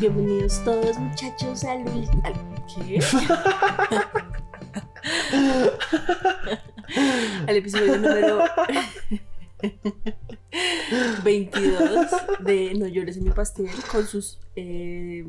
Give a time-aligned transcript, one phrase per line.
[0.00, 1.84] Bienvenidos todos muchachos al,
[2.74, 3.00] ¿qué?
[8.02, 8.40] número
[11.24, 15.24] 22 de No llores en mi pastel con sus eh,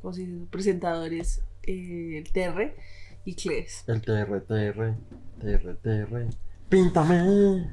[0.00, 0.46] ¿cómo se dice?
[0.50, 2.74] presentadores eh, TR
[3.24, 3.84] y Cles.
[3.86, 4.96] El TR, TR,
[5.40, 6.28] TR, TR.
[6.68, 7.72] ¡Píntame!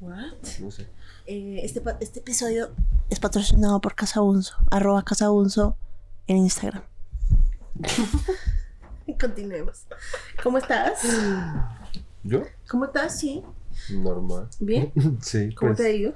[0.00, 0.32] What?
[0.60, 0.86] No sé.
[1.26, 2.70] Eh, este, este episodio
[3.10, 5.76] es patrocinado por Casabunzo, arroba Casabunzo
[6.26, 6.82] en Instagram.
[9.20, 9.86] Continuemos.
[10.42, 11.02] ¿Cómo estás?
[12.24, 12.42] ¿Yo?
[12.68, 13.18] ¿Cómo estás?
[13.18, 13.42] Sí.
[13.90, 14.48] Normal.
[14.60, 14.92] ¿Bien?
[15.20, 16.14] Sí, ¿Cómo pues, te ha ido?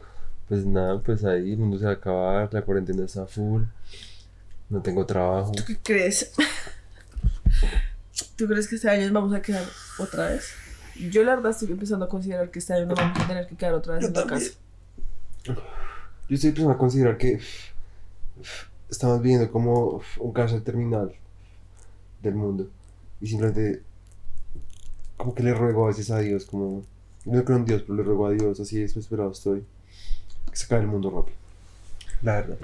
[0.48, 3.62] pues nada, pues ahí el mundo se va a acabar, la cuarentena está full,
[4.70, 5.53] no tengo trabajo.
[5.53, 6.33] ¿Tú qué crees?
[8.36, 9.64] ¿Tú crees que este año nos vamos a quedar
[9.98, 10.50] otra vez?
[11.11, 13.56] Yo la verdad estoy empezando a considerar que este año nos vamos a tener que
[13.56, 14.51] quedar otra vez Yo en la también.
[15.45, 15.61] casa.
[16.28, 17.41] Yo estoy empezando a considerar que
[18.91, 21.14] estamos viviendo como un cáncer terminal
[22.23, 22.69] del mundo
[23.20, 23.83] y simplemente
[25.17, 26.83] como que le ruego a veces a Dios, como
[27.27, 29.65] no creo en Dios, pero le ruego a Dios, así desesperado estoy,
[30.51, 31.37] que se acabe el mundo rápido.
[32.23, 32.57] La verdad.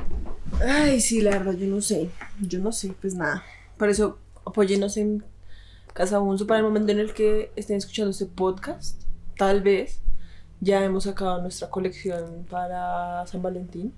[0.67, 2.09] Ay, sí, la verdad, yo no sé.
[2.41, 3.43] Yo no sé, pues nada.
[3.77, 5.23] Por eso, apóyenos en
[5.93, 9.03] Casa Bunzo para el momento en el que estén escuchando este podcast.
[9.37, 10.01] Tal vez
[10.61, 13.93] ya hemos sacado nuestra colección para San Valentín,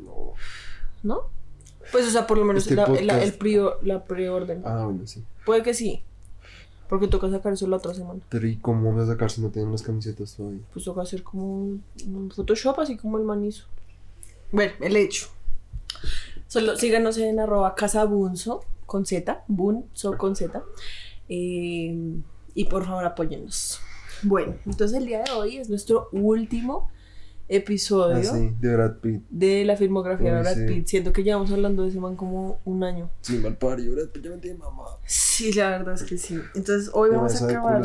[0.00, 0.32] No.
[1.02, 1.20] ¿no?
[1.92, 4.62] Pues, o sea, por lo menos Este la, la- el prio- la preorden.
[4.64, 5.22] Ah, bueno, sí.
[5.46, 6.02] Puede que sí.
[6.88, 8.20] Porque toca sacar eso la otra semana.
[8.28, 10.60] Pero ¿y cómo vamos a sacar si no tenemos las camisetas todavía?
[10.72, 13.66] Pues toca hacer como un, un Photoshop, así como el manizo.
[14.50, 15.26] Bueno, el hecho.
[16.46, 20.62] Solo síganos en arroba casabunzo con Z, bunzo con Z.
[21.28, 21.94] Eh,
[22.54, 23.80] y por favor apóyennos.
[24.22, 26.90] Bueno, entonces el día de hoy es nuestro último
[27.48, 29.22] episodio Ah, sí, de Brad Pitt.
[29.30, 30.64] de la filmografía de Brad sí.
[30.66, 30.86] Pitt.
[30.86, 33.10] Siento que llevamos hablando de ese man como un año.
[33.22, 34.84] Sí, mal parido, Brad Pitt ya me tiene mamá.
[35.06, 36.38] Sí, la verdad es que sí.
[36.54, 37.82] Entonces hoy vamos a acabar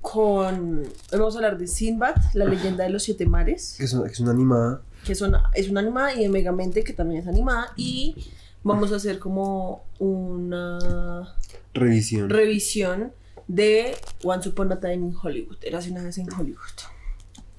[0.00, 0.80] con...
[0.80, 3.74] Hoy vamos a hablar de Sinbad, la leyenda de los siete mares.
[3.78, 4.82] Que es una, que es una animada.
[5.04, 8.26] que es una, es una animada y de Megamente que también es animada y
[8.62, 11.34] vamos a hacer como una
[11.74, 12.28] Revisión.
[12.30, 13.12] revisión
[13.46, 16.58] de Once Upon a Time in Hollywood, era una vez en Hollywood.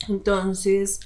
[0.09, 0.99] Entonces,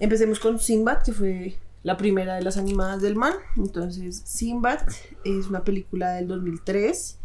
[0.00, 3.34] empecemos con Sinbad, que fue la primera de las animadas del man.
[3.56, 4.80] Entonces, Sinbad
[5.24, 7.18] es una película del 2003, es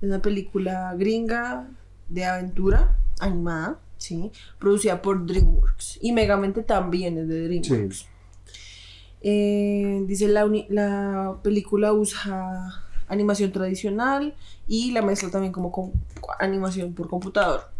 [0.00, 1.68] una película gringa
[2.08, 4.30] de aventura animada, ¿sí?
[4.58, 8.06] Producida por DreamWorks y Megamente también es de DreamWorks.
[9.20, 14.34] Eh, dice la, la película usa animación tradicional
[14.68, 15.92] y la mezcla también como con
[16.38, 17.77] animación por computador.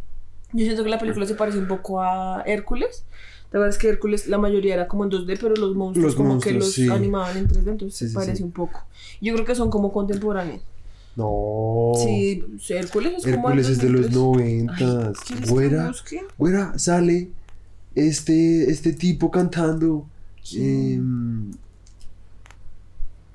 [0.52, 3.04] Yo siento que la película se parece un poco a Hércules.
[3.52, 6.14] La verdad es que Hércules la mayoría era como en 2D, pero los monstruos Los
[6.16, 6.88] como que los sí.
[6.90, 8.84] animaban en 3D, entonces Sí, se sí, parece un poco.
[9.20, 10.60] Yo creo que son como contemporáneos.
[11.16, 11.92] No.
[11.96, 14.14] Sí, Hércules es como Hércules es de los 2003.
[14.88, 15.16] noventas.
[15.18, 16.20] Ay, ¿quieres que Güera, busque?
[16.38, 17.30] güera, sale
[17.94, 20.06] este, este tipo cantando.
[20.54, 21.50] Em,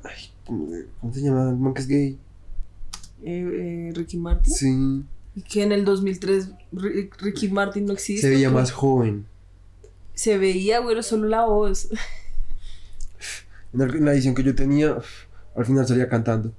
[0.03, 0.11] ay,
[0.45, 1.49] ¿cómo, se llama?
[1.49, 2.17] El man que es gay.
[3.23, 4.53] Eh, eh, Ricky Martin.
[4.53, 5.03] Sí.
[5.35, 8.27] Y que en el 2003 Ri- Ricky Martin no existe.
[8.27, 9.25] Se veía más joven.
[10.13, 11.89] Se veía, güey, solo la voz.
[13.73, 14.97] En la, edición que yo tenía,
[15.55, 16.53] al final salía cantando.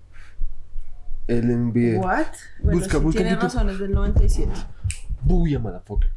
[1.28, 2.00] En video.
[2.00, 2.26] ¿What?
[2.60, 4.52] Bueno, Busca, sí, busca en tiene razón, es del 97.
[5.22, 6.10] Buya, motherfucker.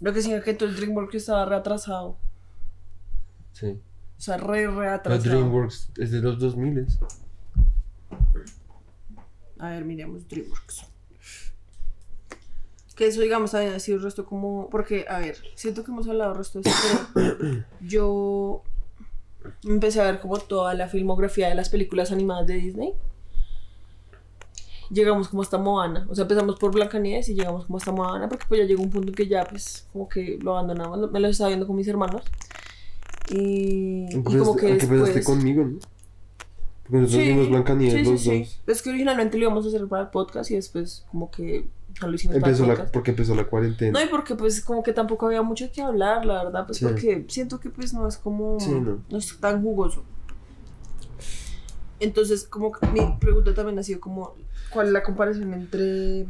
[0.00, 2.16] Lo que significa que todo el DreamWorks estaba reatrasado.
[3.52, 3.80] Sí.
[4.16, 5.28] O sea, re, re atrasado.
[5.28, 6.86] DreamWorks es de los 2000
[9.58, 10.86] A ver, miremos DreamWorks.
[12.94, 14.70] Que eso, digamos, también ha sido el resto como...
[14.70, 17.36] Porque, a ver, siento que hemos hablado del resto de eso, pero
[17.80, 18.62] yo
[19.64, 22.94] empecé a ver como toda la filmografía de las películas animadas de Disney.
[24.90, 26.06] Llegamos como hasta Moana.
[26.08, 28.90] O sea, empezamos por Blancanieves y llegamos como hasta Moana porque pues ya llegó un
[28.90, 31.10] punto en que ya pues como que lo abandonamos.
[31.10, 32.22] Me lo estaba viendo con mis hermanos.
[33.30, 35.24] Y, y como que Aunque empezaste después...
[35.24, 35.78] conmigo, ¿no?
[36.82, 38.38] Porque nosotros Sí, vimos Blancanieves sí, sí, los sí.
[38.40, 38.60] dos.
[38.66, 41.66] Es que originalmente lo íbamos a hacer para el podcast y después como que
[42.00, 43.98] no lo hicimos Empezó la, porque empezó la cuarentena.
[43.98, 46.84] No, y porque pues como que tampoco había mucho que hablar, la verdad, pues Sí.
[46.84, 48.58] porque siento que pues no es como...
[48.60, 49.00] Sí, no.
[49.16, 50.04] es tan jugoso.
[52.00, 54.34] Entonces, como que mi pregunta también ha sido como,
[54.70, 56.26] ¿cuál es la comparación entre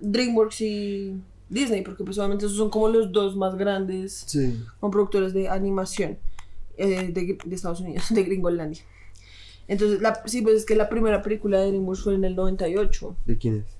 [0.00, 4.62] DreamWorks y Disney, porque pues obviamente esos son como los dos más grandes Sí.
[4.80, 6.18] como productores de animación
[6.76, 8.82] eh, de, de Estados Unidos, de Gringolandia.
[9.68, 13.16] Entonces, la, sí, pues es que la primera película de DreamWorks fue en el 98,
[13.24, 13.73] ¿De quién es?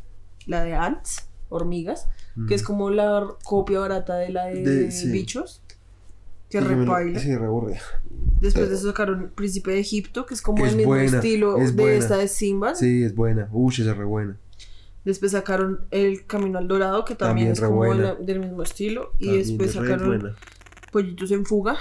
[0.47, 2.09] La de Ants, hormigas,
[2.49, 4.63] que es como la copia barata de la de.
[4.63, 5.11] De- sí.
[5.11, 5.63] bichos,
[6.51, 7.19] que Sí, repaila.
[7.21, 7.31] Sí.
[8.41, 11.59] Después de eso sacaron Príncipe de Egipto, que es como Es el mismo buena, estilo
[11.59, 11.99] es de buena.
[11.99, 12.75] esta de Simba.
[12.75, 13.49] Sí, es buena.
[13.53, 14.37] Uy, esa es re buena.
[15.05, 18.03] Después sacaron El Camino al Dorado, que también, También es como de buena.
[18.03, 19.13] la- del mismo estilo.
[19.19, 20.35] Y También después es sacaron.
[20.93, 21.77] Pollitos en Fuga.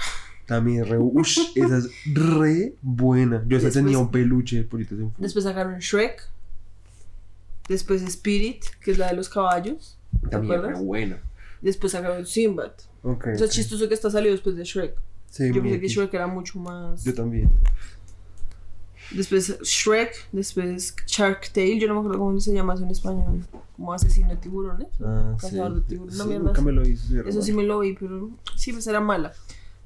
[0.46, 0.98] También re.
[0.98, 3.42] Ush, esa es re buena.
[3.46, 5.16] Yo esa Después- tenía un peluche de Politos en Fuga.
[5.18, 6.30] Después sacaron Shrek.
[7.68, 9.98] Después Spirit, que es la de los caballos.
[10.22, 10.82] ¿Te También acuerdas?
[10.82, 11.22] buena.
[11.62, 12.72] Después sacaron Sinbad.
[13.02, 13.26] Ok.
[13.34, 14.96] O sea, es chistoso que está salido después de Shrek.
[15.30, 15.88] Sí, Yo pensé que.
[15.88, 17.02] Shrek era mucho más.
[17.04, 17.50] Yo también.
[19.10, 23.44] Después Shrek, después Shark Tale, yo no me acuerdo cómo se llama eso en español.
[23.76, 24.88] Como asesino de tiburones.
[25.02, 25.46] Ah, sí.
[25.48, 26.18] Cazador de tiburones.
[26.18, 27.06] Sí, mierda nunca me lo hice.
[27.08, 29.32] sí, Eso sí me lo vi, pero sí, pues era mala.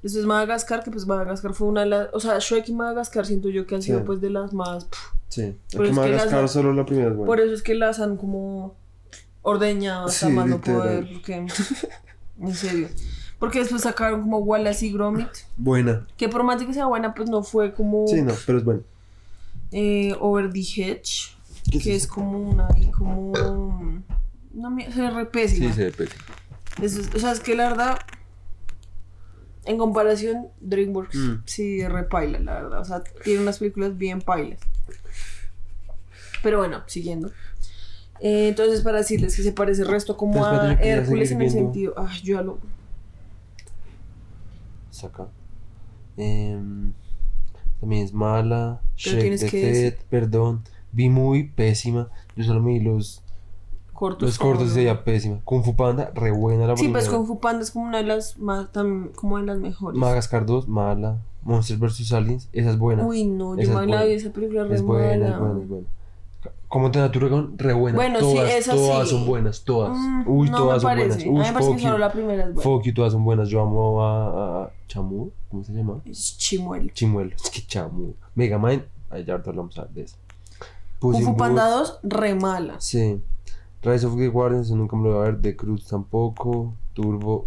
[0.03, 2.09] Después Madagascar, que pues Madagascar fue una de las...
[2.12, 4.05] O sea, Shrek y Madagascar siento yo que han sido Sí.
[4.06, 4.85] pues de las más...
[4.85, 4.99] pff,
[5.29, 5.43] Sí.
[5.73, 7.27] Es que Madagascar las- solo la primera es buena.
[7.27, 8.75] Por eso es que las han como
[9.43, 11.47] ordeñado hasta Sí, más no poder, porque...
[12.41, 12.89] En serio.
[13.41, 16.06] Porque después sacaron como Wallace y Gromit, Buena.
[16.17, 18.65] que por más de que sea buena, pues no fue como Sí, no, pero es
[18.65, 18.81] buena.
[19.73, 21.37] eh, Over the Hedge,
[21.71, 23.33] ¿Qué que es como una y como...
[24.53, 25.69] Mierda, se ve re pésima.
[25.69, 26.09] Sí, se ve.
[26.83, 27.99] Eso es- o sea, es que la verdad,
[29.69, 31.43] en comparación, DreamWorks Mm.
[31.44, 32.81] sí repaila, la verdad.
[32.81, 34.59] O sea, tiene unas películas bien pailas.
[36.43, 37.29] Pero bueno, siguiendo.
[38.20, 41.67] Eh, entonces, para decirles que se parece el resto como a Hércules en el viendo.
[41.69, 41.94] sentido.
[41.97, 42.59] Ay, yo ya lo.
[44.91, 45.29] Saca.
[46.17, 46.93] Em,
[47.81, 48.81] también es mala.
[48.82, 50.65] Pero Shrek tienes que decir- perdón.
[50.91, 52.09] Vi muy pésima.
[52.35, 53.23] Yo solo me vi los,
[53.99, 54.29] Cortos.
[54.29, 55.41] los cortos y como- se veía pésima.
[55.45, 57.00] Kung Fu Panda, re buena la Sí, primera.
[57.05, 59.99] pues Kung Fu Panda es como una de las más, tam- como de las mejores.
[59.99, 61.19] Madagascar 2, mala.
[61.43, 62.12] Monsters vs.
[62.12, 63.05] Aliens, esa es buena.
[63.05, 65.29] Uy, no, yo Esa me la vi esa película re es buena, mala.
[65.35, 65.87] es buena, es buena.
[66.69, 67.97] Como te tu dragón, re buena.
[67.97, 69.15] Bueno, sí, todas, esa todas sí.
[69.15, 69.97] son buenas, todas.
[69.97, 71.17] Mm, Uy, no todas me son buenas.
[71.17, 72.62] A Uy, mí me parece que solo la primera es buena.
[72.62, 73.49] Fuck you, todas son buenas.
[73.49, 76.03] Yo amo a, a Chamu, ¿cómo se llama?
[76.05, 76.93] Es Chimuel.
[76.93, 78.12] Chimuelo, es que Chamu.
[78.35, 80.17] Megamind, ahorita hablamos de eso.
[81.01, 82.75] Kung Fu Panda Boots, 2, re mala.
[82.81, 83.23] Sí.
[83.83, 85.41] Rise of the Guardians, nunca me lo voy a ver.
[85.41, 86.75] The Cruz tampoco.
[86.95, 87.45] Turbo,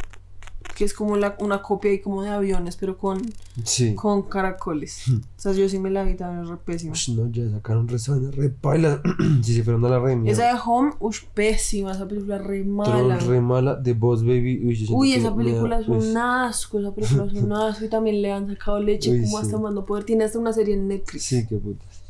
[0.78, 3.22] Que es como la, una copia ahí como de aviones, pero con,
[3.66, 3.94] sí.
[3.96, 5.04] con caracoles.
[5.10, 6.94] o sea, yo sí me la vi también, es re pésima.
[6.94, 9.02] Ush, no, ya sacaron resanas, re pailas.
[9.44, 10.54] si se fueron a la re Esa mierda.
[10.54, 13.18] de Home, ush, pésima, esa película re mala.
[13.18, 13.84] Tron, re mala.
[13.84, 17.26] The Boss Baby, uy, yo Uy, esa película da- es un uy, asco, esa película
[17.26, 19.62] es un asco y también le han sacado leche Uy, como hasta sí.
[19.64, 20.06] más no poder.
[20.06, 21.26] Tiene hasta una serie en Netflix.
[21.26, 22.02] Sí, qué putas.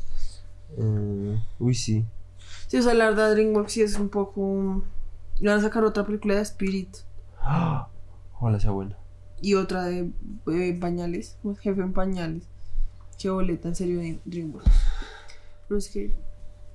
[0.78, 2.04] Eh, uy, sí.
[2.72, 4.82] Sí, o sea, la verdad DreamWorks sí es un poco...
[5.40, 6.96] Le van a sacar otra película de Spirit
[7.38, 7.88] Ah,
[8.40, 8.96] Ojalá sea buena.
[9.42, 10.10] y otra de
[10.50, 12.44] eh, pañales, como jefe en pañales.
[13.18, 14.70] Qué boleta, en serio, de DreamWorks.
[15.68, 16.14] Pero es que...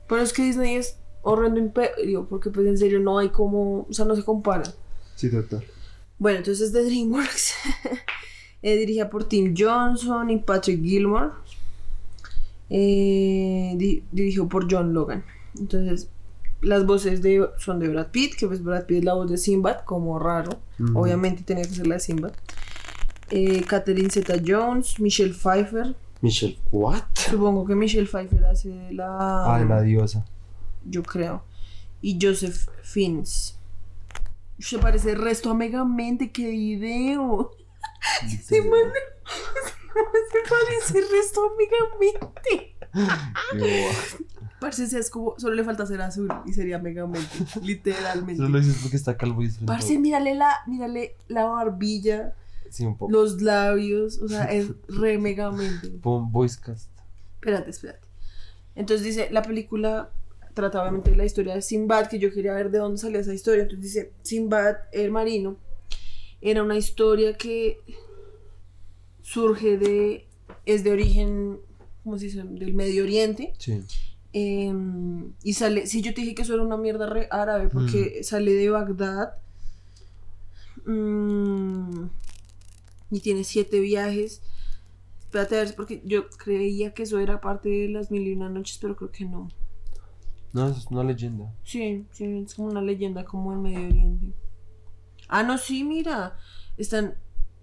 [0.07, 3.87] Pero es que Disney es horrendo imperio, porque pues en serio no hay como...
[3.89, 4.71] O sea, no se compara.
[5.15, 5.65] Sí, total.
[6.19, 7.53] Bueno, entonces de DreamWorks.
[8.61, 11.31] eh, dirigida por Tim Johnson y Patrick Gilmore.
[12.69, 15.23] Eh, di- dirigió por John Logan.
[15.59, 16.09] Entonces,
[16.61, 19.37] las voces de, son de Brad Pitt, que pues Brad Pitt es la voz de
[19.37, 20.51] Sinbad, como raro.
[20.95, 22.33] Obviamente tenía que ser la de Sinbad.
[23.29, 25.95] Eh, Catherine Zeta Jones, Michelle Pfeiffer.
[26.21, 27.03] Michelle, ¿what?
[27.13, 29.55] Supongo que Michelle Pfeiffer hace la.
[29.55, 30.25] Ah, la diosa.
[30.85, 31.43] Yo creo.
[32.01, 33.55] Y Joseph Fiennes.
[34.59, 37.51] Se parece el resto a Megamente, qué video.
[38.43, 38.79] Se man-
[40.31, 42.75] se parece el resto a Megamente.
[44.59, 47.29] Parce, es como, solo le falta ser azul y sería Megamente,
[47.61, 48.37] literalmente.
[48.37, 52.33] Solo lo dices porque está calvo y se Parce, mírale la, mírale la barbilla,
[52.69, 53.11] Sí, un poco.
[53.11, 55.89] los labios, o sea, es re Megamente.
[55.89, 56.89] Pon voice cast.
[57.35, 58.07] Espérate, espérate.
[58.75, 60.11] Entonces dice, la película
[60.53, 63.33] trata obviamente de la historia de Sinbad, que yo quería ver de dónde salía esa
[63.33, 63.63] historia.
[63.63, 65.57] Entonces dice, Sinbad, el marino,
[66.41, 67.79] era una historia que
[69.21, 70.27] surge de,
[70.65, 71.59] es de origen,
[72.03, 72.43] ¿cómo se dice?
[72.43, 73.53] Del Medio Oriente.
[73.59, 73.83] Sí.
[74.37, 78.23] Em, y sale, sí, yo te dije que eso era una mierda re árabe, porque
[78.23, 79.33] sale de Bagdad.
[80.85, 82.05] mm,
[83.11, 84.41] y tiene siete viajes.
[85.19, 88.49] Espérate a ver, porque yo creía que eso era parte de las mil y una
[88.49, 89.49] noches, pero creo que no.
[90.53, 91.53] No, es una leyenda.
[91.63, 94.33] Sí, sí, es como una leyenda como el Medio Oriente.
[95.27, 96.37] Ah, no, sí, mira.
[96.77, 97.15] Están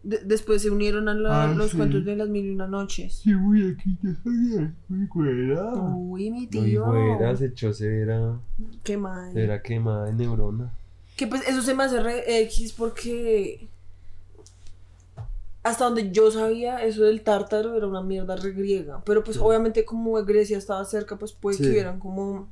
[0.04, 1.76] de- después se unieron a la- Ah, los sí.
[1.76, 3.20] cuentos de las mil y una noches.
[3.23, 5.73] Sí, muy aquí, ya sabía, muy buena.
[5.96, 6.84] Uy, mi Muy tío.
[6.84, 8.38] buena, se echó severa,
[8.82, 9.32] Qué mal.
[9.32, 10.73] severa quemada de neurona.
[11.16, 13.68] Que pues eso se me hace re X porque
[15.62, 19.02] hasta donde yo sabía eso del tártaro era una mierda re griega.
[19.06, 19.42] Pero pues Sí.
[19.42, 21.70] obviamente como Grecia estaba cerca, pues puede que Sí.
[21.70, 22.49] hubieran como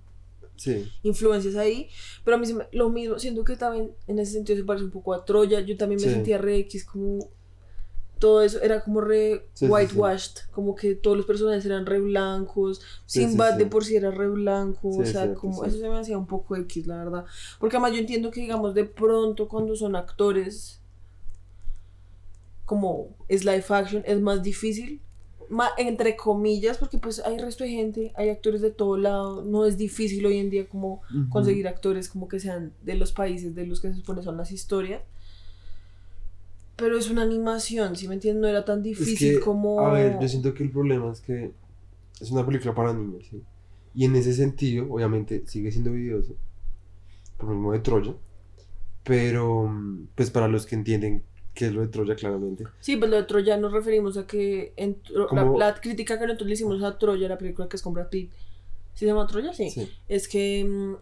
[0.57, 1.89] Sí, influencias ahí.
[2.25, 4.85] Pero a mí se me- lo mismo, siento que también en ese sentido se parece
[4.85, 5.61] un poco a Troya.
[5.61, 6.13] Yo también me Sí.
[6.15, 7.29] sentía re X como...
[8.23, 11.99] Todo eso era como re Sí, sí, whitewashed, como que todos los personajes eran re
[11.99, 13.71] blancos, Sí, sí, Sinbad de sí.
[13.71, 15.69] por sí era re blanco, o Sí, sea, como sí.
[15.71, 17.25] eso se me hacía un poco X, la verdad.
[17.59, 20.81] Porque además yo entiendo que, digamos, de pronto cuando son actores
[22.65, 25.01] como es live action, es más difícil,
[25.77, 29.77] entre comillas, porque pues hay resto de gente, hay actores de todo lado, no es
[29.77, 31.29] difícil hoy en día como Ujú.
[31.29, 34.53] conseguir actores como que sean de los países de los que se supone son las
[34.53, 35.03] historias.
[36.83, 39.79] Pero es una animación, si me entiendes, no era tan Es difícil que, como...
[39.87, 41.53] a ver, yo siento que el problema es que
[42.21, 43.41] es una película para niños, ¿sí?
[43.95, 46.35] Y en ese sentido, obviamente, sigue siendo videoso,
[47.37, 48.15] por lo mismo de Troya,
[49.05, 49.73] pero,
[50.17, 51.23] pues para los que entienden
[51.55, 52.65] qué es lo de Troya, claramente.
[52.81, 55.01] Sí, pues lo de Troya nos referimos a que en
[55.57, 58.33] la, crítica que nosotros le hicimos a Troya, la película que es con Brad Pitt,
[58.95, 59.55] ¿sí se llama Troya?
[59.55, 59.71] Sí.
[59.71, 59.89] Sí.
[60.09, 60.95] Es que mm,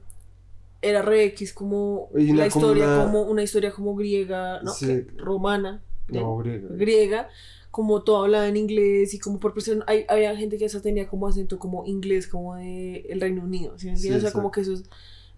[0.83, 4.73] era re X como la como historia, una- como una historia como griega, ¿no?
[4.73, 5.03] Sí.
[5.17, 6.69] Romana, No, griega.
[6.73, 7.29] griega,
[7.71, 11.07] como todo hablaba en inglés y como por persona, hay, había gente que hasta tenía
[11.09, 14.51] como acento como inglés, como de el Reino Unido, ¿sí me Sí, o sea, como
[14.51, 14.85] que eso es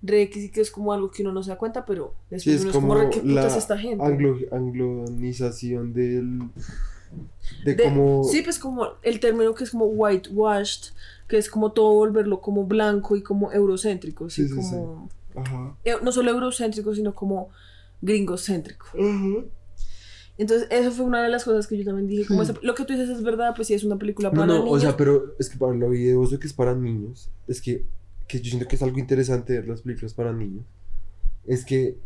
[0.04, 2.56] re X y que es como algo que uno no se da cuenta, pero después
[2.56, 4.02] es uno es como como, re, ¿qué putas es esta gente?
[4.04, 6.40] anglo- anglonización del...
[7.64, 8.24] De, De- como...
[8.24, 10.92] Sí, pues como el término que es como whitewashed,
[11.28, 14.48] que es como todo volverlo como blanco y como eurocéntrico, sí.
[14.48, 15.76] como, Ajá.
[15.84, 17.48] eh, No solo eurocéntrico, sino como
[18.00, 18.86] gringocéntrico.
[18.98, 19.44] Ajá.
[20.38, 22.26] Entonces, eso fue una de las cosas que yo también dije.
[22.26, 24.46] Como esa- lo que tú dices es verdad, pues sí, es una película No, para
[24.46, 24.76] no, niños.
[24.76, 27.84] o sea, pero es que para lo videoso que es para niños, es que,
[28.26, 30.64] que yo siento que es algo interesante ver las películas para niños.
[31.46, 31.98] Es que,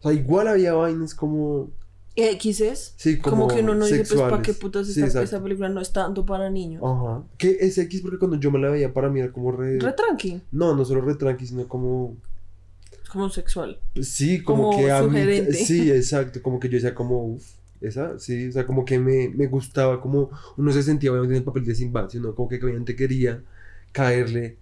[0.00, 1.70] o sea, igual había vainas como,
[2.16, 2.94] X es.
[2.96, 4.30] sí, como, Como, que uno no dice, pues, sexuales.
[4.32, 5.24] ¿para qué putas Sí, esta, exacto.
[5.24, 6.82] esta película no es tanto para niños?
[6.84, 7.22] Ajá.
[7.38, 9.78] Que es X porque cuando yo me la veía para mí era como re...
[9.78, 12.16] Re tranqui, No, no solo re tranqui, sino como...
[13.12, 13.78] como sexual.
[14.00, 15.20] Sí, como, Como que a mí...
[15.52, 17.46] Sí, exacto, como que yo decía como, uff,
[17.80, 21.40] esa, sí, o sea, como que me, me gustaba, como uno se sentía obviamente en
[21.40, 23.42] el papel de Sinbad, sino como que obviamente quería
[23.90, 24.56] caerle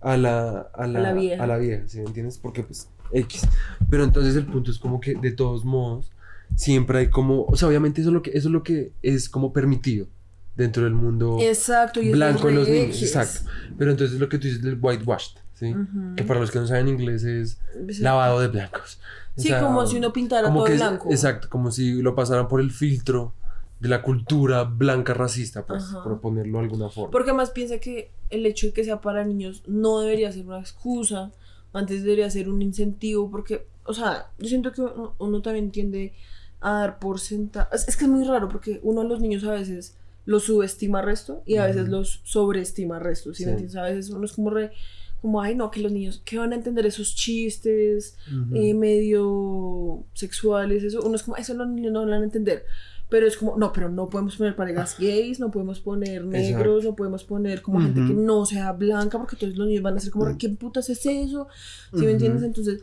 [0.00, 1.42] a la, a la, la vieja.
[1.42, 2.38] a la vieja, ¿sí me entiendes?
[2.38, 3.42] Porque pues, X.
[3.90, 6.12] Pero entonces el punto es como que de todos modos,
[6.54, 9.28] siempre hay como, o sea, obviamente eso es lo que, eso es lo que es
[9.28, 10.06] como permitido
[10.54, 13.50] dentro del mundo Exacto, y blanco de los niños, exacto.
[13.78, 15.74] Pero entonces lo que tú dices del whitewashed, ¿sí?
[16.16, 17.58] Que para los que no saben inglés es
[17.90, 18.02] Sí.
[18.02, 19.00] lavado de blancos.
[19.36, 21.10] O Sí, sea, como si uno pintara como todo es- blanco.
[21.10, 23.34] Exacto, como si lo pasaran por el filtro
[23.80, 26.02] de la cultura blanca racista, pues, Ajá.
[26.02, 27.10] por ponerlo de alguna forma.
[27.10, 30.60] Porque más piensa que el hecho de que sea para niños no debería ser una
[30.60, 31.32] excusa,
[31.74, 36.14] antes debería ser un incentivo, porque, o sea, yo siento que uno, uno también tiende
[36.62, 37.68] a dar por sentado.
[37.72, 39.94] Es, es que es muy raro, porque uno a los niños a veces
[40.24, 43.50] los subestima resto y a veces los sobreestima resto, ¿sí, me Sí.
[43.52, 43.76] entiendes?
[43.76, 44.72] A veces uno es como re,
[45.20, 48.16] como, ay no, que los niños, ¿qué van a entender esos chistes?
[48.28, 48.56] Ujú.
[48.56, 52.64] eh, medio sexuales, eso, uno es como, eso los niños no lo van a entender.
[53.08, 56.96] Pero es como, no, pero no podemos poner parejas gays, no podemos poner negros, no
[56.96, 60.10] podemos poner como gente que no sea blanca, porque entonces los niños van a ser
[60.10, 61.46] como, ¿qué putas es eso?
[61.94, 62.42] ¿Sí me entiendes?
[62.42, 62.82] Entonces,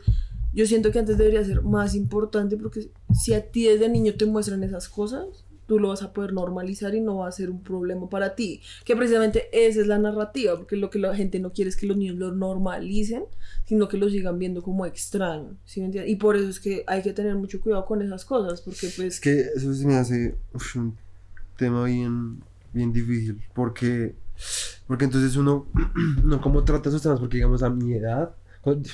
[0.54, 4.24] yo siento que antes debería ser más importante, porque si a ti desde niño te
[4.24, 7.62] muestran esas cosas, tú lo vas a poder normalizar y no va a ser un
[7.62, 8.60] problema para ti.
[8.84, 11.86] Que precisamente esa es la narrativa, porque lo que la gente no quiere es que
[11.86, 13.24] los niños lo normalicen,
[13.66, 16.12] sino que lo sigan viendo como extraño, ¿sí me entiendes?
[16.12, 19.14] Y por eso es que hay que tener mucho cuidado con esas cosas, porque pues...
[19.14, 20.96] Es que eso se me hace uf, un
[21.56, 22.42] tema bien,
[22.72, 24.14] bien difícil, porque,
[24.86, 25.66] porque entonces uno,
[26.24, 28.88] uno cómo trata esos temas, porque digamos a mi edad, cuando,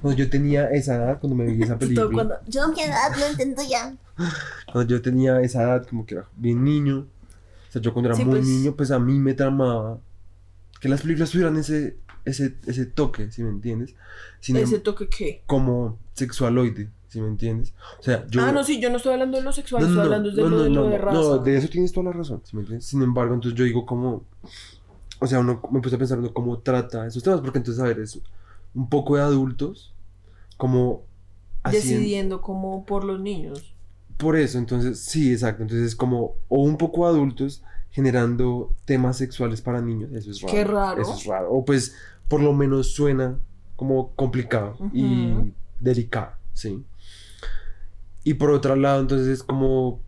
[0.00, 3.26] cuando yo tenía esa edad, cuando me vi esa película, cuando- Yo mi edad lo
[3.26, 3.94] entiendo ya.
[4.72, 7.06] cuando yo tenía esa edad, como que era bien niño,
[7.68, 8.46] o sea, yo cuando era Sí, muy pues.
[8.46, 9.98] niño, pues a mí me tramaba
[10.80, 13.94] que las películas tuvieran ese, ese, ese toque, ¿sí me entiendes?
[14.40, 15.42] Sin em- ese toque que...
[15.46, 17.74] como sexualoide, ¿sí me entiendes?
[18.00, 18.40] O sea, yo...
[18.42, 20.42] ah, no, sí, yo no estoy hablando de lo sexual, No, estoy no, hablando de
[20.42, 21.18] no, lo de, lo no, de raza.
[21.18, 22.86] no, de eso tienes toda la razón, ¿sí me entiendes?
[22.86, 24.24] Sin embargo, entonces yo digo como,
[25.20, 27.86] o sea, uno me puse a pensar uno cómo trata esos temas, porque entonces, a
[27.86, 28.20] ver, es
[28.74, 29.94] un poco de adultos,
[30.56, 31.02] como
[31.62, 33.74] haciendo- Decidiendo como por los niños.
[34.16, 39.60] por eso, entonces, sí, exacto, entonces es como, o un poco adultos generando temas sexuales
[39.62, 40.52] para niños, eso es raro.
[40.54, 41.02] Qué raro.
[41.02, 41.94] Eso es raro, o pues,
[42.28, 43.38] por lo menos suena
[43.76, 46.84] como complicado y delicado, ¿sí?
[48.24, 50.00] Y por otro lado, entonces es como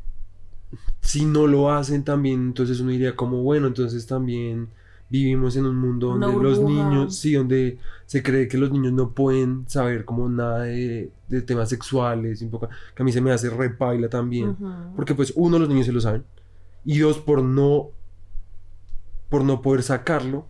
[1.00, 4.68] si no lo hacen también, entonces uno diría como, bueno, entonces también
[5.10, 9.10] vivimos en un mundo donde los niños, sí, donde se cree que los niños no
[9.10, 13.32] pueden saber como nada de, de temas sexuales, un poco, que a mí se me
[13.32, 14.56] hace repaila también.
[14.94, 16.24] Porque pues uno, los niños se lo saben.
[16.84, 17.90] Y dos, por no,
[19.28, 20.46] por no poder sacarlo,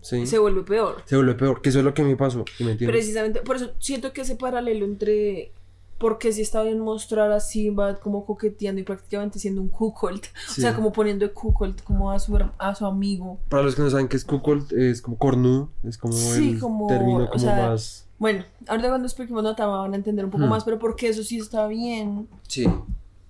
[0.00, 0.20] ¿sí?
[0.20, 1.02] Se Se, vuelve peor.
[1.10, 1.60] vuelve peor.
[1.60, 2.96] Que eso es lo que me pasó, ¿sí me entiendes?
[2.96, 5.52] Precisamente, por eso siento que ese paralelo entre
[5.98, 10.30] porque si está bien mostrar a Sinbad como coqueteando y prácticamente siendo un cuckold, Sí.
[10.60, 13.38] o sea, como poniendo de cuckold como a su, a su amigo.
[13.48, 16.60] Para los que no saben qué es cuckold, es como cornudo, es como Sí, el
[16.60, 18.06] como, término o como sea, más...
[18.18, 20.50] Bueno, ahorita cuando expliquemos nota van a entender un poco Hmm.
[20.50, 22.66] más, pero porque eso sí está bien Sí.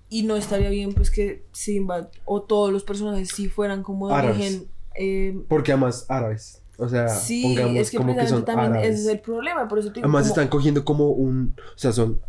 [0.09, 4.13] y no estaría bien pues que Sinbad o todos los personajes sí fueran como de
[4.15, 4.67] origen...
[4.95, 6.61] eh, Porque además árabes.
[6.81, 8.89] O sea, sí, pongamos es que como que son precisamente también árabes.
[8.99, 11.55] ese es el problema, por eso te digo Además como- están cogiendo como un...
[11.75, 12.19] O sea, son...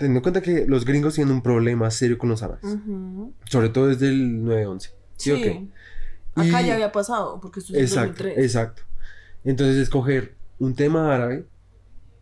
[0.00, 2.64] Teniendo en cuenta que los gringos tienen un problema serio con los árabes.
[3.44, 4.90] Sobre todo desde el 9-11.
[5.16, 5.70] ¿Sí, Sí.
[6.34, 8.44] Acá Y- ya había pasado, porque esto es Exacto, 2003.
[8.44, 8.82] exacto.
[9.44, 11.44] Entonces escoger un tema árabe,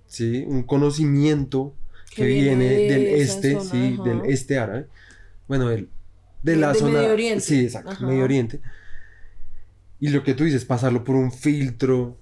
[0.06, 0.44] ¿sí?
[0.49, 1.75] Un conocimiento
[2.11, 4.02] que, Que viene viene, de del este, zona, sí, ajá.
[4.08, 4.88] del este árabe.
[5.47, 5.88] Bueno, del,
[6.42, 6.99] de De- la de zona...
[6.99, 7.40] Medio Oriente.
[7.44, 8.06] Sí, exacto, Ajá.
[8.06, 8.61] Medio Oriente.
[10.00, 12.16] Y lo que tú dices, pasarlo por un filtro,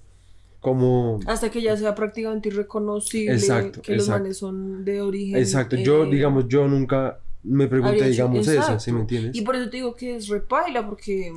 [0.67, 1.19] como...
[1.25, 4.21] Hasta que ya sea prácticamente irreconocible Exacto, que los exacto.
[4.23, 5.37] manes son de origen.
[5.37, 8.79] Exacto, yo, eh, digamos, yo nunca me pregunté, hecho- digamos, eso.
[8.79, 9.35] ¿sí me entiendes?
[9.35, 11.31] Y por eso te digo que es repaila, porque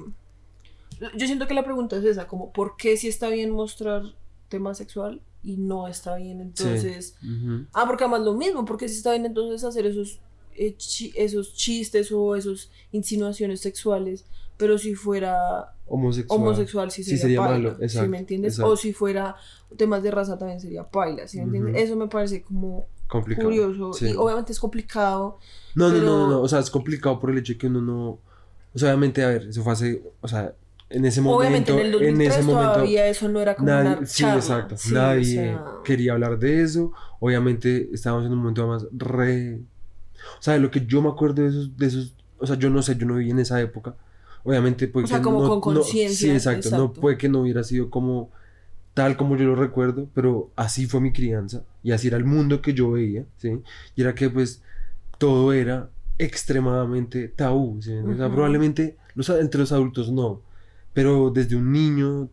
[1.17, 4.03] yo siento que la pregunta es esa, como ¿por qué si está bien mostrar
[4.49, 7.15] tema sexual y no está bien entonces?
[7.23, 7.67] Ujú.
[7.73, 10.19] Ah, porque además lo mismo, porque si está bien entonces hacer esos,
[10.57, 14.25] eh, chi- esos chistes o esos insinuaciones sexuales,
[14.59, 16.41] pero si fuera Homosexual.
[16.41, 18.53] homosexual sí Sí, sería, sería paila, malo, ¿sí exacto, me entiendes?
[18.55, 18.73] exacto.
[18.73, 19.35] O si fuera
[19.77, 21.83] temas de raza también sería paila, ¿sí me entiendes?
[21.83, 23.49] Eso me parece como Complicado.
[23.49, 24.11] curioso sí.
[24.11, 25.39] y obviamente es complicado.
[25.75, 27.67] No, no, Pero- no, no, no, o sea, es complicado por el hecho de que
[27.67, 28.09] uno no,
[28.73, 30.55] o sea, obviamente, a ver, eso fue hace, o sea,
[30.91, 33.97] en ese momento, obviamente en el 2003 ese momento, todavía eso no era como nadie,
[33.99, 35.21] una sí, exacto, sí, nadie
[35.55, 39.57] o sea, quería hablar de eso, obviamente estábamos en un momento más re,
[40.39, 42.71] o sea, de lo que yo me acuerdo de esos, de esos, o sea, yo
[42.71, 43.95] no sé, yo no viví en esa época,
[44.45, 47.29] obviamente puede O sea, que como no, con no- conciencia, sí, exacto, no puede que
[47.29, 48.31] no hubiera sido como
[48.95, 52.61] tal como yo lo recuerdo, pero así fue mi crianza y así era el mundo
[52.63, 53.61] que yo veía, ¿sí?
[53.97, 54.63] Y era que pues
[55.19, 57.93] todo era extremadamente tabú, ¿sí?
[57.95, 60.43] O sea, probablemente los, entre los adultos no,
[60.93, 62.29] pero desde un niño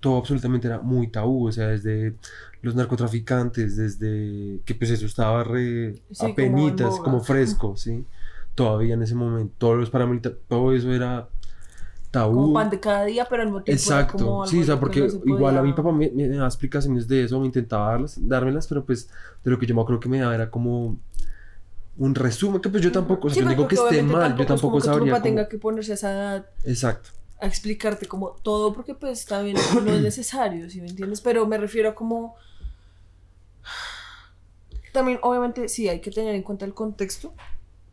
[0.00, 2.14] todo absolutamente era muy tabú, o sea, desde
[2.62, 7.02] los narcotraficantes, desde que pues eso estaba re Sí, como en apenitas, boga.
[7.04, 8.04] como fresco, ¿sí?
[8.54, 11.28] Todavía en ese momento, todos los paramilitares, todo eso era
[12.10, 12.34] tabú.
[12.34, 14.64] como pan de cada día, pero al mismo tiempo era como Exacto, algo sí, o
[14.64, 17.24] sea, que porque no se igual a mi podía- papá me, me daba explicaciones de
[17.24, 19.08] eso, me intentaba darlas, dármelas, pero pues
[19.44, 20.98] de lo que yo me acuerdo que me daba era como
[21.96, 24.42] un resumen, que pues yo tampoco, o sea, Sí, yo digo que esté mal, yo
[24.42, 25.34] es tampoco como que tu sabría papá cómo...
[25.36, 29.92] tenga que ponerse a esa edad Exacto, a explicarte como todo porque pues también no
[29.94, 31.20] es necesario, ¿sí me entiendes?
[31.20, 32.34] Pero me refiero a como
[34.92, 37.32] también obviamente sí hay que tener en cuenta el contexto,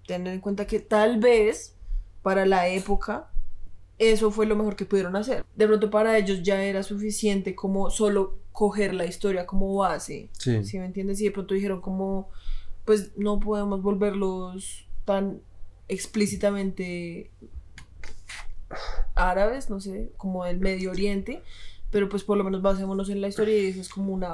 [0.08, 1.76] tener en cuenta que tal vez
[2.24, 3.30] para la época
[4.00, 5.46] eso fue lo mejor que pudieron hacer.
[5.56, 10.64] De pronto para ellos ya era suficiente como solo coger la historia como base, sí,
[10.64, 11.22] ¿sí me entiendes?
[11.22, 12.30] Y de pronto dijeron como
[12.86, 15.42] pues no podemos volverlos tan
[15.90, 17.32] explícitamente
[19.16, 21.44] árabes, no sé, como del Medio Oriente,
[21.92, 24.26] pero pues por lo menos basémonos en la historia y eso es como un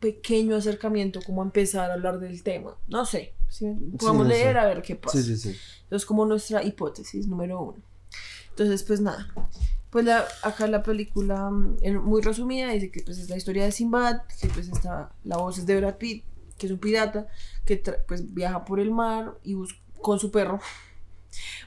[0.00, 2.76] pequeño acercamiento, como empezar a hablar del tema.
[2.88, 3.66] No sé, ¿sí?
[3.98, 4.38] podemos no sé.
[4.38, 5.18] leer a ver qué pasa.
[5.18, 7.89] sí, sí, sí, Entonces, como nuestra hipótesis número uno.
[8.60, 9.26] Entonces, pues nada.
[9.88, 13.64] Pues la, acá la película, mm, en- muy resumida, dice que pues es la historia
[13.64, 16.24] de Sinbad, que pues está, la voz es de Brad Pitt,
[16.58, 17.26] que es un pirata,
[17.64, 19.56] que pues viaja por el mar y
[20.02, 20.60] con su perro,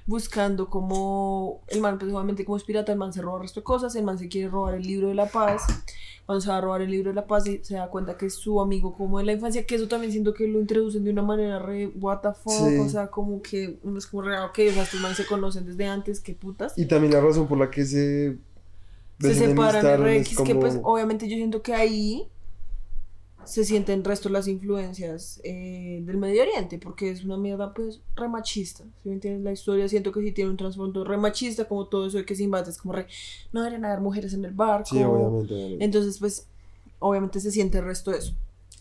[0.05, 3.59] buscando como, el man pues obviamente como es pirata, el man se roba el resto
[3.61, 5.63] de cosas, el man se quiere robar el libro de la paz,
[6.25, 8.27] cuando se va a robar el libro de la paz se se da cuenta que
[8.27, 11.11] es su amigo como de la infancia, que eso también siento que lo introducen de
[11.11, 12.77] una manera re what the fuck, Sí.
[12.79, 15.65] o sea, como que uno es como re, ok, o sea, estos manes se conocen
[15.65, 16.77] desde antes, qué putas.
[16.77, 18.37] Y también la razón por la que se...
[19.19, 22.27] se separan desenemistaron RX, es que pues como- obviamente yo siento que ahí
[23.45, 28.27] se sienten resto las influencias eh, del Medio Oriente, porque es una mierda pues re
[28.27, 29.43] machista, ¿sí me entiendes?
[29.43, 32.35] La historia siento que sí tiene un trasfondo re machista, como todo eso de que
[32.35, 33.07] Sinbad es como re,
[33.51, 35.53] no deberían haber mujeres en el barco, Sí, obviamente.
[35.53, 35.85] obviamente.
[35.85, 36.47] entonces pues
[36.99, 38.33] obviamente se siente el resto de eso.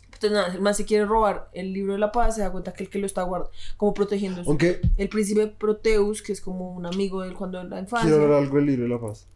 [0.07, 2.72] Entonces nada, el man se quiere robar el libro de la paz, se da cuenta
[2.72, 6.72] que el que lo está guardando, como protegiendo, Aunque el príncipe Proteus, que es como
[6.75, 8.09] un amigo de él cuando en la infancia.
[8.09, 9.27] quiero hablar algo del libro de la paz.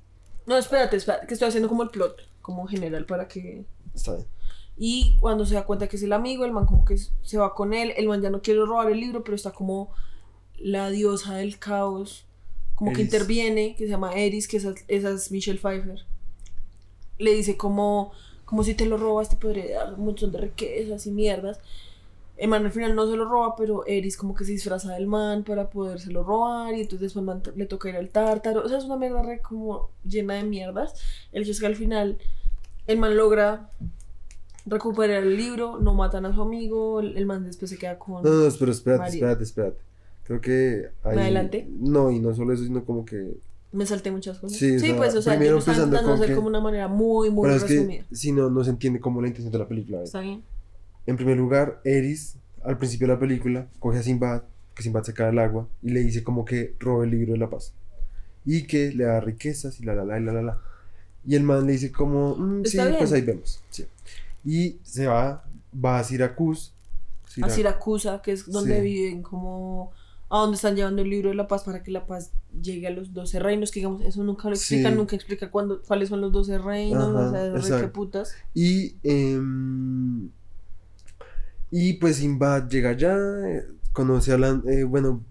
[0.47, 3.65] No, espérate, espérate, que estoy haciendo como el plot, como general, para que...
[3.93, 4.27] Está bien.
[4.77, 7.55] Y cuando se da cuenta que es el amigo, el man como que se va
[7.55, 9.91] con él, el man ya no quiere robar el libro, pero está como
[10.59, 12.27] la diosa del caos
[12.77, 16.05] como que interviene, que se llama Eris, que esa, esa es Michelle Pfeiffer.
[17.19, 18.13] Le dice como,
[18.45, 21.59] como si te lo robas te podría dar un montón de riquezas y mierdas.
[22.37, 25.07] El man al final no se lo roba, pero Eris como que se disfraza del
[25.07, 28.63] man para podérselo robar y entonces después man le toca ir al tártaro.
[28.63, 31.01] O sea, es una mierda re como llena de mierdas.
[31.33, 32.19] El hecho es que al final
[32.87, 33.71] el man logra
[34.67, 38.23] recuperar el libro, no matan a su amigo, el, el man después se queda con...
[38.23, 39.15] No, no, pero espérate, María.
[39.15, 39.79] espérate, espérate.
[40.25, 41.19] Creo que ahí...
[41.19, 41.67] adelante?
[41.71, 43.37] No, y no solo eso, sino como que...
[43.73, 44.59] Me salté muchas cosas.
[44.59, 47.31] Sí, sea, pues, o sea, yo lo estaba intentando hacer que- como una manera muy,
[47.31, 48.05] muy Pero es resumida.
[48.09, 49.99] que si no, no se entiende como la intención de la película.
[49.99, 50.09] ¿ves?
[50.09, 50.43] ¿Está bien?
[51.07, 54.43] En primer lugar, Eris, al principio de la película, coge a Sinbad,
[54.75, 57.39] que Sinbad se cae al agua, y le dice como que robe el libro de
[57.39, 57.73] la paz.
[58.45, 60.61] Y que le da riquezas y la la la y la la la.
[61.27, 62.99] Y el man le dice como, "Mm, sí, Está bien.
[62.99, 63.63] pues ahí vemos.
[63.71, 63.85] sí".
[64.47, 66.71] Y se va, va a Syracuse.
[67.25, 68.81] A Sirac- Siracusa, que es donde Sí.
[68.83, 69.91] viven, como
[70.31, 72.31] a donde están llevando el libro de la paz para que la paz
[72.63, 74.99] llegue a los 12 reinos, que digamos, eso nunca lo explican, Sí.
[74.99, 78.35] nunca explica cuándo, cuáles son los 12 reinos, Ajá, o sea, re que putas.
[78.55, 80.31] Y, em,
[81.71, 83.17] y pues Sinbad llega allá,
[83.49, 85.23] eh, conoce a la, eh, bueno,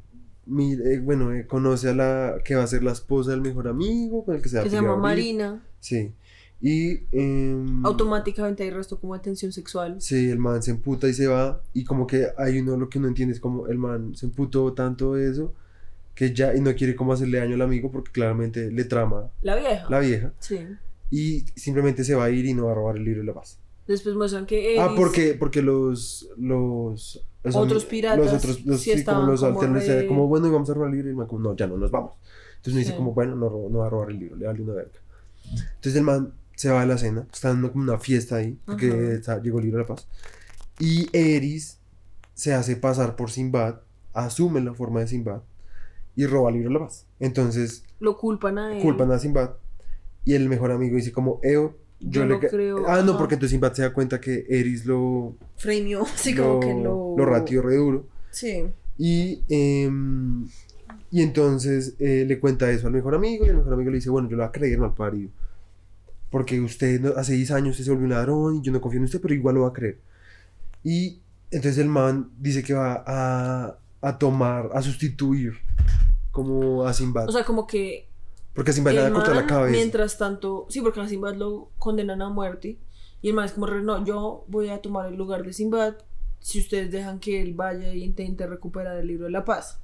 [0.46, 3.68] mi- eh, bueno, eh, conoce a la que va a ser la esposa del mejor
[3.68, 4.96] amigo, con el que se va Que a se llama.
[4.98, 6.14] Marina, Sí.
[6.62, 9.98] Y em, automáticamente hay resto como de tensión sexual.
[10.00, 11.62] Sí, el man se emputa y se va.
[11.74, 14.74] Y como que hay uno lo que uno entiende es como el man se emputó
[14.74, 15.54] tanto de eso
[16.16, 19.56] que ya y no quiere como hacerle daño al amigo porque claramente le trama La
[19.58, 19.86] vieja.
[19.90, 20.60] la vieja Sí.
[21.12, 23.34] y simplemente se va a ir y no va a robar el libro de la
[23.34, 23.60] paz.
[23.86, 28.98] Después muestran que Ah, porque porque los los los Otros piratas los otros los, sí
[28.98, 31.18] sí, como los como re- como bueno y vamos a robar el libro y el
[31.18, 32.14] man como no ya no nos vamos.
[32.56, 32.98] Entonces dice Sí.
[32.98, 35.00] como bueno no no va a robar el libro, le vale una verga.
[35.76, 39.14] Entonces el man se va a la cena, está dando como una fiesta ahí, porque
[39.14, 40.08] está- llegó el libro de la paz.
[40.80, 41.80] Y Eris
[42.34, 43.76] se hace pasar por Sinbad,
[44.14, 45.42] asume la forma de Sinbad
[46.16, 47.06] y roba el libro de la paz.
[47.20, 48.82] Entonces lo culpan a él.
[48.82, 49.52] culpan a Sinbad
[50.24, 52.34] y el mejor amigo dice como, Eo, yo, Yo le...
[52.36, 52.48] no ca-".
[52.50, 55.36] creo, Ah, no, porque entonces Sinbad se da cuenta que Eris lo...
[55.58, 57.16] Freimió, sí, lo, como que lo...
[57.18, 58.08] lo ratió re duro.
[58.32, 58.66] Sí.
[58.98, 60.46] Y, em,
[61.12, 64.10] y entonces eh, le cuenta eso al mejor amigo y el mejor amigo le dice,
[64.10, 65.30] bueno, yo lo voy a creer mal parido.
[66.36, 69.06] Porque usted hace 10 años usted se volvió un ladrón y yo no confío en
[69.06, 70.02] usted, pero igual lo va a creer.
[70.84, 75.54] Y entonces el man dice que va a, a tomar, a sustituir
[76.32, 77.30] como a Sinbad.
[77.30, 78.10] O sea, como que
[78.54, 79.78] porque a Sinbad le el van a cortar la cabeza.
[79.78, 82.80] mientras tanto, sí, porque a Sinbad lo condenan a muerte.
[83.22, 85.96] Y el man es como, no, yo voy a tomar el lugar de Sinbad
[86.42, 89.80] si ustedes dejan que él vaya e intente recuperar el libro de la paz.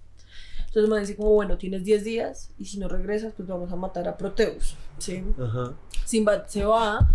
[0.71, 3.69] Entonces el man dice como, bueno, tienes 10 días y si no regresas, pues vamos
[3.73, 4.77] a matar a Proteus.
[4.99, 5.21] ¿sí?
[5.37, 5.73] Ajá.
[6.05, 7.09] Sinbad se va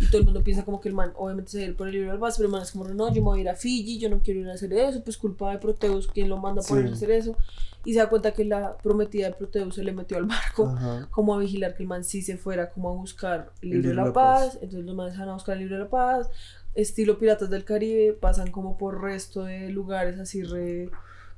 [0.00, 1.88] y todo el mundo piensa como que el man obviamente se va a ir por
[1.88, 3.48] el libro del paz, pero el man es como, no, yo me voy a ir
[3.48, 6.36] a Fiji, yo no quiero ir a hacer eso, pues culpa de Proteus, quien lo
[6.36, 6.84] manda por Sí.
[6.84, 7.36] ir a hacer eso.
[7.84, 11.08] Y se da cuenta que la prometida de Proteus se le metió al barco Ajá.
[11.10, 13.94] como a vigilar que el man sí se fuera como a buscar el libro de
[13.96, 14.54] la, paz.
[14.62, 16.30] Entonces los manes van a buscar el libro de la paz.
[16.76, 20.90] Estilo Piratas del Caribe, pasan como por resto de lugares así re...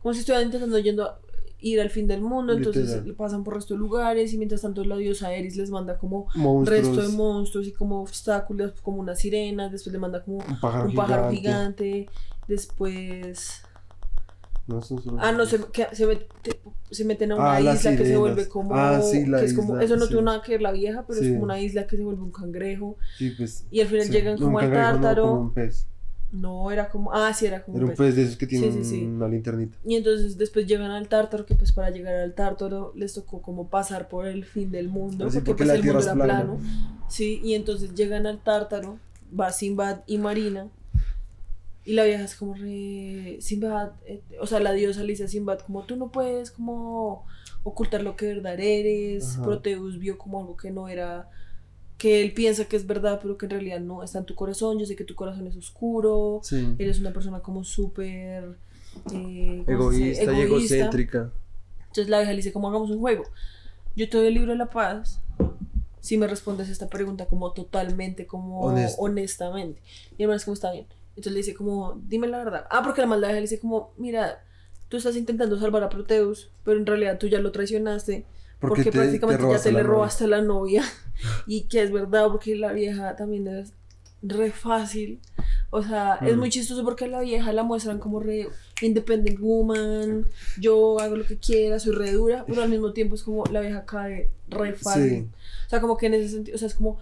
[0.03, 1.19] Como si estuvieran intentando yendo a
[1.63, 3.15] ir al fin del mundo, entonces Literal.
[3.15, 6.69] pasan por resto de lugares y mientras tanto la diosa Eris les manda como Monstruos.
[6.69, 10.89] resto de monstruos y como obstáculos, como unas sirenas, después le manda como un pájaro,
[10.89, 12.09] un pájaro gigante.
[12.49, 13.63] después...
[14.69, 14.81] No,
[15.19, 16.29] Ah, no, se, que- se, mete-
[16.91, 18.75] se meten a una Ah, isla que se vuelve como.
[18.77, 20.09] Ah, sí, la que es como isla, eso no sí.
[20.11, 21.27] tiene nada que ver la vieja, pero Sí.
[21.27, 22.97] es como una isla que se vuelve un cangrejo.
[23.37, 23.67] Pues.
[23.73, 25.23] Y al final llegan como al no, tártaro.
[25.25, 25.89] como un pez.
[26.33, 27.13] No, era como.
[27.13, 27.99] Ah, sí, era como Era un pez.
[27.99, 29.05] pez de esos que tienen Sí, sí, sí.
[29.05, 29.77] una linternita.
[29.85, 33.69] Y entonces después llegan al tártaro, que pues para llegar al tártaro les tocó como
[33.69, 36.23] pasar por el fin del mundo, Así, porque, porque pues la el mundo tierra era
[36.23, 36.57] es plano.
[36.59, 37.07] plana.
[37.11, 38.99] Sí, y entonces llegan al tártaro,
[39.39, 40.69] va Sinbad y Marina.
[41.85, 43.39] Y la vieja es como re.
[43.41, 47.27] Sinbad, eh, o sea, la diosa le dice a Sinbad, como tú no puedes como
[47.65, 49.35] ocultar lo que verdad eres.
[49.35, 49.43] Ajá.
[49.43, 51.29] Proteus vio como algo que no era.
[52.03, 54.77] Que él piensa que es verdad, pero que en realidad no está en tu corazón.
[54.77, 56.41] Yo sé que tu corazón es oscuro.
[56.43, 56.75] Sí.
[56.81, 58.57] Eres una persona como súper.
[59.13, 60.25] eh, ¿cómo dice?
[60.25, 61.31] Egoísta y egocéntrica.
[61.79, 63.23] Entonces la vieja le dice, como hagamos un juego.
[63.95, 65.21] Yo te doy el libro de la paz
[66.01, 69.01] si me respondes esta pregunta como totalmente, como Honesto.
[69.01, 69.81] honestamente.
[70.11, 70.87] Y el hermano es como, está bien.
[71.11, 72.67] Entonces le dice como, dime la verdad.
[72.69, 74.43] Ah, porque la maldad le dice como, mira,
[74.89, 78.27] tú estás intentando salvar a Proteus, pero en realidad tú ya lo traicionaste.
[78.69, 79.93] Porque, te- te prácticamente ya robaste te le novia.
[79.95, 80.83] robaste a la novia.
[81.47, 83.73] y que es verdad, porque la vieja también es
[84.23, 85.21] re fácil.
[85.71, 86.39] O sea, es Mm.
[86.39, 88.49] muy chistoso porque a la vieja la muestran como re
[88.83, 90.27] independent woman,
[90.61, 93.61] yo hago lo que quiera, soy re dura, pero al mismo tiempo es como la
[93.61, 95.09] vieja cae re fácil.
[95.09, 95.29] Sí.
[95.67, 96.99] O sea, como que en ese sentido, o sea, es como,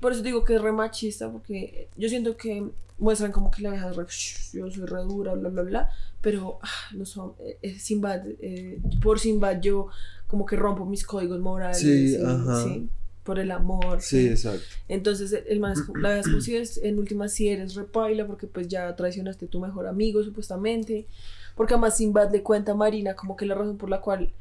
[0.00, 3.70] por eso digo que es re machista, porque yo siento que muestran como que la
[3.70, 7.32] vieja es re, "Shh, yo soy re dura, bla, bla, bla, pero ah, no son,
[7.40, 9.88] eh, eh, Sinbad, eh, por Sinbad yo
[10.32, 11.78] como que rompo mis códigos morales.
[11.78, 12.64] Sí, y- ajá.
[12.64, 12.88] sí,
[13.22, 14.00] por el amor.
[14.00, 14.64] Sí, exacto.
[14.88, 18.26] Entonces el man es la verdad es como si es, en última si eres repaila
[18.26, 21.06] porque pues ya traicionaste a tu mejor amigo supuestamente.
[21.54, 24.32] Porque además Sinbad le cuenta a Marina como que la razón por la cual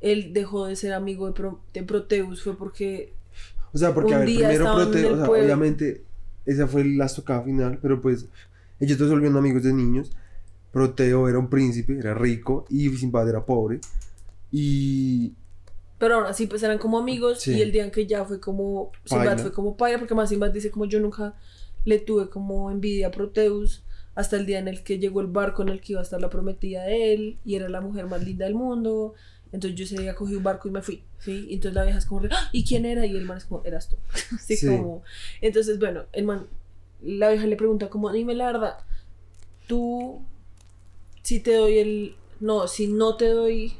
[0.00, 3.12] él dejó de ser amigo de, Pro- de Proteus fue porque
[3.74, 5.44] O sea, porque a Un ver, día primero el o sea, pueblo.
[5.44, 6.02] obviamente,
[6.46, 8.26] esa fue la estocada final, pero pues
[8.80, 10.12] ellos dos volvieron amigos de niños.
[10.72, 13.80] Proteo era un príncipe, era rico, y Sinbad era pobre.
[14.52, 15.32] Y
[15.98, 17.52] Pero aún así, pues eran como amigos Sí.
[17.54, 20.50] y el día en que ya fue como, Sinbad fue como paila, porque más Sinbad
[20.50, 21.34] dice como yo nunca
[21.84, 23.82] le tuve como envidia a Proteus
[24.14, 26.20] hasta el día en el que llegó el barco en el que iba a estar
[26.20, 29.14] la prometida de él y era la mujer más linda del mundo.
[29.52, 31.46] Entonces yo ese día cogí un barco y me fui, ¿sí?
[31.48, 33.06] Y entonces la vieja es como, "Ah, ¿y quién era?
[33.06, 33.96] Y el man es como, eras tú.
[34.34, 34.66] Así Sí.
[34.66, 35.02] como,
[35.40, 36.46] entonces bueno, el man,
[37.00, 38.78] la vieja le pregunta como, dime la verdad,
[39.68, 40.22] tú,
[41.22, 43.74] si te doy el, no, si no te doy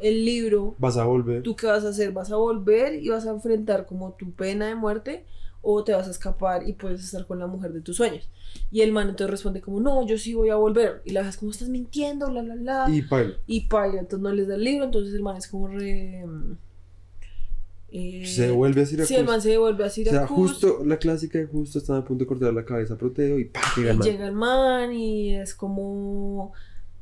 [0.00, 1.42] el libro, vas a volver.
[1.42, 2.12] ¿tú qué vas a hacer?
[2.12, 5.24] ¿Vas a volver y vas a enfrentar como tu pena de muerte?
[5.68, 8.28] ¿O te vas a escapar y puedes estar con la mujer de tus sueños?
[8.70, 11.02] Y el man entonces responde como, no, yo sí voy a volver.
[11.04, 12.86] Y la es como, estás mintiendo, bla, bla, bla.
[12.88, 13.34] Y paila.
[13.46, 16.24] Y paila, entonces no les da el libro, entonces el man es como re...
[16.24, 16.52] mm,
[17.88, 19.08] eh, Se vuelve a Siracusa.
[19.14, 20.34] Sí, el man se devuelve a O sea, Syracuse.
[20.34, 23.46] justo la clásica de justo estaba a punto de cortar la cabeza a Proteo y
[23.46, 23.60] ¡pah!
[23.76, 24.08] llega el y man.
[24.08, 26.52] llega el man y es como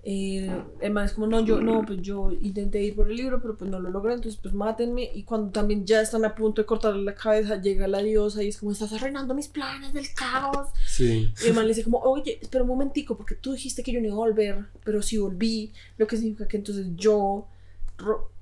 [0.06, 3.40] eh, el man es como no yo no pues yo intenté ir por el libro
[3.40, 6.60] pero pues no lo logré entonces pues mátenme y cuando también ya están a punto
[6.60, 10.12] de cortarle la cabeza llega la diosa y es como estás arruinando mis planes del
[10.14, 11.32] caos Sí.
[11.42, 14.00] y el man le dice como oye espera un momentico porque tú dijiste que yo
[14.00, 17.46] no iba a volver pero sí volví lo que significa que entonces yo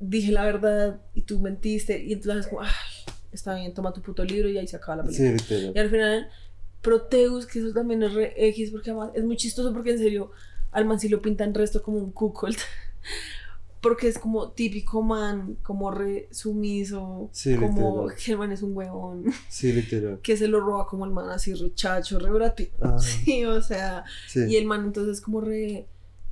[0.01, 2.70] dije la verdad y tú mentiste y entonces es como ay
[3.31, 5.38] está bien toma tu puto libro y ahí se acaba la película.
[5.38, 6.29] Sí, y al final,
[6.83, 10.33] Proteus, que eso también es re X, porque además es muy chistoso porque en serio,
[10.72, 12.56] al man sí lo pintan resto como un cuckold.
[13.80, 18.24] Porque es como típico man, como re sumiso, Sí, como literal.
[18.24, 20.20] que el man es un huevón, Sí, literal.
[20.22, 22.70] que se lo roba como el man así rechacho, re Brad Pitt.
[22.80, 22.98] Ajá.
[23.00, 24.40] Sí, o sea, Sí.
[24.48, 25.88] y el man entonces como re,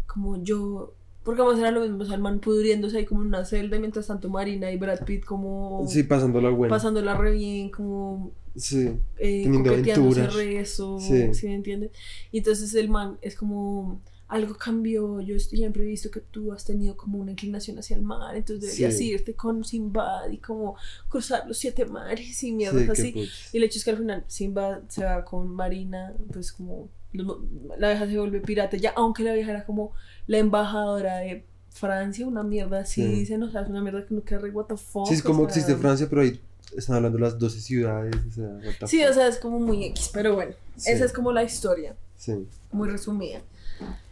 [0.06, 3.22] como yo, porque vamos a era lo mismo, o sea, el man pudriéndose ahí como
[3.22, 6.72] en una celda, y mientras tanto Marina y Brad Pitt como Sí, pasando la buena.
[6.72, 8.92] pasándola re bien, como Sí.
[9.18, 10.34] eh, Teniendo aventuras.
[10.34, 11.34] re eso, Sí.
[11.34, 11.90] ¿sí me entiendes?
[12.30, 14.00] Y entonces el man es como,
[14.30, 18.02] algo cambió, yo siempre he visto que tú has tenido como una inclinación hacia el
[18.02, 19.08] mar, entonces deberías Sí.
[19.10, 20.76] irte con Sinbad y como
[21.08, 23.28] cruzar los siete mares y mierdas Sí, así.
[23.52, 27.88] Y el hecho es que al final Sinbad se va con Marina, pues como la
[27.88, 29.92] vieja se vuelve pirata ya, aunque la vieja era como
[30.28, 33.08] la embajadora de Francia, una mierda así, Sí.
[33.08, 35.08] dicen, o sea, es una mierda que no queda re what the fuck.
[35.08, 36.40] Sí, es o como sea, existe Francia, pero ahí
[36.76, 38.14] están hablando las 12 ciudades.
[38.28, 41.12] O sea, what the Sí, o sea, es como muy X, pero bueno, esa es
[41.12, 42.46] como la historia, Sí.
[42.70, 43.40] muy resumida.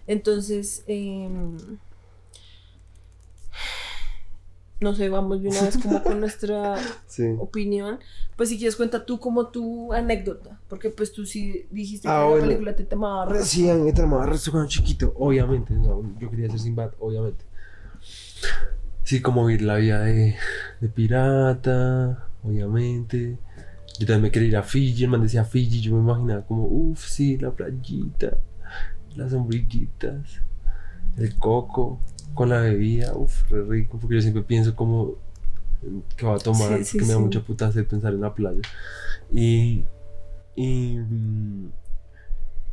[0.08, 1.56] Entonces, em,
[4.80, 7.24] no sé, vamos de una vez como con nuestra Sí.
[7.38, 7.98] opinión.
[8.36, 12.20] Pues si quieres cuenta tú como tu anécdota, porque pues tú sí dijiste que Ah,
[12.22, 12.46] la bueno.
[12.46, 15.74] película te temaba re- Sí, a mí me tramaba resto cuando chiquito, obviamente.
[15.74, 17.44] No, yo quería ser Sinbad, obviamente.
[19.02, 20.36] Sí, como vivir la vida de,
[20.80, 23.38] de pirata, obviamente.
[23.98, 26.64] Yo también me quería ir a Fiji, el man decía Fiji, yo me imaginaba como,
[26.68, 28.36] uff, sí, la playita,
[29.16, 30.42] las sombrillitas,
[31.16, 32.00] el coco,
[32.34, 35.14] con la bebida, uff, re rico, porque yo siempre pienso como
[36.16, 37.22] que va a tomar, Sí, sí, que me da sí.
[37.24, 38.60] mucha puta hacer pensar en la playa.
[39.32, 39.84] Y,
[40.56, 41.68] y, mm,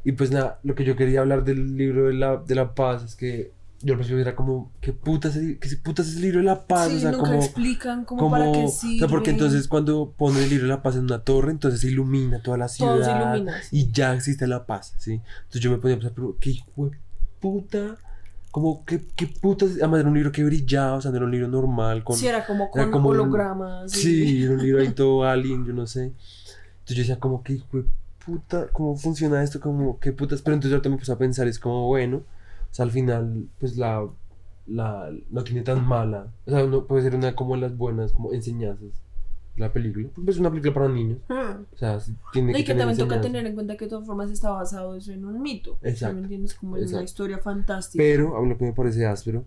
[0.03, 3.03] y pues nada, lo que yo quería hablar del libro de la, de la paz
[3.03, 3.51] es que
[3.85, 6.65] yo al principio era como, ¿qué putas, es- qué putas es el libro de la
[6.65, 6.89] paz?
[6.89, 8.97] Sí, o sea, nunca como, explican como, como, para qué o sirve.
[8.99, 11.87] sea, porque entonces cuando ponen el libro de la paz en una torre, entonces se
[11.89, 13.77] ilumina toda la ciudad Todo se ilumina, sí.
[13.77, 15.21] y ya existe la paz, ¿sí?
[15.43, 16.97] Entonces yo me ponía a pensar, pero qué hijo de
[17.39, 17.95] puta,
[18.51, 21.31] como qué, qué putas, además era un libro que brillaba, o sea, no era un
[21.31, 23.91] libro normal, con, Sí, era como con era como un- hologramas.
[23.91, 26.05] Sí, era un libro ahí todo alien, yo no sé.
[26.05, 27.85] Entonces yo decía como que hijo de
[28.25, 29.59] puta, ¿cómo funciona esto?
[29.59, 32.23] Como qué putas, pero entonces yo también me puse a pensar, es como bueno, o
[32.75, 34.05] sea, al final, pues la,
[34.67, 38.33] la, no tiene tan mala, o sea, no puede ser una como las buenas, como
[38.33, 39.01] enseñanzas,
[39.57, 41.63] la película, porque es una película para niños, Hmm.
[41.73, 41.97] o sea,
[42.33, 44.29] tiene No, que y que tener también toca tener en cuenta que de todas formas
[44.31, 45.77] está basado eso en un mito.
[45.81, 46.53] Exacto, ¿Me entiendes?
[46.55, 48.01] Como en una historia fantástica.
[48.03, 49.45] Pero a mí lo que me parece áspero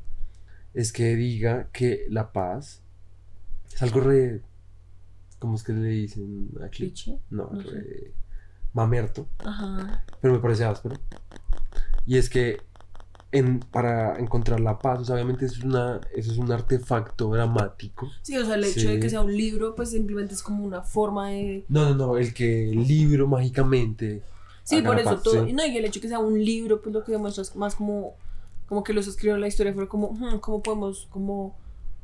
[0.72, 2.80] es que diga que la paz
[3.74, 4.40] es algo re,
[5.38, 6.84] ¿cómo es que le dicen aquí?
[6.84, 7.18] Cliché.
[7.30, 7.68] No, No sé.
[7.70, 8.12] re
[8.72, 9.26] mamerto.
[9.44, 10.04] Ajá.
[10.22, 10.96] pero me parece áspero.
[12.06, 12.60] Y es que
[13.30, 18.08] en, para encontrar la paz, o sea, obviamente es una, eso es un artefacto dramático.
[18.22, 18.86] Sí, o sea, el hecho Sí.
[18.86, 21.64] de que sea un libro, pues simplemente es como una forma de.
[21.68, 24.22] No, no, no, el que el libro mágicamente.
[24.64, 25.46] Sí, por eso paz, todo.
[25.46, 25.52] sí.
[25.52, 27.74] No, y el hecho de que sea un libro, pues lo que demuestra es más
[27.74, 28.14] como.
[28.66, 31.56] Como que los escribieron la historia fue como, hmm, ¿cómo podemos como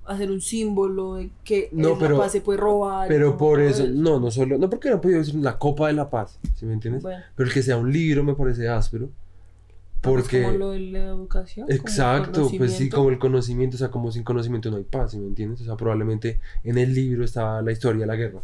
[0.06, 3.06] hacer un símbolo de que No, pero- la paz se puede robar.
[3.08, 6.08] Pero por eso, no, no solo, no porque no podía decir la copa de la
[6.08, 7.02] paz, ¿sí me entiendes?
[7.02, 9.08] Bueno, Pero el que sea un libro me parece áspero.
[10.04, 11.70] Porque como lo de la educación.
[11.70, 15.18] Exacto, pues sí, como el conocimiento, o sea, como sin conocimiento no hay paz, ¿sí
[15.18, 15.60] me entiendes?
[15.62, 18.40] O sea, probablemente en el libro está la historia de la guerra,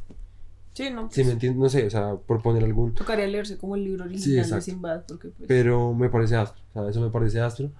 [0.73, 1.09] Sí, no.
[1.11, 1.61] ¿sí me entiendes?
[1.61, 2.95] No sé, o sea, por poner algún...
[2.95, 4.65] Tocaría leerse como el libro Sí, original de exacto.
[4.65, 5.49] Sinbad, porque pues...
[5.49, 7.71] Pero me parece áspero, o sea, eso me parece áspero.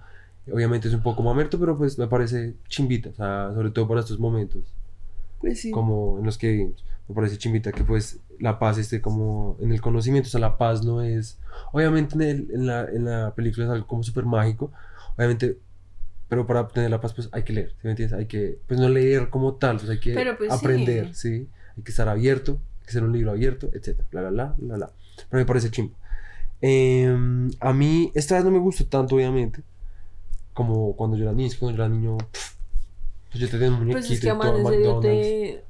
[0.51, 4.01] Obviamente es un poco mamerto, pero pues me parece chimbita, o sea, sobre todo para
[4.01, 4.73] estos momentos,
[5.39, 5.71] pues sí.
[5.71, 6.83] como en los que vivimos.
[7.07, 10.57] Me parece chimbita que pues la paz esté como en el conocimiento, o sea, la
[10.57, 11.39] paz no es...
[11.73, 14.71] Obviamente en, el- en la, en la película es algo como súper mágico,
[15.17, 15.57] obviamente,
[16.29, 18.17] pero para obtener la paz pues hay que leer, ¿sí me entiendes?
[18.17, 20.55] Hay que, pues no leer como tal, pues hay que pues, sí.
[20.55, 21.47] aprender, ¿sí?
[21.77, 24.75] Hay que estar abierto, hay que ser un libro abierto, etcétera, bla, bla, bla, bla,
[24.77, 24.91] bla.
[25.29, 25.95] Pero me parece chimbo.
[26.61, 29.63] Em, a mí, esta vez no me gustó tanto, obviamente,
[30.53, 32.55] como cuando yo era niño, es que cuando yo era niño, pff,
[33.31, 35.27] pues yo tenía un muñequito Pues es que y todo en serio McDonald's.
[35.27, 35.65] te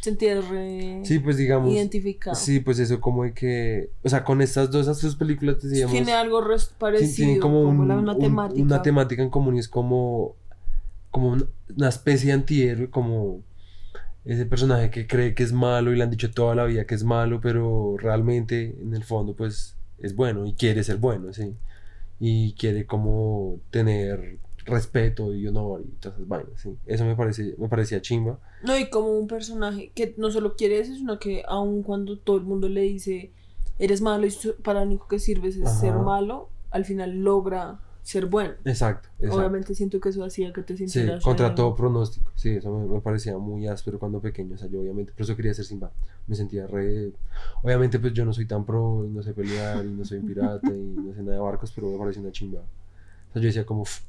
[0.00, 2.34] sentías re Sí, pues digamos, identificado.
[2.36, 5.92] Sí, pues eso como de que, o sea, con estas dos, estas dos películas decíamos,
[5.92, 6.42] Tiene algo
[6.78, 8.62] parecido, tienen como, como, un- la misma un- temática.
[8.62, 10.34] una temática en común y es como,
[11.10, 11.44] como una,
[11.76, 13.42] una especie de antihéroe, como
[14.24, 16.94] ese personaje que cree que es malo y le han dicho toda la vida que
[16.94, 21.54] es malo, pero realmente en el fondo pues es bueno y quiere ser bueno, sí,
[22.18, 27.54] y quiere como tener respeto y honor y todas esas vainas, sí, eso me parece,
[27.58, 28.38] me parecía chimba.
[28.62, 32.36] No, y como un personaje que no solo quiere eso, sino que aun cuando todo
[32.36, 33.32] el mundo le dice
[33.78, 35.80] eres malo y para lo único que sirves es Ajá.
[35.80, 38.54] ser malo, al final logra ser bueno.
[38.64, 39.38] Exacto, exacto.
[39.40, 42.30] Obviamente siento que eso hacía que te Sí, sintieras contra re- todo pronóstico.
[42.34, 44.54] Sí, eso me, me parecía muy áspero cuando pequeño.
[44.54, 45.90] O sea, yo obviamente, por eso quería ser Simba.
[46.26, 47.12] Me sentía re...
[47.62, 50.68] Obviamente, pues yo no soy tan pro, y no sé pelear, y no soy pirata,
[50.70, 52.60] y no sé nada de barcos, pero me parecía una chimba.
[52.60, 54.00] O sea, yo decía como, "Uf,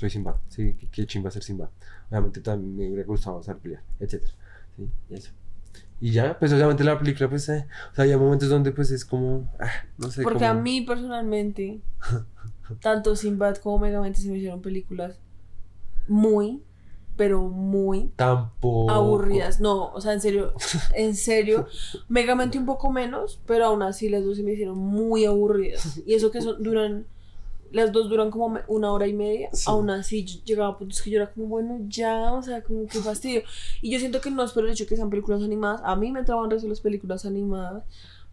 [0.00, 0.40] soy Simba.
[0.48, 1.70] Sí, qué, qué chimba ser Simba.
[2.10, 4.32] Obviamente también me hubiera gustado saber pelear, etcétera.
[4.76, 5.30] Sí, y eso.
[6.00, 9.04] Y ya, pues obviamente la película, pues, eh, o sea, hay momentos donde pues es
[9.04, 10.22] como, ah, no sé.
[10.22, 11.80] Porque a como- mí personalmente,
[12.80, 15.20] tanto Sinbad como Megamente se me hicieron películas
[16.08, 16.62] muy,
[17.16, 18.90] pero muy Tampoco.
[18.90, 19.60] aburridas.
[19.60, 20.54] No, o sea, en serio,
[20.94, 21.66] en serio,
[22.08, 26.00] Megamente un poco menos, pero aún así las dos se me hicieron muy aburridas.
[26.06, 27.04] Y eso que son, duran,
[27.72, 29.64] las dos duran como una hora y media, Sí.
[29.66, 32.98] aún así llegaba a puntos que yo era como, bueno, ya, o sea, como que
[32.98, 33.42] fastidio.
[33.80, 36.10] Y yo siento que no es por el hecho que sean películas animadas, a mí
[36.10, 37.84] me entraban resto las películas animadas.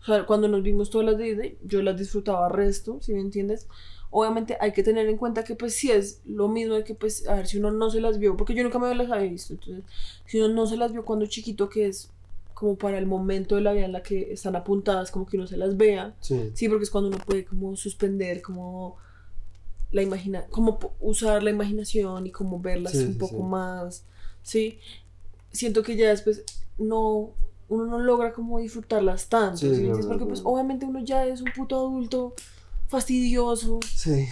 [0.02, 3.19] O sea, cuando nos vimos todas las de Disney, yo las disfrutaba resto, si me
[3.21, 3.67] entiendes.
[4.10, 7.28] Obviamente hay que tener en cuenta que pues sí es lo mismo de que pues,
[7.28, 9.54] a ver, si uno no se las vio, porque yo nunca me las había visto,
[9.54, 9.84] entonces,
[10.26, 12.10] si uno no se las vio cuando chiquito, que es
[12.54, 15.45] como para el momento de la vida en la que están apuntadas, como que uno
[15.45, 16.52] se las vea, Sí.
[16.54, 18.95] sí, porque es cuando uno puede como suspender, como
[19.91, 23.43] la imagina, como usar la imaginación y como verlas Sí, un sí, poco sí.
[23.43, 24.04] más,
[24.43, 24.80] sí,
[25.52, 26.43] siento que ya después
[26.78, 27.32] no,
[27.69, 31.78] uno no logra como disfrutarlas tanto, porque es pues obviamente uno ya es un puto
[31.78, 32.36] adulto
[32.88, 33.80] fastidioso,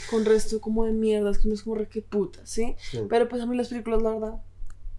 [0.10, 2.76] con resto como de mierdas que uno es como re que puta, ¿sí?
[3.10, 4.42] Pero pues a mí las películas, la verdad,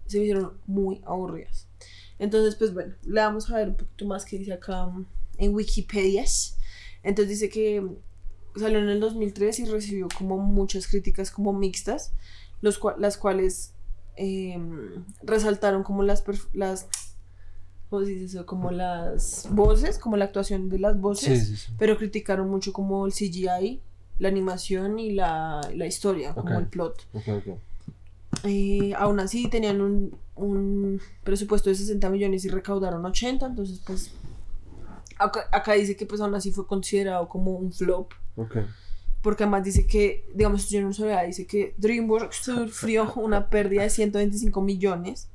[0.07, 1.67] se me hicieron muy aburridas.
[2.19, 4.91] Entonces, pues bueno, le vamos a ver un poquito más que dice acá
[5.39, 6.25] en Wikipedia.
[7.03, 7.87] Entonces dice que
[8.59, 12.13] salió en el 2003 y recibió como muchas críticas como mixtas,
[12.63, 13.73] los cua- las cuales
[14.17, 14.59] eh,
[15.23, 16.87] resaltaron como las, las,
[17.91, 18.47] ¿cómo se dice eso?
[18.47, 21.73] Como las voces, como la actuación de las voces Sí, sí, sí.
[21.79, 23.81] pero criticaron mucho como el CGI,
[24.19, 27.07] la animación y la, la historia, como el plot.
[27.13, 27.59] Ok, ok.
[28.45, 34.11] Eh, aún así tenían un, un presupuesto de 60 millones y recaudaron 80, entonces pues
[35.19, 38.57] acá, acá dice que pues aún así fue considerado como un flop, Ok.
[39.23, 43.91] porque además dice que, digamos, yo no sabía, dice que DreamWorks sufrió una pérdida de
[43.91, 45.29] 125 millones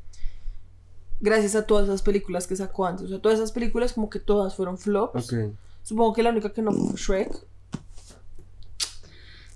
[1.20, 4.20] gracias a todas esas películas que sacó antes, o sea, todas esas películas como que
[4.20, 5.32] todas fueron flops.
[5.34, 5.54] Ok.
[5.84, 7.46] Supongo que la única que no fue Shrek.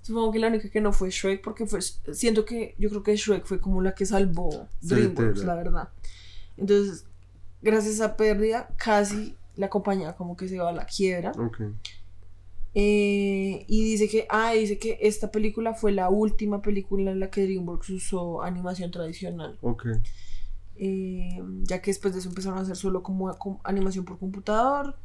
[0.02, 3.16] Supongo que la única que no fue Shrek porque fue, siento que yo creo que
[3.16, 5.56] Shrek fue como la que salvó Sí, DreamWorks, tela.
[5.56, 5.90] la verdad.
[6.58, 7.06] Entonces,
[7.62, 11.32] gracias a esa pérdida, casi la compañía como que se va a la quiebra.
[11.32, 11.62] Ok.
[12.78, 17.30] Eh, y dice que, ah, dice que esta película fue la última película en la
[17.32, 19.58] que DreamWorks usó animación tradicional.
[19.62, 19.86] Ok.
[20.78, 24.98] Eh, ya que después de eso empezaron a hacer solo como com- animación por computador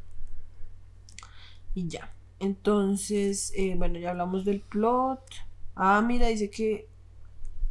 [1.73, 5.21] y ya entonces eh, bueno ya hablamos del plot
[5.75, 6.89] ah mira dice que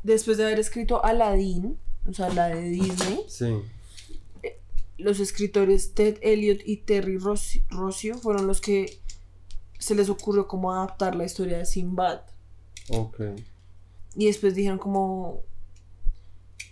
[0.03, 1.77] después de haber escrito Aladdin
[2.09, 3.57] o sea la de Disney Sí.
[4.97, 9.00] los escritores Ted Elliott y Terry Ros- Rossio fueron los que
[9.81, 12.21] se les ocurrió como adaptar la historia de Sinbad
[12.91, 13.21] Ok.
[14.15, 15.41] y después dijeron como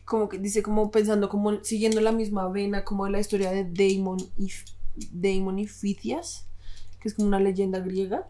[0.05, 3.65] como que dice como pensando como siguiendo la misma vena como de la historia de
[3.65, 4.51] Damon y
[5.13, 6.47] Damon y Fitias,
[7.01, 8.27] que es como una leyenda griega.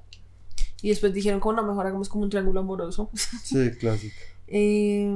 [0.83, 3.11] Y después dijeron como no, mejor hagamos como un triángulo amoroso.
[3.45, 4.15] Sí, clásico.
[4.49, 5.09] Eh,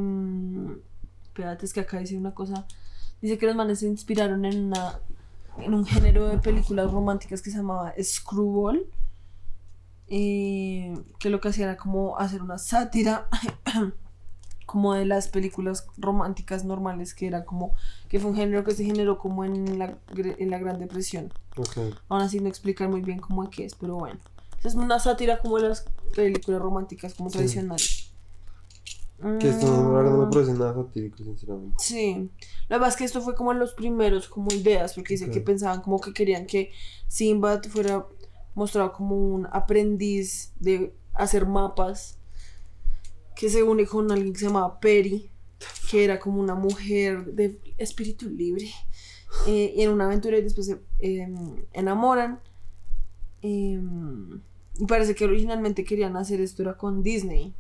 [1.25, 2.67] espérate, es que acá dice una cosa.
[3.21, 5.01] Dice que los manes se inspiraron en una
[5.59, 8.87] en un género de películas románticas que se llamaba Screwball.
[10.09, 13.29] Eh, que lo que hacía era como hacer una sátira
[14.67, 17.75] como de las películas románticas normales que era como
[18.09, 21.77] que fue un género que se generó como en la, en la Gran Depresión Ok.
[22.09, 24.19] aún así no explicar muy bien cómo es que es pero bueno
[24.63, 25.85] es una sátira como de las
[26.15, 27.37] películas románticas como Sí.
[27.39, 28.13] tradicionales
[29.41, 31.77] Que esto no, no me parece nada satírico, sinceramente.
[31.79, 32.29] Sí,
[32.69, 35.41] la verdad es que esto fue como en los primeros como ideas, porque dice que
[35.41, 36.73] pensaban como que querían que
[37.07, 38.05] Sinbad fuera
[38.55, 42.19] mostrado como un aprendiz de hacer mapas,
[43.37, 45.31] que se une con alguien que se llamaba Peri,
[45.91, 48.71] que era como una mujer de espíritu libre,
[49.47, 52.41] eh, y en una aventura y después se em, enamoran.
[53.43, 54.41] em,
[54.79, 57.55] y parece que originalmente querían hacer esto era con Disney,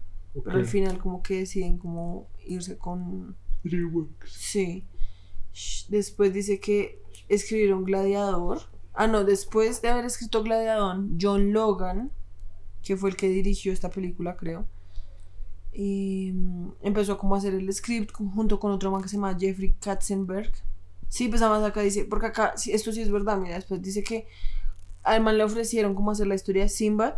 [0.44, 4.32] pero al final como que deciden como irse con DreamWorks.
[4.32, 4.84] Sí.
[5.88, 8.60] Después dice que escribieron Gladiador.
[8.94, 12.10] Ah, no, después de haber escrito Gladiador, John Logan,
[12.82, 14.66] que fue el que dirigió esta película, creo,
[15.74, 19.74] mm, empezó como a hacer el script junto con otro man que se llama Jeffrey
[19.80, 20.52] Katzenberg.
[21.08, 24.02] Sí, pues además acá dice, porque acá, sí, esto sí es verdad, mira, después dice
[24.02, 24.26] que
[25.02, 27.14] al man le ofrecieron como hacer la historia de Sinbad.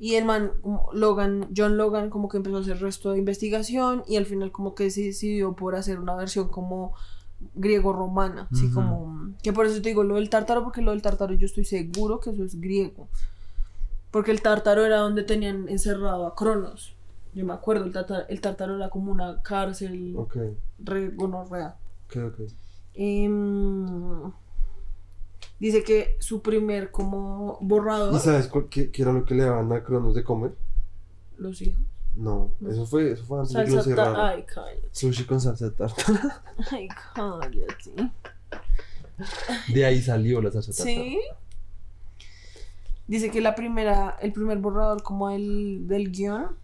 [0.00, 0.52] Y el man,
[0.92, 4.74] Logan, John Logan, como que empezó a hacer resto de investigación y al final como
[4.76, 6.94] que se decidió por hacer una versión como
[7.54, 8.74] griego-romana, así Ujú.
[8.74, 9.34] como...
[9.42, 12.20] Que por eso te digo lo del tártaro, porque lo del tártaro yo estoy seguro
[12.20, 13.08] que eso es griego.
[14.10, 16.96] Porque el tártaro era donde tenían encerrado a Cronos.
[17.34, 20.36] Yo me acuerdo, el tártaro, el tártaro era como una cárcel Ok,
[20.78, 22.40] re ok, ok.
[22.94, 24.32] Em,
[25.60, 28.14] dice que su primer como borrador...
[28.14, 30.52] ¿Y sabes qué, qué era lo que le daban a Cronos de comer?
[31.36, 31.80] Los hijos.
[32.18, 34.16] No, eso fue, eso fue antes de que lo Salsa cerraran.
[34.16, 34.88] Ay, cállate.
[34.90, 36.42] Sushi con salsa tártara.
[36.72, 38.10] Ay, cállate.
[39.72, 40.90] De ahí salió la salsa tártara.
[40.90, 41.20] Sí.
[43.06, 46.56] Dice que la primera, el primer borrador como el, del guion,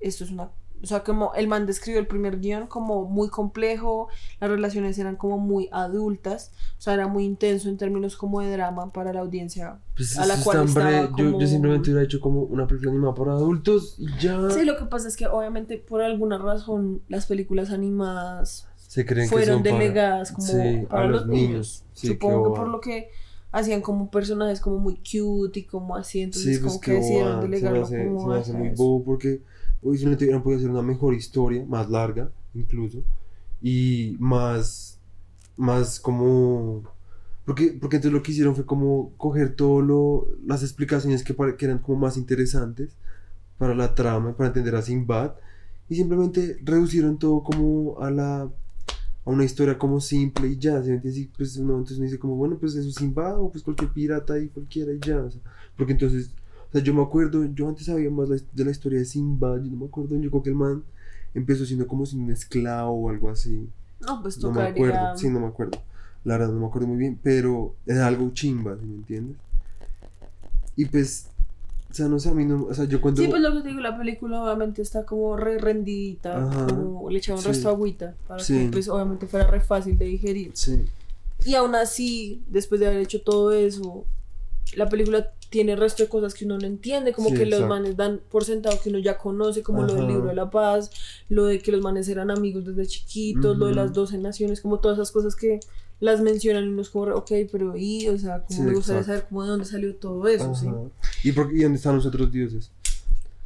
[0.00, 0.48] esto es una,
[0.82, 4.08] o sea, como el man describió el primer guion como muy complejo,
[4.40, 8.50] las relaciones eran como muy adultas, o sea, era muy intenso en términos como de
[8.52, 9.78] drama para la audiencia.
[9.96, 12.90] Pues A la cual estaba hombre, yo, como- yo simplemente hubiera hecho como una película
[12.92, 14.50] animada para adultos y ya.
[14.50, 19.28] Sí, lo que pasa es que obviamente por alguna razón las películas animadas Se creen
[19.28, 21.84] que fueron son para- delegadas como Sí, para a los, niños.
[21.94, 23.08] Sí, Supongo que por lo que
[23.52, 26.96] hacían como personajes como muy cute y como así, entonces Sí, pues como que que
[26.98, 29.42] decidieron bobada, se me delegarlo hace, como se me hace muy bobo porque
[29.86, 33.02] hoy simplemente hubieran podido hacer una mejor historia, más larga incluso,
[33.62, 34.98] y más,
[35.56, 36.82] más como...
[37.44, 41.64] Porque, porque entonces lo que hicieron fue como coger todo lo, las explicaciones que, que
[41.64, 42.96] eran como más interesantes
[43.56, 45.34] para la trama, para entender a Sinbad,
[45.88, 48.50] y simplemente reducieron todo como a la
[49.26, 52.56] a una historia como simple y ya, ¿sí pues uno, entonces uno dice como, bueno,
[52.58, 55.40] pues eso es Sinbad o pues cualquier pirata y cualquiera y ya, o sea,
[55.76, 56.30] porque entonces,
[56.76, 59.70] sea, yo me acuerdo, yo antes sabía más la- de la historia de Sinbad, yo
[59.70, 60.82] no me acuerdo, yo creo que el man
[61.34, 63.68] empezó siendo como sin un esclavo o algo así,
[64.00, 65.78] No, pues no me acuerdo, sí, no me acuerdo,
[66.24, 69.36] la verdad no me acuerdo muy bien, pero era algo chimba, ¿sí me entiendes?
[70.76, 71.28] Y pues,
[71.90, 73.22] o sea, no sé, a mí no, o sea, yo cuando...
[73.22, 76.66] Sí, pues lo que te digo, la película obviamente está como re rendidita, Ajá.
[76.66, 77.48] como le echaron Sí.
[77.48, 78.58] resto de agüita para Sí.
[78.66, 80.50] que pues obviamente fuera re fácil de digerir.
[80.54, 80.84] Sí,
[81.44, 84.04] Y aún así, después de haber hecho todo eso,
[84.74, 87.96] la película tiene resto de cosas que uno no entiende, como Sí, que los manes
[87.96, 90.90] dan por sentado que uno ya conoce, como lo del libro de la paz,
[91.28, 94.80] lo de que los manes eran amigos desde chiquitos, lo de las 12 naciones, como
[94.80, 95.60] todas esas cosas que
[95.98, 99.00] las mencionan y uno es como, ok, pero y, o sea, como Sí, me gustaría
[99.00, 99.06] exacto.
[99.18, 100.66] saber como de dónde salió todo eso, ¿sí?
[101.24, 102.70] ¿Y, por, ¿Y dónde están los otros dioses?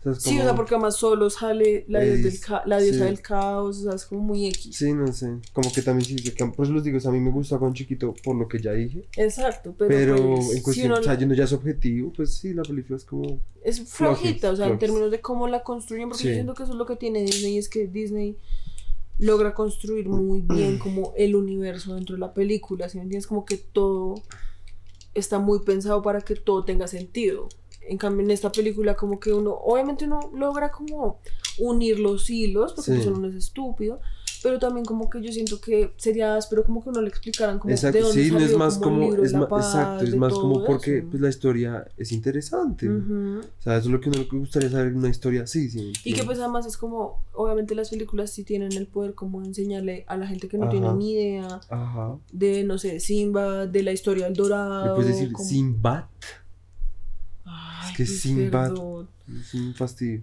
[0.01, 2.63] O sea, es Sí, o sea, porque además solo sale la, dios del Es- ca-
[2.65, 3.05] la diosa sí.
[3.05, 4.75] del caos, o sea, es como muy X.
[4.77, 5.39] Sí, no sé.
[5.53, 7.75] Como que también sí, por eso les digo, o sea, a mí me gusta con
[7.75, 9.05] chiquito por lo que ya dije.
[9.17, 12.35] Exacto, pero, Pero, pues, en si cuestión, uno o sea, yendo ya su objetivo, pues
[12.35, 13.41] sí, la película es como.
[13.63, 16.73] es flojita, o sea, en términos de cómo la construyen, porque yo siento que eso
[16.73, 18.37] es lo que tiene Disney, es que Disney
[19.19, 23.27] logra construir muy bien como el universo dentro de la película, ¿sí me entiendes?
[23.27, 24.15] Como que todo
[25.15, 27.49] está muy pensado para que todo tenga sentido.
[27.91, 31.19] En cambio, en esta película como que uno, obviamente uno logra como
[31.59, 32.97] unir los hilos, porque Sí.
[32.97, 34.01] pues uno no es estúpido,
[34.43, 37.69] Pero también como que yo siento que sería áspero como que no le explicaran como
[37.69, 40.05] de Exacto, dónde sí, no es salió más como como, de es la paz, exacto,
[40.05, 41.07] es de más como porque eso.
[41.11, 42.89] pues, la historia es interesante.
[42.89, 43.41] Ujú.
[43.41, 45.93] O sea, eso es lo que uno le gustaría saber una historia así, sí.
[46.07, 49.49] Y que pues además es como, obviamente las películas sí tienen el poder como de
[49.49, 50.97] enseñarle a la gente que no tiene Ajá.
[50.97, 52.17] ni idea Ajá.
[52.33, 54.95] de, no sé, Simba, de la historia del Le dorado.
[54.95, 56.05] puedes decir como- Sinbad,
[57.53, 59.09] Ay, es que pues, Sinbad- Perdón.
[59.41, 60.23] es un fastidio.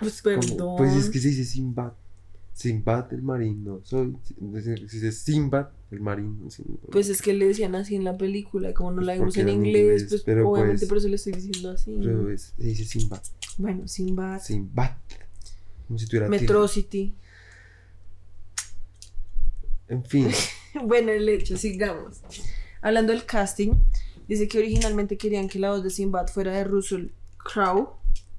[0.00, 0.76] Pues Como- perdón.
[0.78, 1.92] Pues es que se dice Sinbad.
[2.52, 3.80] Sinbad el marino.
[3.84, 4.16] Soy.
[4.62, 6.48] Se dice Sinbad el marino.
[6.90, 9.36] Pues es que le decían así en la película, y como no Pues la vimos
[9.36, 11.94] en inglés, inglés, pues pero obviamente pues- por eso le estoy diciendo así.
[11.98, 13.22] Pero es- se dice Sinbad.
[13.58, 14.92] Bueno, Simba, Sinbad.
[15.86, 16.28] Como si tuviera.
[16.28, 17.14] Metrocity.
[19.88, 20.28] En fin.
[20.84, 22.20] bueno, el hecho, sigamos.
[22.80, 23.72] Hablando del casting,
[24.28, 27.08] dice que originalmente querían que la voz de Sinbad fuera de Russell
[27.38, 27.88] Crowe.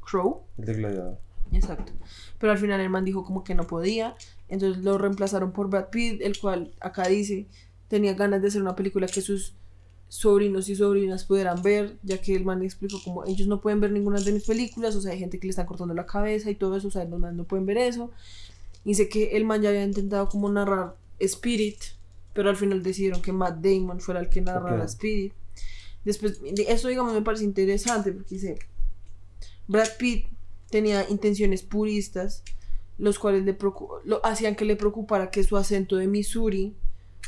[0.02, 1.18] Crowe, El de gladiador.
[1.52, 1.94] exacto.
[2.40, 4.16] Pero al final el man dijo como que no podía.
[4.48, 7.48] Entonces lo reemplazaron por Brad Pitt, el cual acá dice
[7.88, 9.54] tenía ganas de hacer una película que sus
[10.08, 13.92] sobrinos y sobrinas pudieran ver, ya que el man explicó como ellos no pueden ver
[13.92, 16.56] ninguna de mis películas, o sea, hay gente que le están cortando la cabeza y
[16.56, 18.12] todo eso, o sea, los man no pueden ver eso.
[18.84, 21.78] Y Dice que el man ya había intentado como narrar Spirit,
[22.34, 24.86] pero al final decidieron que Matt Damon fuera el que narrara.
[24.86, 25.34] Spirit.
[26.06, 28.60] Después, de- eso digamos me parece interesante porque dice,
[29.68, 30.28] Brad Pitt
[30.70, 32.44] tenía intenciones puristas,
[32.98, 33.58] los cuales le
[34.06, 36.76] lo hacían que le preocupara que su acento de Missouri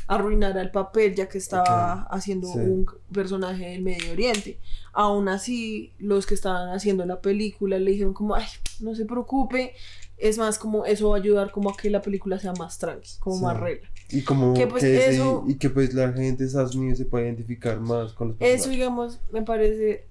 [0.06, 2.58] arruinara el papel ya que estaba haciendo sí.
[2.58, 4.58] un personaje del Medio Oriente.
[4.94, 8.46] Aún así, los que estaban haciendo la película le dijeron como, ay,
[8.80, 9.74] no se preocupe,
[10.18, 13.10] es más como eso va a ayudar como a que la película sea más tranqui,
[13.20, 13.42] como Sí.
[13.44, 13.88] más regla.
[14.10, 17.04] Y como Que, pues, que eso- y que pues la gente de Estados Unidos se
[17.04, 18.70] puede identificar más con los Eso, personajes.
[18.70, 20.06] digamos, me parece,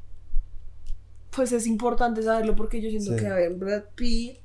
[1.31, 3.19] pues es importante saberlo porque yo siento Sí.
[3.19, 4.37] que, a ver, Brad Pitt,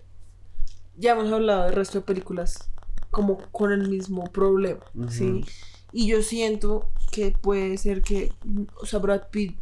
[0.97, 2.69] ya hemos hablado del resto de películas
[3.11, 4.81] como con el mismo problema.
[5.09, 5.45] ¿sí?
[5.93, 8.33] Y yo siento que puede ser que,
[8.81, 9.57] o sea, Brad Pitt,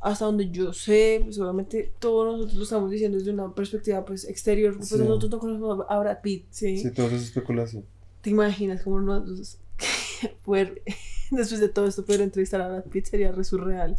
[0.00, 4.24] hasta donde yo sé, pues obviamente todos nosotros lo estamos diciendo desde una perspectiva pues
[4.28, 4.98] exterior, pues Sí.
[4.98, 6.78] nosotros no conocemos a Brad Pitt, ¿sí?
[6.78, 7.84] Sí, todo eso es especulación.
[8.20, 9.58] ¿Te imaginas cómo nosotros
[10.44, 10.82] poder,
[11.30, 13.96] después de todo esto, poder entrevistar a Brad Pitt sería re surreal?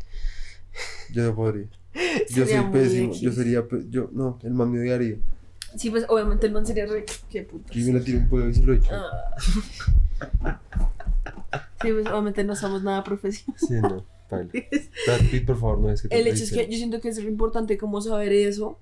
[1.14, 1.68] Yo no podría.
[2.30, 3.14] Yo Sería soy pésimo.
[3.14, 3.64] Yo sería.
[3.90, 5.18] Yo, no, el man me odiaría.
[5.76, 7.06] Sí, pues obviamente el man sería re...
[7.30, 7.76] qué putas.
[7.76, 8.90] Yo me le tiro un puedo y se lo echo.
[8.92, 10.60] Ah.
[11.82, 13.64] Sí, pues obviamente no somos nada profesionales.
[13.68, 14.06] Sí, no.
[15.06, 16.72] Brad Pitt, por favor, no es que El hecho es que dicen.
[16.72, 18.78] yo siento que es importante como saber eso,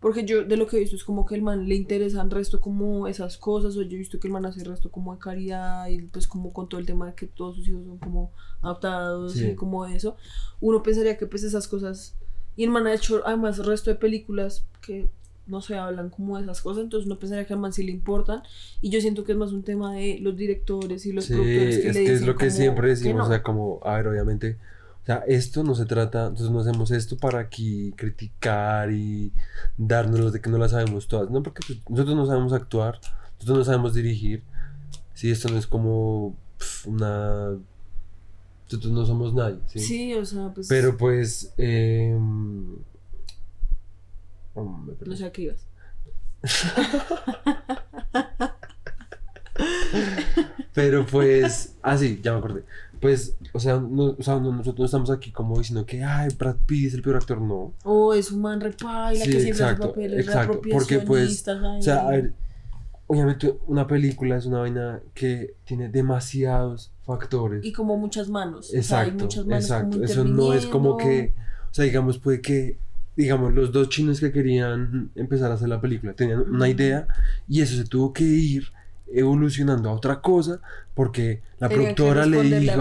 [0.00, 2.60] porque yo de lo que he visto es como que el man le interesan resto
[2.60, 5.88] como esas cosas, o yo he visto que el man hace resto como de caridad
[5.88, 8.30] y pues como con todo el tema de que todos sus hijos son como
[8.60, 9.46] adoptados Sí.
[9.48, 10.16] y como eso,
[10.60, 12.14] uno pensaría que pues esas cosas,
[12.56, 15.08] y el man ha hecho además resto de películas que
[15.46, 17.90] no se hablan como de esas cosas, entonces uno pensaría que al man sí le
[17.92, 18.42] importan,
[18.82, 21.78] y yo siento que es más un tema de los directores y los Sí, productores
[21.78, 23.24] que es le que es dicen lo que siempre que decimos, no.
[23.24, 24.56] o sea, como, a ver, obviamente,
[25.04, 29.34] o sea, esto no se trata, entonces no hacemos esto para aquí criticar y
[29.76, 32.98] darnos de que no la sabemos todas, no, porque pues, nosotros no sabemos actuar,
[33.34, 34.42] nosotros no sabemos dirigir,
[35.12, 36.34] si esto no es como
[36.86, 37.50] una,
[38.64, 39.80] nosotros no somos nadie, ¿sí?
[39.80, 42.18] Sí, o sea, pues Pero pues, eh,
[44.54, 45.66] oh, me no sé a qué ibas.
[50.72, 52.64] Pero pues, ah, sí, ya me acordé.
[53.00, 56.28] Pues, o sea, no, o sea, no- nosotros no estamos aquí como diciendo que, ay,
[56.38, 57.74] Brad Pitt es el peor actor, no.
[57.84, 61.82] O es un man repaila Sí, que siempre exacto, hace papeles exacto, porque, pues, O
[61.82, 62.32] sea, a ver,
[63.06, 67.64] obviamente una película es una vaina que tiene demasiados factores.
[67.64, 68.68] y como muchas manos.
[68.68, 70.02] o sea, hay Exacto, muchas manos exacto.
[70.02, 71.32] Eso no es como que,
[71.70, 72.78] o sea, digamos, puede que,
[73.16, 77.06] digamos, los dos chinos que querían empezar a hacer la película tenían una idea
[77.46, 78.64] y eso se tuvo que ir
[79.18, 80.60] evolucionando a otra cosa
[80.94, 82.72] porque la Tenían productora le dijo,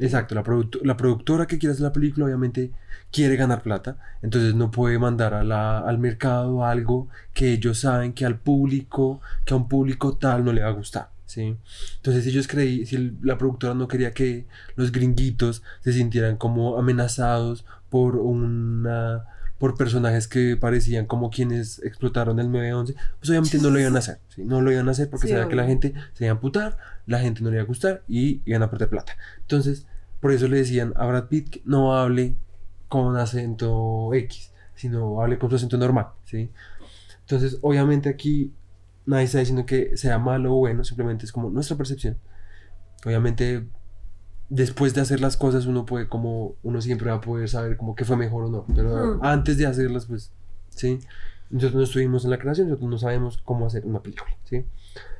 [0.00, 2.70] exacto, la, product- la productora que quiere hacer la película obviamente
[3.10, 8.12] quiere ganar plata, entonces no puede mandar a la- al mercado algo que ellos saben
[8.12, 11.56] que al público, que a un público tal no le va a gustar, ¿sí?
[11.96, 17.64] Entonces ellos creí, si la productora no quería que los gringuitos se sintieran como amenazados
[17.88, 19.24] por una
[19.64, 24.00] por personajes que parecían como quienes explotaron el 911, pues obviamente no lo iban a
[24.00, 24.44] hacer, ¿sí?
[24.44, 26.76] No lo iban a hacer porque Sí, sabían que la gente se iba a amputar,
[27.06, 29.16] la gente no le iba a gustar y iban a perder plata.
[29.40, 29.86] Entonces,
[30.20, 32.36] por eso le decían a Brad Pitt que no hable
[32.90, 36.50] con acento X, sino hable con su acento normal, ¿sí?
[37.20, 38.52] Entonces, obviamente aquí
[39.06, 42.18] nadie está diciendo que sea malo o bueno, simplemente es como nuestra percepción.
[43.06, 43.64] Obviamente,
[44.48, 47.94] después de hacer las cosas uno puede como, uno siempre va a poder saber como
[47.94, 50.32] que fue mejor o no, pero antes de hacerlas, pues,
[50.68, 50.98] ¿sí?
[51.50, 54.64] Nosotros no estuvimos en la creación, nosotros no sabemos cómo hacer una película, ¿sí?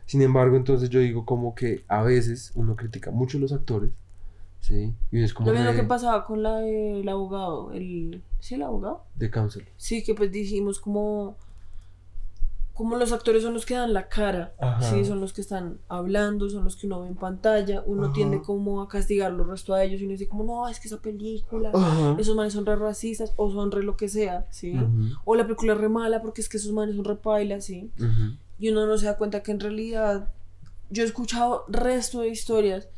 [0.07, 3.91] Sin embargo, entonces yo digo como que a veces uno critica mucho a los actores,
[4.61, 4.95] ¿sí?
[5.11, 8.23] Y es como Lo mismo que pasaba con la del abogado, el...
[8.41, 9.05] ¿Sí, el abogado?
[9.15, 9.65] de counsel.
[9.77, 11.37] Sí, que pues dijimos como...
[12.75, 14.83] Como los actores son los que dan la cara, Ajá.
[14.83, 18.13] sí, son los que están hablando, son los que uno ve en pantalla, uno Ajá.
[18.13, 20.89] tiende como a castigar los resto a ellos y uno dice como, no, es que
[20.89, 22.17] esa película, Ajá.
[22.19, 24.75] esos manes son re racistas o son re lo que sea, ¿sí?
[25.25, 27.93] O la película es re mala porque es que esos manes son re pailas, ¿sí?
[28.59, 30.29] y uno no se da cuenta que en realidad
[30.91, 32.89] yo he escuchado resto de historias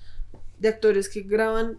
[0.58, 1.78] de actores que graban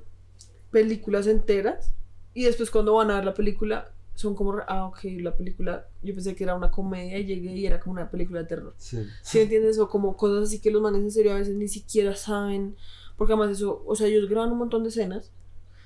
[0.71, 1.93] películas enteras
[2.33, 6.11] y después cuando van a ver la película son como, ah, ok, la película, yo
[6.15, 8.73] pensé que era una comedia y llegué y era como una película de terror.
[8.77, 9.05] Sí.
[9.21, 9.77] ¿Sí entiendes?
[9.77, 12.75] O como cosas así que los manes en serio a veces ni siquiera saben,
[13.15, 15.31] porque además eso, o sea, ellos graban un montón de escenas,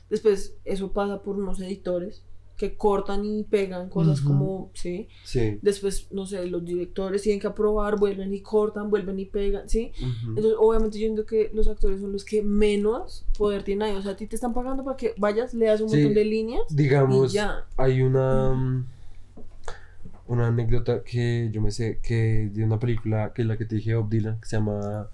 [0.09, 2.23] después eso pasa por unos editores
[2.61, 5.07] que cortan y pegan cosas como, ¿sí?
[5.23, 5.57] Sí.
[5.63, 9.91] Después, no sé, los directores tienen que aprobar, vuelven y cortan, vuelven y pegan, ¿sí?
[10.27, 13.95] Entonces, obviamente yo entiendo que los actores son los que menos poder tienen ahí.
[13.95, 15.95] O sea, a ti te están pagando para que vayas, leas un Sí.
[15.97, 17.65] montón de líneas Digamos, y ya.
[17.77, 18.85] hay una mm,
[20.27, 23.75] una anécdota que yo me sé que de una película que es la que te
[23.75, 25.09] dije Bob Dylan que se llama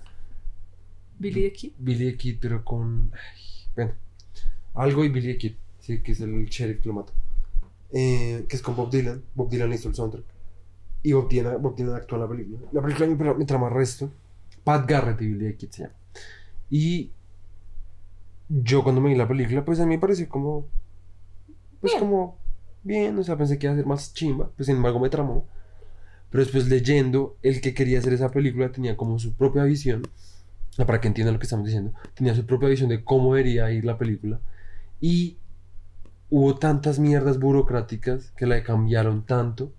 [1.18, 1.72] Billy the Kid.
[1.80, 3.94] Billy the Kid pero con ay, bueno
[4.76, 7.14] algo y Billy the Kid sí que es el sheriff que lo mata
[7.92, 10.26] Eh, que es con Bob Dylan Bob Dylan hizo el soundtrack
[11.04, 14.12] y Bob Dylan, Bob Dylan actuó en la película la película me, trama resto
[14.64, 15.96] Pat Garrett y Billy Kid se llama
[16.70, 17.12] y
[18.50, 20.68] yo cuando me vi la película pues a mí me pareció como
[21.80, 22.00] pues Bien.
[22.00, 22.38] como
[22.88, 25.46] bien, o sea, pensé que iba a ser más chimba, pues sin embargo me tramó.
[26.32, 30.04] Pero después leyendo, el que quería hacer esa película tenía como su propia visión,
[30.78, 33.86] para que entiendan lo que estamos diciendo, tenía su propia visión de cómo debería ir
[33.86, 34.40] la película.
[35.00, 35.38] Y
[36.30, 39.72] hubo tantas mierdas burocráticas que la cambiaron tanto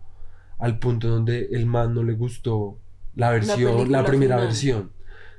[0.59, 2.79] al punto donde el man no le gustó
[3.15, 4.47] la versión, la, primera final.
[4.49, 4.91] versión.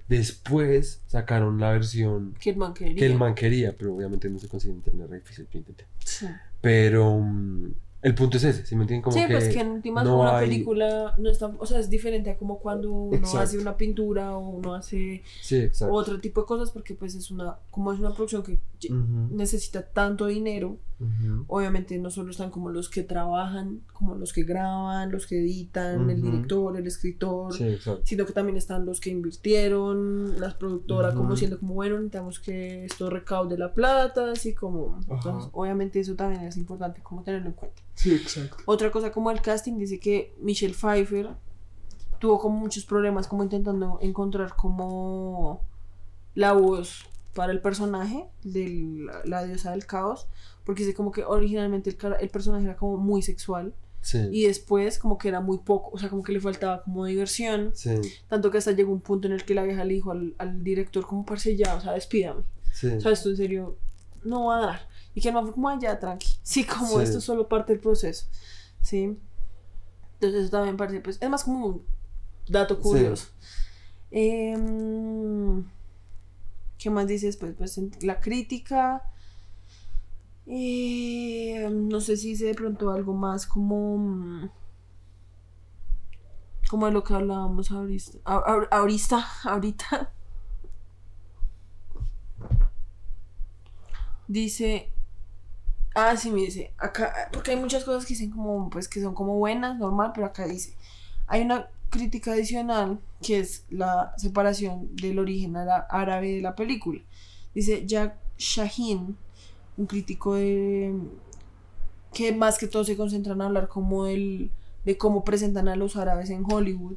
[0.07, 2.95] Después sacaron la versión Que el man quería.
[2.95, 5.85] que el man quería, pero obviamente no se consigue en internet, re difícil, yo intenté.
[6.03, 6.25] Sí,
[6.61, 9.03] Pero mm, el punto es ese, si me entienden?
[9.03, 11.79] Como Sí, que, pues que en últimas no una hay- película no está, o sea,
[11.79, 13.39] es diferente a como cuando uno Exacto.
[13.39, 17.57] hace una pintura o uno hace Sí, otro tipo de cosas porque pues es una,
[17.69, 18.57] como es una producción que
[19.31, 20.77] necesita tanto dinero,
[21.47, 26.09] obviamente no solo están como los que trabajan, como los que graban, los que editan,
[26.09, 31.35] el director, el escritor, Sí, sino que también están los que invirtieron, las productoras como
[31.35, 36.43] siendo como, bueno, necesitamos que esto recaude la plata, así como, entonces obviamente eso también
[36.43, 37.81] es importante como tenerlo en cuenta.
[37.93, 38.57] Sí, exacto.
[38.65, 41.29] Otra cosa como el casting dice que Michelle Pfeiffer
[42.19, 45.61] tuvo como muchos problemas como intentando encontrar como
[46.35, 50.27] la voz para el personaje de la diosa del caos,
[50.69, 54.19] porque dice como que originalmente el, el personaje era como muy sexual Sí.
[54.31, 57.71] y después como que era muy poco, o sea, como que le faltaba como diversión,
[57.73, 57.89] Sí,
[58.27, 60.63] tanto que hasta llegó un punto en el que la vieja le dijo al, al
[60.63, 62.85] director como parce ya, o sea, despídame, sí.
[62.85, 63.77] o sea, esto en serio
[64.23, 64.87] no va a dar.
[65.15, 66.27] Y que el man fue como, "Ay, ya, tranqui.
[66.43, 68.27] Sí, como esto es solo parte del proceso.
[68.79, 69.17] Sí.
[70.13, 71.83] Entonces eso también parece, pues, es más como un
[72.47, 73.25] dato curioso.
[74.11, 75.65] Em,
[76.77, 77.37] ¿Qué más dices?
[77.37, 79.03] Pues, pues la crítica.
[80.49, 83.97] Eh, no sé si dice de pronto algo más como.
[83.97, 84.49] mm,
[86.69, 88.19] Como de lo que hablábamos ahorita.
[88.71, 89.27] Ahorita.
[89.43, 90.11] Ahorita.
[94.27, 94.89] Dice.
[95.95, 96.73] Ah, sí, me dice.
[96.77, 100.27] Acá, porque hay muchas cosas que dicen como, pues, que son como buenas, normal, pero
[100.27, 100.75] acá dice.
[101.27, 107.01] Hay una crítica adicional que es la separación del origen árabe de la película.
[107.55, 109.17] Dice Jack Shaheen,
[109.79, 110.93] un crítico de
[112.13, 114.51] que más que todo se concentra en hablar como del,
[114.85, 116.95] de cómo presentan a los árabes en Hollywood,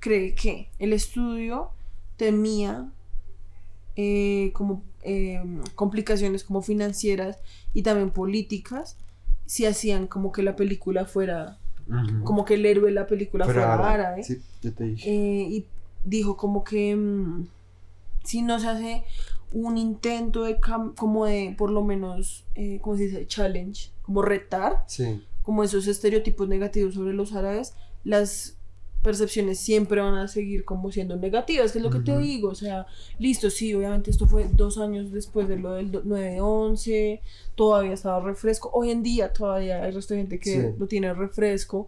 [0.00, 1.70] cree que el estudio
[2.16, 2.88] temía
[3.96, 5.40] eh, como eh,
[5.74, 7.38] complicaciones como financieras
[7.72, 8.96] y también políticas
[9.46, 11.58] si hacían como que la película fuera
[12.24, 13.92] como que el héroe de la película Pero fuera árabe.
[13.94, 15.10] árabe Sí, yo te dije.
[15.10, 15.66] eh, y
[16.04, 17.46] dijo como que mm,
[18.24, 19.04] si no se hace
[19.54, 23.26] un intento de cam- como de por lo menos eh, ¿cómo se dice?
[23.26, 27.74] challenge como retar Sí, como esos estereotipos negativos sobre los árabes
[28.04, 28.58] las
[29.02, 32.54] percepciones siempre van a seguir como siendo negativas que es lo que te digo o
[32.54, 32.86] sea
[33.18, 37.20] listo sí obviamente esto fue dos años después de lo del do- 9-11
[37.54, 40.68] todavía estaba refresco hoy en día todavía hay resto de gente que Sí.
[40.78, 41.86] lo tiene refresco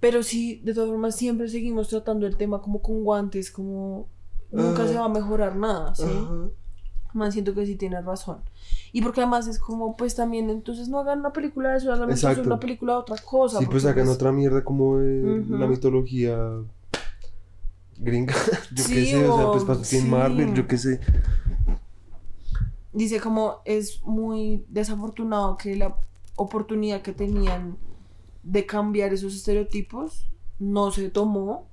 [0.00, 4.06] pero sí, de todas formas, siempre seguimos tratando el tema como con guantes, como
[4.52, 6.04] nunca se va a mejorar nada, ¿sí?
[7.14, 8.38] Man siento que sí tiene razón.
[8.92, 12.10] Y porque además es como, pues también, entonces no hagan una película de eso, hagan
[12.46, 13.58] una película de otra cosa.
[13.58, 16.38] Sí, pues porque, sacan otra mierda como de la mitología
[17.98, 18.34] gringa.
[18.74, 20.10] yo qué Sí, sé, o sea, o- pues pasó en sí.
[20.10, 21.00] Marvel, yo qué sé.
[22.92, 25.96] Dice como es muy desafortunado que la
[26.36, 27.76] oportunidad que tenían
[28.42, 30.26] de cambiar esos estereotipos
[30.58, 31.68] no se tomó,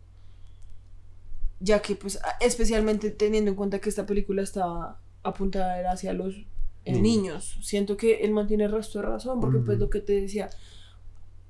[1.64, 6.36] ya que pues especialmente teniendo en cuenta que esta película estaba apuntada hacia los
[6.84, 7.02] eh, Niños.
[7.02, 7.58] niños.
[7.62, 10.50] Siento que él mantiene el resto de razón, porque pues lo que te decía,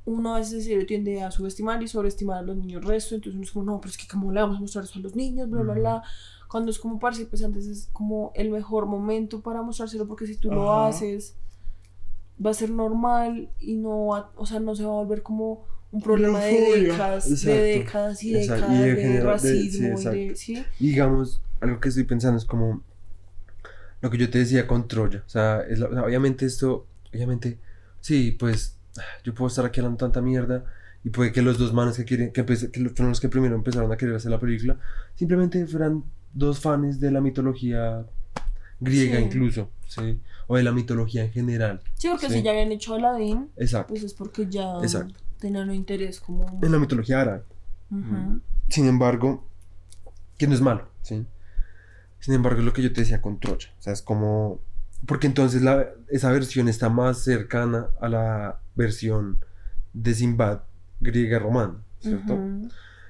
[0.06, 3.44] uno a veces se tiende a subestimar y sobreestimar a los niños resto, entonces uno
[3.44, 5.50] es como, no, pero es que cómo le vamos a mostrar eso a los niños,
[5.50, 5.82] bla, bla, Ujú.
[5.82, 6.04] bla.
[6.48, 10.38] Cuando es como parce, pues antes es como el mejor momento para mostrárselo, porque si
[10.38, 10.90] tú lo Ajá.
[10.90, 11.36] haces,
[12.46, 15.66] va a ser normal y no va, o sea, no se va a volver como
[15.94, 20.14] un problema de décadas, de décadas y décadas Y de de, genera- de- sí, racismo
[20.14, 20.36] y.
[20.36, 20.66] ¿sí?
[20.80, 22.82] Digamos, algo que estoy pensando es como
[24.02, 25.24] lo que yo te decía con Troya.
[25.26, 27.58] O sea, es la- o sea, obviamente esto, obviamente,
[28.02, 28.76] sí, pues
[29.24, 30.66] yo puedo estar aquí hablando tanta mierda
[31.04, 33.56] y puede que los dos manes que quieren, que, empe- que fueron los que primero
[33.56, 34.78] empezaron a querer hacer la película,
[35.16, 38.06] simplemente fueran dos fans de la mitología
[38.80, 39.24] griega Sí.
[39.26, 40.20] incluso, ¿sí?
[40.48, 41.82] O de la mitología en general.
[41.96, 42.34] Sí, porque Sí.
[42.36, 43.94] si ya habían hecho Aladdin, Exacto.
[43.94, 45.14] pues es porque ya Exacto.
[45.44, 46.60] Tenían un interés como...
[46.64, 47.44] En la mitología árabe.
[47.92, 48.40] Ujú.
[48.70, 49.46] Sin embargo,
[50.38, 51.26] que no es malo, ¿sí?
[52.22, 53.68] Sin embargo, es lo que yo te decía con Troya.
[53.78, 54.62] O sea, es como...
[55.06, 59.44] Porque entonces la, esa versión está más cercana a la versión
[59.92, 60.62] de Simbad
[61.02, 62.36] griega romana, ¿cierto?
[62.36, 62.70] Ujú.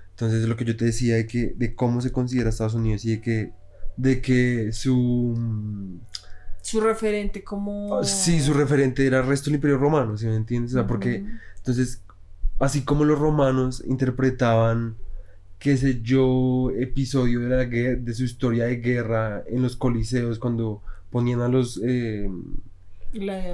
[0.09, 3.05] Entonces es lo que yo te decía de que de cómo se considera Estados Unidos
[3.05, 3.53] y de que
[3.95, 5.99] de que su
[6.63, 8.03] Su referente como...
[8.03, 10.71] sí su referente era el resto del Imperio Romano, ¿sí me entiendes?
[10.73, 11.23] O sea, porque.
[11.57, 12.01] Entonces,
[12.60, 14.95] así como los romanos interpretaban,
[15.60, 20.39] qué sé yo, episodio de, la guer- de su historia de guerra en los coliseos
[20.39, 22.30] cuando ponían a los, eh,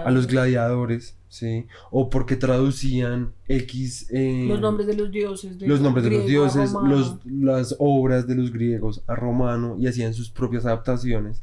[0.06, 1.66] a los gladiadores, ¿sí?
[1.92, 4.08] O porque traducían X...
[4.12, 5.60] eh, Los nombres de los dioses.
[5.60, 9.76] de los nombres de los a dioses, los, las obras de los griegos a romano
[9.78, 11.42] y hacían sus propias adaptaciones.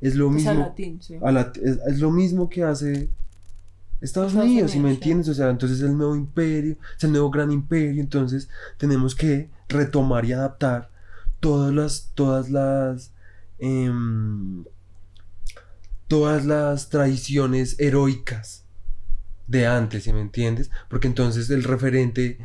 [0.00, 1.16] Es lo Pues a mismo latín, sí.
[1.22, 3.10] a la- es, es lo mismo que hace
[4.00, 5.10] Estados, Estados Unidos, ¿sí me Unidos, sí.
[5.10, 5.28] entiendes?
[5.28, 8.48] O sea, entonces es el nuevo imperio, es el nuevo gran imperio, entonces
[8.78, 10.90] tenemos que retomar y adaptar
[11.40, 13.12] todas las, todas las,
[13.58, 14.64] em,
[16.08, 18.64] todas las tradiciones heroicas
[19.46, 20.70] de antes, ¿sí me entiendes?
[20.88, 22.38] Porque entonces el referente,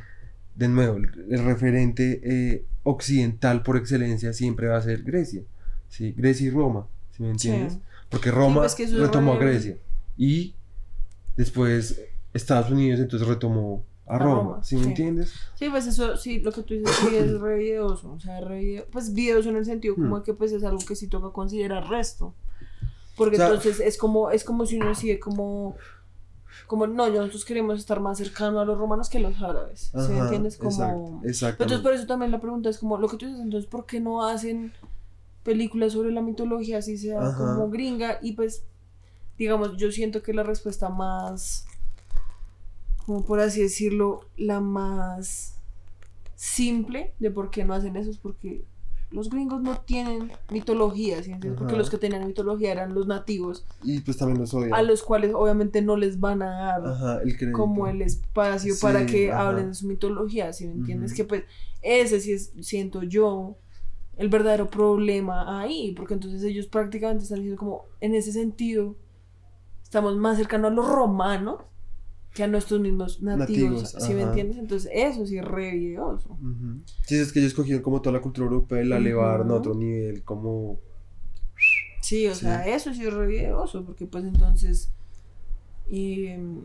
[0.56, 5.44] de nuevo, el, referente eh, occidental por excelencia siempre va a ser Grecia,
[5.90, 6.14] ¿sí?
[6.18, 7.74] Grecia y Roma, ¿sí me entiendes?
[7.74, 7.80] Sí.
[8.10, 9.78] Porque Roma pues retomó a re- Grecia
[10.18, 10.55] y
[11.38, 12.02] después
[12.34, 15.34] Estados Unidos entonces retomó a A Roma, Roma, ¿sí me entiendes?
[15.56, 18.60] Sí, pues eso, sí, lo que tú dices sí es re videoso, o sea, re
[18.60, 20.24] video- pues videoso en el sentido como Hmm.
[20.24, 22.34] que pues es algo que sí toca considerar resto,
[23.18, 25.76] porque O sea- entonces es como, es como si uno decide como,
[26.68, 30.12] como, no, nosotros queremos estar más cercano a los romanos que a los árabes, ¿sí
[30.12, 30.58] me entiendes?
[30.58, 31.22] Como...
[31.26, 33.86] Exacto, entonces por eso también la pregunta es como, lo que tú dices, entonces, ¿por
[33.88, 34.72] qué no hacen
[35.44, 37.38] películas sobre la mitología así sea Ajá.
[37.38, 38.20] como gringa?
[38.22, 38.64] Y pues,
[39.38, 41.66] digamos, yo siento que la respuesta más,
[43.06, 45.56] como por así decirlo, la más
[46.36, 48.66] simple de por qué no hacen eso es porque
[49.12, 51.60] los gringos no tienen mitología, ¿sí entiendes?
[51.60, 54.74] Porque los que tenían mitología eran los nativos, Y pues también los odian.
[54.74, 57.58] a los cuales obviamente no les van a dar Ajá, el crédito.
[57.58, 59.48] como el espacio Sí, para que ajá.
[59.48, 61.14] hablen de su mitología, ¿sí me entiendes?
[61.14, 61.44] Que pues
[61.82, 63.56] ese sí es, siento yo,
[64.18, 68.96] el verdadero problema ahí, porque entonces ellos prácticamente están diciendo como, en ese sentido,
[69.96, 71.62] estamos más cercanos a los romanos
[72.34, 74.58] que a nuestros mismos nativos, Nativos, ¿sí me entiendes?
[74.58, 76.32] Entonces eso sí es re videoso.
[76.32, 76.82] Ujú.
[77.08, 79.74] Sí, es que ellos cogieron como toda la cultura europea y la elevaron a otro
[79.74, 80.80] nivel, como...
[82.02, 82.42] Sí, o Sí.
[82.42, 84.92] sea, eso sí es re videoso, porque pues entonces...
[85.90, 86.60] Y, em,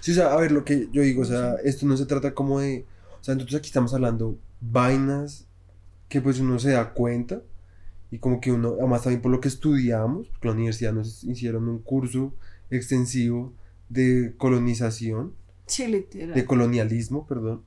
[0.00, 2.34] Sí, o sea, a ver, lo que yo digo, o sea, esto no se trata
[2.34, 2.84] como de...
[3.20, 5.46] O sea, nosotros aquí estamos hablando vainas
[6.08, 7.42] que pues uno se da cuenta
[8.10, 11.68] y como que uno, además también por lo que estudiamos, porque la universidad nos hicieron
[11.68, 12.34] un curso
[12.76, 13.52] extensivo
[13.88, 15.34] de colonización,
[15.66, 16.34] sí, literal.
[16.34, 17.62] de colonialismo, perdón.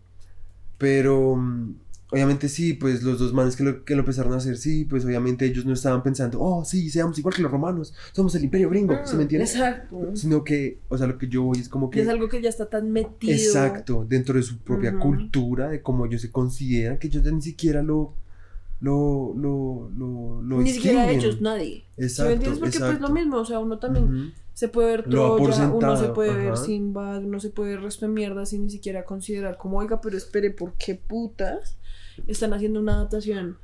[0.78, 1.76] Pero mm,
[2.12, 5.06] obviamente sí, pues los dos manes que lo, que lo empezaron a hacer, sí, pues
[5.06, 8.70] obviamente ellos no estaban pensando, oh, sí, seamos igual que los romanos, somos el imperio
[8.70, 9.46] gringo, ¿se me entiende?
[9.46, 10.16] Exacto.
[10.16, 12.50] Sino que, o sea, lo que yo voy es como Que es algo que ya
[12.50, 13.34] está tan metido.
[13.34, 17.42] Exacto, dentro de su propia cultura, de cómo ellos se consideran, que ellos ya ni
[17.42, 18.14] siquiera lo...
[18.82, 21.86] Lo, lo, lo, lo Ni siquiera ellos, nadie.
[21.98, 22.60] ¿Sí Exacto, me entiendes?
[22.60, 23.08] Porque pues exacto.
[23.08, 26.58] lo mismo, o sea, uno también se puede ver Troya, uno se puede ver.
[26.58, 30.18] Sinbad, uno se puede ver resto de mierda sin ni siquiera considerar como, oiga, pero
[30.18, 31.78] espere, ¿por qué putas
[32.28, 33.58] están haciendo una adaptación?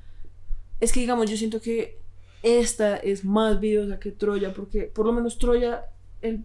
[0.80, 1.99] Es que digamos, yo siento que
[2.43, 5.86] esta es más videosa que Troya, porque por lo menos Troya,
[6.22, 6.43] el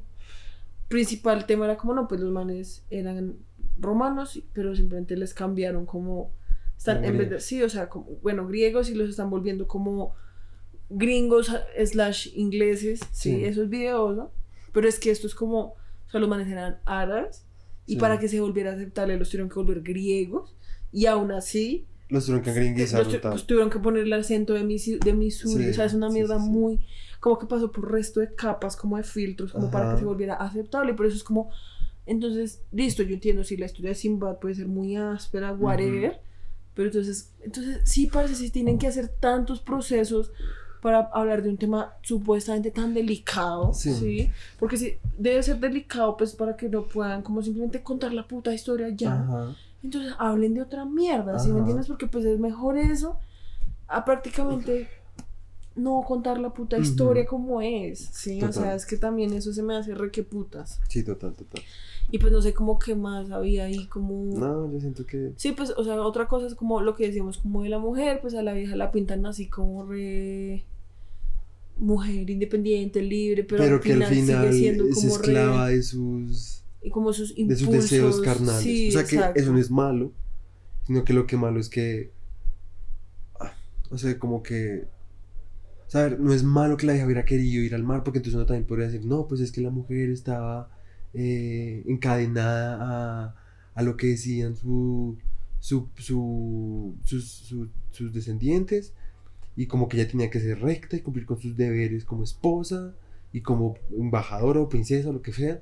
[0.88, 3.36] principal tema era como, no, pues los manes eran
[3.78, 6.30] romanos, pero simplemente les cambiaron como,
[6.76, 10.14] están, en vez de, sí, o sea, como, bueno, griegos y los están volviendo como
[10.88, 11.50] gringos
[11.84, 13.44] slash ingleses, sí, Sí.
[13.44, 14.32] eso es videoso,
[14.72, 17.44] pero es que esto es como, o sea, los manes eran árabes,
[17.86, 17.98] y Sí.
[17.98, 20.54] para que se volviera aceptable los tuvieron que volver griegos,
[20.92, 23.32] y aún así Los tuvieron que los gringuizar tal.
[23.32, 25.64] pues tuvieron que poner el acento de, Misi- de Missouri.
[25.64, 26.80] Sí, o sea, es una mierda muy.
[27.18, 29.94] Como que pasó por resto de capas, como de filtros, como para Ajá.
[29.94, 30.94] que se volviera aceptable.
[30.94, 31.50] Por eso es como.
[32.06, 36.20] Entonces, listo, yo entiendo si la historia de Sinbad puede ser muy áspera, whatever.
[36.76, 40.30] Pero entonces, entonces sí parece si tienen que hacer tantos procesos
[40.82, 43.92] para hablar de un tema supuestamente tan delicado, Sí.
[43.94, 44.30] sí.
[44.58, 48.52] Porque sí, debe ser delicado, pues, para que no puedan como simplemente contar la puta
[48.54, 49.14] historia ya.
[49.14, 49.56] Ajá.
[49.82, 51.60] Entonces hablen de otra mierda, ¿sí me Ajá.
[51.60, 51.86] entiendes?
[51.88, 53.18] Porque pues es mejor eso
[53.88, 54.88] a prácticamente
[55.76, 58.38] no contar la puta historia como es, ¿sí?
[58.42, 58.76] O sea, Total.
[58.76, 60.80] es que también eso se me hace re que putas.
[60.88, 61.62] Sí, total, total.
[62.10, 64.38] Y pues no sé cómo qué más había ahí como...
[64.38, 65.32] No, yo siento que.
[65.36, 68.20] Sí, pues, o sea, otra cosa es como lo que decíamos como de la mujer,
[68.20, 70.64] pues a la vieja la pintan así como re...
[71.78, 75.76] Mujer independiente, libre, pero, Pero, al que al final, final sigue siendo como esclava re...
[75.76, 76.64] de sus.
[76.82, 77.66] Y como sus de impulsos.
[77.66, 78.62] sus deseos carnales.
[78.62, 80.12] Sí, o sea que eso no es malo,
[80.86, 82.12] sino que lo que malo es que.
[83.38, 83.52] ah,
[83.90, 84.86] O sea, como que.
[85.86, 88.04] O sea, a ver, no es malo que la hija hubiera querido ir al mar,
[88.04, 90.70] porque entonces uno también podría decir, no, pues es que la mujer estaba
[91.14, 93.34] eh, encadenada a,
[93.74, 95.16] a lo que decían su,
[95.60, 98.92] su, su- sus, su- sus descendientes,
[99.56, 102.94] y como que ella tenía que ser recta y cumplir con sus deberes como esposa,
[103.32, 105.60] y como embajadora o princesa o lo que sea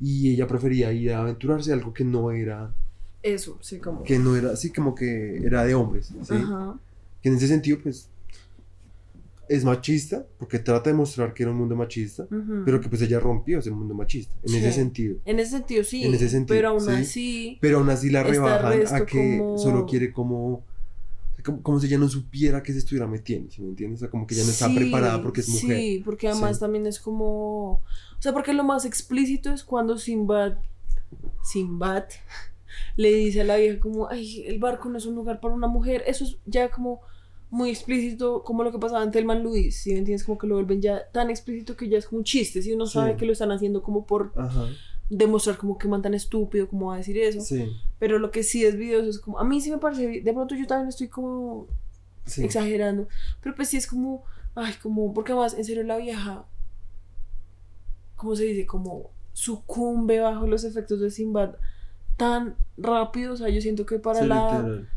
[0.00, 2.72] y ella prefería ir a aventurarse a algo que no era
[3.22, 4.02] Eso, sí, como...
[4.04, 6.34] que no era así como que era de hombres ¿sí?
[6.34, 6.78] Ajá.
[7.22, 8.08] que en ese sentido pues
[9.48, 12.26] es machista porque trata de mostrar que era un mundo machista
[12.64, 14.56] pero que pues ella rompió ese mundo machista en Sí.
[14.58, 16.04] ese sentido En ese sentido sí.
[16.04, 16.90] En ese sentido, Pero aún sí.
[16.90, 17.58] así.
[17.60, 20.64] pero aún así la rebajan a que como- solo quiere como
[21.44, 23.98] como, como si ella no supiera que se estuviera metiendo ¿sí me entiendes?
[23.98, 26.58] o sea como que ella no está sí, preparada porque es mujer Sí, porque además
[26.58, 27.72] también es como.
[27.72, 30.56] O sea, porque lo más explícito es cuando Sinbad.
[31.42, 32.04] Sinbad
[32.96, 35.66] le dice a la vieja como, ay, el barco no es un lugar para una
[35.68, 36.02] mujer.
[36.06, 37.00] Eso es ya como
[37.54, 39.76] muy explícito, como lo que pasaba en Telman Luis.
[39.82, 40.24] ¿Sí me entiendes?
[40.24, 42.60] Como que lo vuelven ya tan explícito que ya es como un chiste.
[42.62, 42.94] Si uno Sí.
[42.94, 44.66] sabe que lo están haciendo como por ajá
[45.10, 47.40] demostrar como que man tan estúpido, como va a decir eso.
[47.98, 49.38] Pero lo que sí es videoso es como.
[49.38, 50.20] A mí sí me parece.
[50.22, 51.66] De pronto yo también estoy como
[52.38, 53.06] exagerando.
[53.42, 54.24] Pero pues sí es como.
[54.54, 55.12] Ay, como.
[55.12, 56.46] Porque además, en serio, la vieja.
[58.16, 58.66] ¿Cómo se dice?
[58.66, 61.56] Como sucumbe bajo los efectos de Sinbad
[62.16, 63.34] tan rápido.
[63.34, 64.88] O sea, yo siento que para la literal.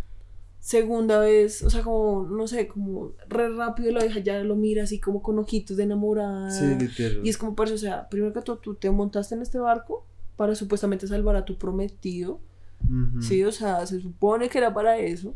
[0.59, 1.63] Segunda vez.
[1.63, 2.23] O sea, como.
[2.23, 5.83] No sé, como re rápido la vieja ya lo mira así como con ojitos de
[5.83, 6.49] enamorada.
[6.51, 9.41] sí literal Y es como parece, o sea, primero que todo, tú te montaste en
[9.41, 10.05] este barco
[10.35, 12.39] para supuestamente salvar a tu prometido.
[12.83, 13.21] Ujú.
[13.21, 15.35] Sí, o sea, se supone que era para eso.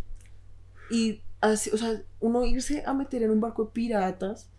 [0.90, 4.50] Y así, o sea, uno irse a meter en un barco de piratas,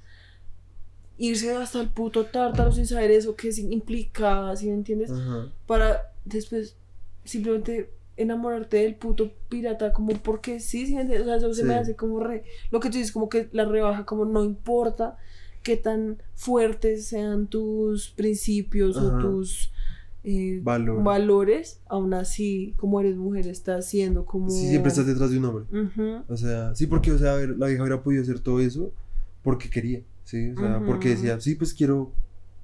[1.19, 5.13] irse hasta el puto tártaro sin saber eso que sí implicaba, ¿sí me entiendes?
[5.67, 6.77] Para después
[7.25, 10.97] simplemente enamorarte del puto pirata como porque sí, ¿sí?
[10.99, 12.45] O sea, eso se me hace como re...
[12.71, 15.17] Lo que tú dices, como que la rebaja, como no importa
[15.63, 19.73] qué tan fuertes sean tus principios o tus
[20.25, 21.03] eh, Valor.
[21.03, 24.51] valores, aún así, como eres mujer, estás siendo como...
[24.51, 25.65] Sí, siempre estás detrás de un hombre.
[26.29, 28.93] O sea, sí, porque, o sea, a ver, la vieja hubiera podido hacer todo eso
[29.43, 30.51] porque quería, ¿sí?
[30.51, 32.13] O sea, porque decía, sí, pues quiero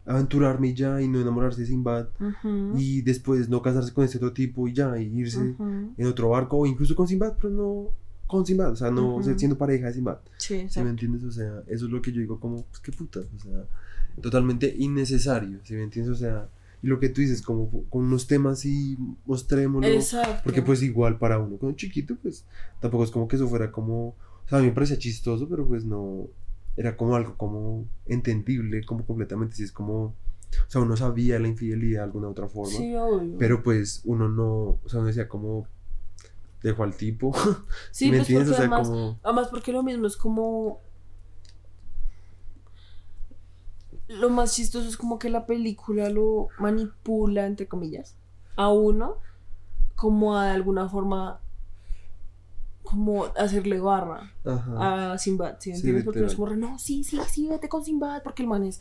[0.09, 4.17] aventurarme y ya y no enamorarse de Sinbad ujú, y después no casarse con este
[4.17, 5.93] otro tipo y ya, y irse ujú.
[5.97, 7.89] en otro barco o incluso con Sinbad, pero no
[8.27, 9.23] con Sinbad, o sea, no Ujú.
[9.23, 10.19] ser- siendo pareja de Sinbad.
[10.39, 11.25] Sí, ¿Sí me entiendes?
[11.25, 13.65] O sea, eso es lo que yo digo como, pues qué puta, o sea,
[14.21, 16.15] totalmente innecesario, ¿sí me entiendes?
[16.15, 16.49] O sea,
[16.83, 18.97] y lo que tú dices, como con unos temas y
[19.27, 19.89] mostrémoslo.
[19.89, 20.43] Exacto.
[20.45, 22.45] Porque pues igual para uno con un chiquito, pues
[22.81, 24.15] tampoco es como que eso fuera como, o
[24.49, 26.29] sea, a mí me parecía chistoso, pero pues no,
[26.79, 30.15] era como algo como entendible, como completamente, si es como, o
[30.69, 33.37] sea, uno sabía la infidelidad de alguna otra forma, Sí, obvio.
[33.37, 35.67] pero pues uno no, o sea, uno decía como,
[36.63, 37.33] dejó al tipo,
[37.91, 38.49] sí, ¿me pues entiendes?
[38.49, 40.81] porque O sea, además, como, además porque lo mismo es como...
[44.07, 48.17] Lo más chistoso es como que la película lo manipula, entre comillas,
[48.57, 49.19] a uno
[49.97, 51.41] como a de alguna forma
[52.91, 55.13] como hacerle barra Ajá.
[55.13, 55.71] a Sinbad, ¿sí?
[55.73, 56.05] Sí, ¿Entiendes?
[56.05, 58.81] porque es como, no, sí, sí, sí, vete con Sinbad, porque el man es,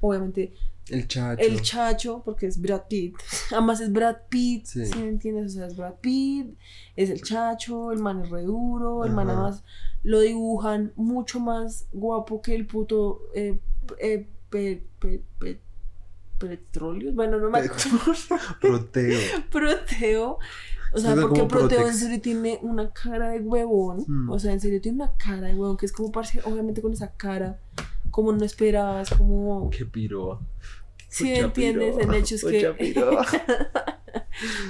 [0.00, 0.54] obviamente,
[0.88, 1.42] El chacho.
[1.42, 3.16] el chacho, porque es Brad Pitt.
[3.52, 4.86] Además es Brad Pitt, Sí.
[4.86, 5.46] ¿sí me entiendes?
[5.52, 6.56] O sea, es Brad Pitt,
[6.94, 9.64] es el chacho, el man es re duro, el man además
[10.04, 13.58] lo dibujan mucho más guapo que el puto eh,
[13.98, 15.60] eh, pe- pe- pe-
[16.38, 17.12] petróleo.
[17.12, 18.14] Bueno, no me acuerdo.
[18.60, 19.18] Proteo.
[19.50, 20.38] Proteo.
[20.92, 24.04] O sea, porque Proteo en serio tiene una cara de huevón.
[24.06, 24.30] Hmm.
[24.30, 26.92] O sea, en serio tiene una cara de huevón que es como, parce, obviamente con
[26.92, 27.60] esa cara,
[28.10, 29.70] como no esperabas, como...
[29.70, 30.40] Qué piroa.
[31.08, 32.94] Si Mucha entiendes, el hecho es que...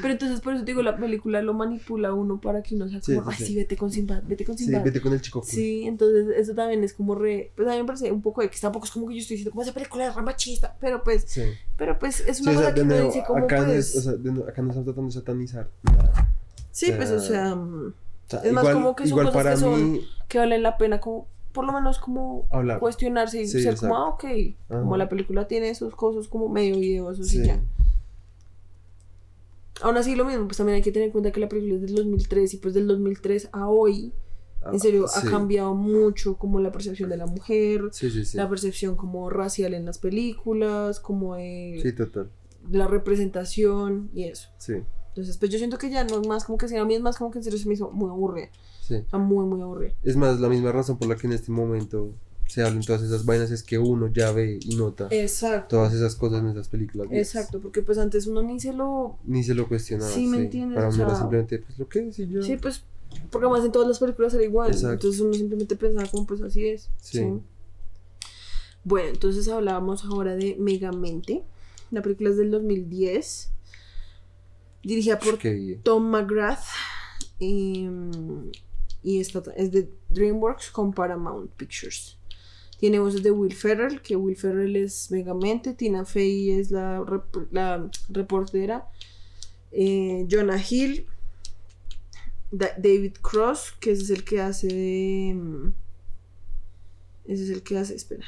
[0.01, 3.01] Pero entonces por eso te digo, la película lo manipula uno para que uno sea
[3.03, 3.53] Sí, como, sí, ay, sí.
[3.53, 4.85] sí, vete con Sinbad, vete con Sí, Sinbad.
[4.85, 5.41] vete con el chico.
[5.41, 5.49] cool.
[5.49, 8.51] Sí, entonces eso también es como re, pues a mí me parece un poco de
[8.51, 11.25] que tampoco es como que yo estoy diciendo como esa película es machista, pero pues,
[11.27, 11.43] Sí.
[11.77, 13.59] pero pues es Sí, una o sea, cosa que de uno nuevo, dice como acá,
[13.61, 16.35] no pues, es- o sea, de nuevo, acá no estamos tratando de satanizar nada.
[16.71, 17.93] sí, pues o sea, sea, O
[18.31, 20.77] sea, Es más como que son igual cosas para que son- mí, que valen la
[20.77, 22.79] pena como, por lo menos como Hablar.
[22.79, 24.25] cuestionarse y Sí, ser como, ah, ok,
[24.69, 27.41] como la película tiene esos cosas como medio videosos Sí.
[27.41, 27.61] y ya.
[29.83, 31.83] Aún así lo mismo, pues también hay que tener en cuenta que la película es
[31.83, 34.13] del 2003 y pues del 2003 a hoy,
[34.73, 35.29] en serio, Ah, ha sí.
[35.29, 38.37] cambiado mucho como la percepción de la mujer, Sí, sí, sí.
[38.37, 42.29] la percepción como racial en las películas, como de, Sí, total.
[42.71, 44.49] la representación y eso.
[44.59, 44.75] Sí,
[45.09, 47.01] Entonces, pues yo siento que ya no es más como que sea, a mí es
[47.01, 48.49] más como que en serio se me hizo muy aburrida,
[48.81, 48.97] sí.
[49.07, 49.95] o sea, muy, muy aburrida.
[50.03, 52.15] Es más, la misma razón por la que en este momento
[52.49, 55.77] se hablan todas esas vainas es que uno ya ve y nota Exacto.
[55.77, 57.09] todas esas cosas en esas películas.
[57.11, 59.19] Exacto, porque pues antes uno ni se lo...
[59.25, 60.11] Ni se lo cuestionaba.
[60.11, 60.77] Sí, ¿me entiendes?
[60.77, 62.43] Para O uno era sea, simplemente, pues lo que es y ya.
[62.43, 62.85] Sí, pues,
[63.31, 64.95] porque además en todas las películas era igual, Exacto.
[64.95, 66.89] entonces uno simplemente pensaba como pues así es.
[67.03, 67.19] Sí.
[67.19, 67.27] ¿sí?
[68.85, 71.45] Bueno, entonces hablábamos ahora de Megamente,
[71.91, 73.51] la película es del 2010,
[74.85, 75.39] dirigida por.
[75.83, 76.65] Tom McGrath
[77.39, 77.89] y,
[79.03, 82.18] y esta es de DreamWorks con Paramount Pictures.
[82.79, 87.49] Tiene voces de Will Ferrell, que Will Ferrell es Megamente, Tina Fey es la, rep-
[87.51, 88.87] la reportera,
[89.73, 91.07] eh, Jonah Hill,
[92.51, 95.35] Da- David Cross, que ese es el que hace de...
[95.35, 95.73] mm,
[97.27, 98.25] Ese es el que hace, espera,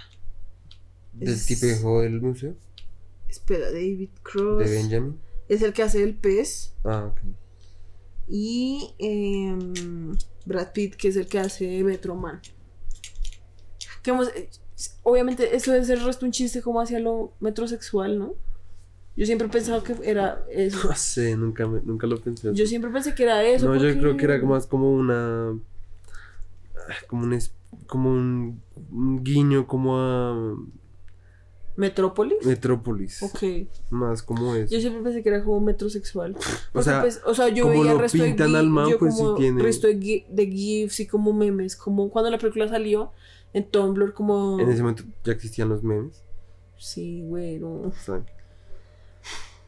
[1.13, 2.55] Del es- tipejo del museo
[3.29, 5.21] espera, David Cross, de Benjamin.
[5.49, 6.75] es el que hace el pez.
[6.85, 7.21] Ah, ok.
[8.29, 12.41] y em, Brad Pitt, que es el que hace Metro Man.
[14.03, 14.49] Que hemos- eh,
[15.03, 18.35] obviamente, eso debe ser el resto un chiste como hacia lo metrosexual, ¿no?
[19.17, 20.79] Yo siempre he pensado que era eso.
[20.89, 22.51] No sé, nunca, me- nunca lo pensé.
[22.55, 23.67] Yo siempre pensé que era eso.
[23.69, 25.59] no, yo creo que era más como una.
[27.09, 27.53] Como un, es-
[27.87, 30.57] como un, un guiño como a
[31.77, 32.45] ¿Metrópolis?
[32.45, 33.23] Metrópolis.
[33.23, 33.43] Ok.
[33.91, 34.75] Más como eso.
[34.75, 36.37] Yo siempre pensé que era como metrosexual.
[36.75, 38.91] O sea, pues, o sea, yo como veía lo el resto de pintan al man,
[38.91, 42.31] yo pues, sí como tiene- resto de, gi- de GIFs y como memes, como cuando
[42.31, 43.13] la película salió
[43.53, 44.59] en Tumblr, como...
[44.61, 46.25] En ese momento ya existían los memes.
[46.77, 47.69] Sí, güey, no.
[47.83, 48.25] o sea,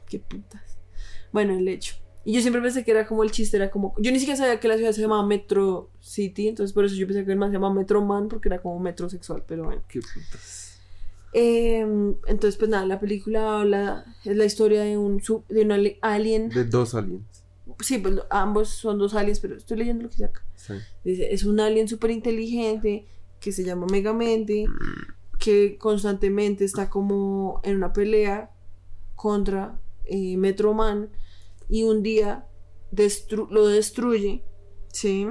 [0.09, 0.79] Qué putas.
[1.33, 1.97] Bueno, el hecho.
[2.25, 3.95] Y yo siempre pensé que era como el chiste, era como.
[3.99, 7.07] Yo ni siquiera sabía que la ciudad se llamaba Metro City, entonces por eso yo
[7.07, 9.83] pensé que el man se llamaba Metro Man porque era como metrosexual, pero bueno.
[9.89, 10.79] qué putas.
[11.33, 14.05] Eh, entonces, pues nada, la película habla.
[14.25, 16.51] Es la historia de un, sub- de un ali- alien.
[16.51, 17.43] De dos aliens.
[17.81, 20.45] Sí, pues ambos son dos aliens, pero estoy leyendo lo que dice acá.
[20.55, 20.75] Sí.
[21.05, 23.07] Dice: es un alien súper inteligente
[23.43, 24.67] que se llama Megamente,
[25.39, 28.51] que constantemente está como en una pelea
[29.17, 31.11] contra eh, Metro Man
[31.69, 32.47] y un día
[32.93, 34.43] destru- lo destruye,
[34.93, 35.27] ¿sí?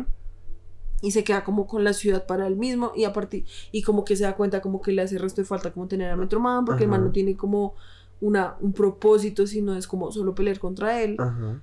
[1.02, 4.04] Y se queda como con la ciudad para él mismo y a partir y como
[4.06, 6.40] que se da cuenta como que le hace resto de falta como tener a Metro
[6.40, 7.74] Man porque el man no tiene como
[8.20, 11.16] una, un propósito, sino es como solo pelear contra él.
[11.20, 11.60] Ajá.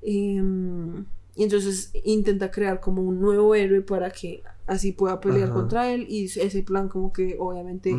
[0.00, 1.04] Em,
[1.38, 5.54] y entonces intenta crear como un nuevo héroe para que así pueda pelear Ajá.
[5.54, 7.94] contra él y ese plan como que obviamente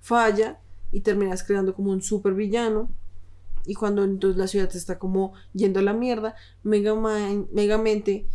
[0.00, 0.60] falla
[0.92, 2.88] y terminas creando como un super villano
[3.66, 8.26] y cuando entonces la ciudad está como yendo a la mierda Megamind- Megamente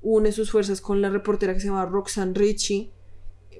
[0.00, 2.90] une sus fuerzas con la reportera que se llama Roxanne Ritchie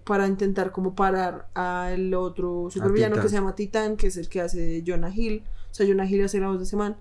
[0.04, 4.40] para intentar como parar al otro supervillano que se llama Titán que es el que
[4.40, 5.44] hace Jonah Hill.
[5.70, 6.96] O sea Jonah Hill hace la voz de ese man.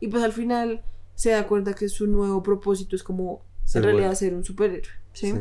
[0.00, 0.82] Y pues al final
[1.14, 4.16] se da cuenta que su nuevo propósito es como Ser en realidad bueno.
[4.16, 5.32] ser un superhéroe ¿sí?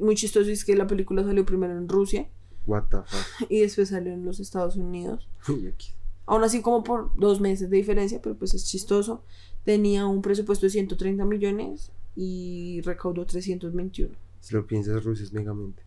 [0.00, 2.28] Muy chistoso es que la película salió primero en Rusia
[2.66, 3.50] What the fuck.
[3.50, 5.28] y después salió en los Estados Unidos.
[6.26, 9.24] Aún así como por dos meses de diferencia, pero pues es chistoso.
[9.64, 14.14] Tenía un presupuesto de 130 millones y recaudó 321.
[14.40, 15.82] Si lo piensas, Rusia es megamente.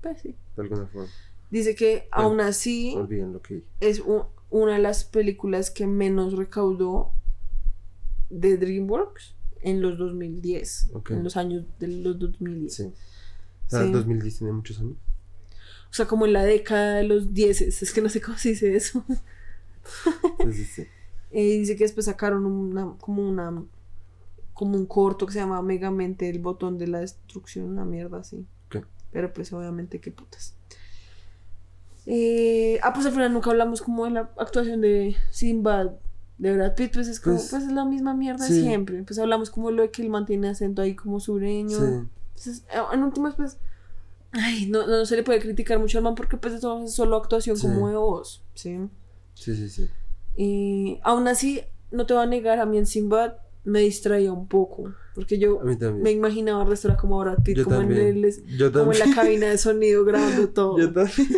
[0.00, 0.34] Pues sí.
[0.56, 1.08] De alguna forma.
[1.54, 4.02] Dice que Bueno, aún así lo que es
[4.50, 7.12] una de las películas que menos recaudó
[8.28, 11.12] de DreamWorks en los 2010, Ok.
[11.12, 12.74] en los años de los 2010.
[12.74, 12.82] Sí.
[12.82, 13.92] O sea, Sí.
[13.92, 14.96] 2010 tiene muchos años.
[15.90, 18.48] O sea, como en la década de los 10, es que no sé cómo se
[18.48, 19.04] dice eso.
[20.40, 20.86] Entonces, sí.
[21.30, 23.64] Y dice que después sacaron una, como una,
[24.54, 28.44] como un corto que se llama Megamente el botón de la destrucción, una mierda así.
[29.12, 30.56] Pero pues obviamente qué putas.
[32.06, 35.92] Eh, ah, pues al final nunca hablamos como de la actuación de Sinbad
[36.38, 38.60] de Brad Pitt, pues es como, Pues, pues, es la misma mierda sí.
[38.62, 39.02] siempre.
[39.04, 41.78] Pues hablamos como lo de que él mantiene acento ahí como sureño.
[41.78, 41.84] Sí.
[42.36, 43.58] Entonces, eh, en últimas, pues,
[44.32, 47.16] ay, no, no se le puede criticar mucho al man porque pues eso es solo
[47.16, 47.66] actuación Sí.
[47.68, 48.78] como de voz, ¿sí?
[49.34, 49.88] Sí, sí, sí.
[50.36, 53.34] Y aún así, no te voy a negar, a mí en Sinbad
[53.64, 54.92] me distraía un poco.
[55.14, 55.60] Porque yo
[56.00, 60.04] me imaginaba restaurar como Brad Pitt, como, en el, como en la cabina de sonido
[60.06, 60.78] grabando todo.
[60.78, 61.28] Yo también.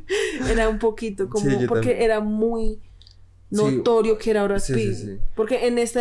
[0.50, 2.02] Era un poquito como, Sí, porque también.
[2.02, 2.80] era muy
[3.52, 3.56] Sí.
[3.56, 4.94] notorio que era Brad Pitt.
[4.94, 5.18] sí.
[5.34, 5.98] Porque en este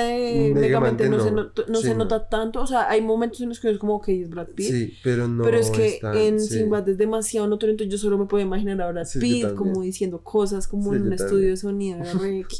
[0.53, 1.51] Megamente Megamente no, se, no.
[1.67, 1.95] no se no.
[1.99, 2.61] nota tanto.
[2.61, 4.67] O sea, hay momentos en los que es como que es Brad Pitt.
[4.71, 5.43] Sí, pero no.
[5.43, 6.39] pero es que en.
[6.39, 10.21] Sinbad es demasiado notorio, entonces yo solo me puedo imaginar a Brad Pitt como diciendo
[10.23, 11.25] cosas como en un también.
[11.25, 12.45] estudio de sonido de.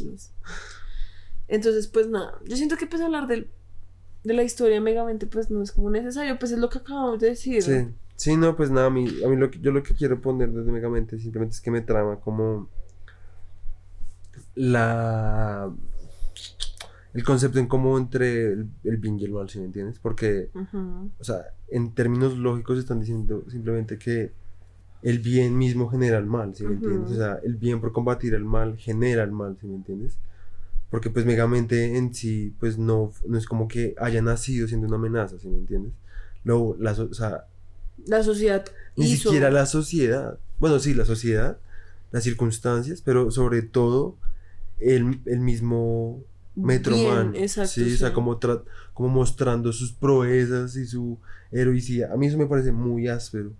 [1.50, 3.50] Entonces, pues nada, yo siento que pues hablar del,
[4.24, 7.30] de la historia Megamente pues no es como necesario, pues es lo que acabamos de
[7.30, 7.62] decir.
[7.62, 7.88] Sí.
[8.16, 10.52] Sí, no, pues nada, a mí, a mí lo que, yo lo que quiero poner
[10.52, 12.68] desde Megamente simplemente es que me trama como
[14.56, 15.72] la
[17.14, 20.00] el concepto en común entre el, el bien y el mal, ¿sí me entiendes?
[20.00, 24.32] Porque, o sea, en términos lógicos están diciendo simplemente que
[25.02, 27.12] el bien mismo genera el mal, ¿sí me entiendes?
[27.12, 30.18] O sea, el bien por combatir el mal genera el mal, ¿sí me entiendes?
[30.89, 34.95] Porque pues Megamente en sí, pues no, no es como que haya nacido siendo una
[34.95, 35.93] amenaza, ¿sí me entiendes?
[36.43, 37.45] Luego, la, o sea,
[38.05, 38.65] La sociedad
[38.95, 39.29] ni hizo.
[39.29, 40.39] siquiera la sociedad.
[40.59, 41.57] Bueno, sí, la sociedad,
[42.11, 44.17] las circunstancias, pero sobre todo
[44.79, 46.23] el, el mismo
[46.55, 47.31] Metroman.
[47.31, 48.13] Bien, exacto, sí, o sea, sí.
[48.13, 48.39] como,
[48.93, 51.19] como mostrando sus proezas y su
[51.51, 52.11] heroicidad.
[52.11, 53.51] A mí eso me parece muy áspero.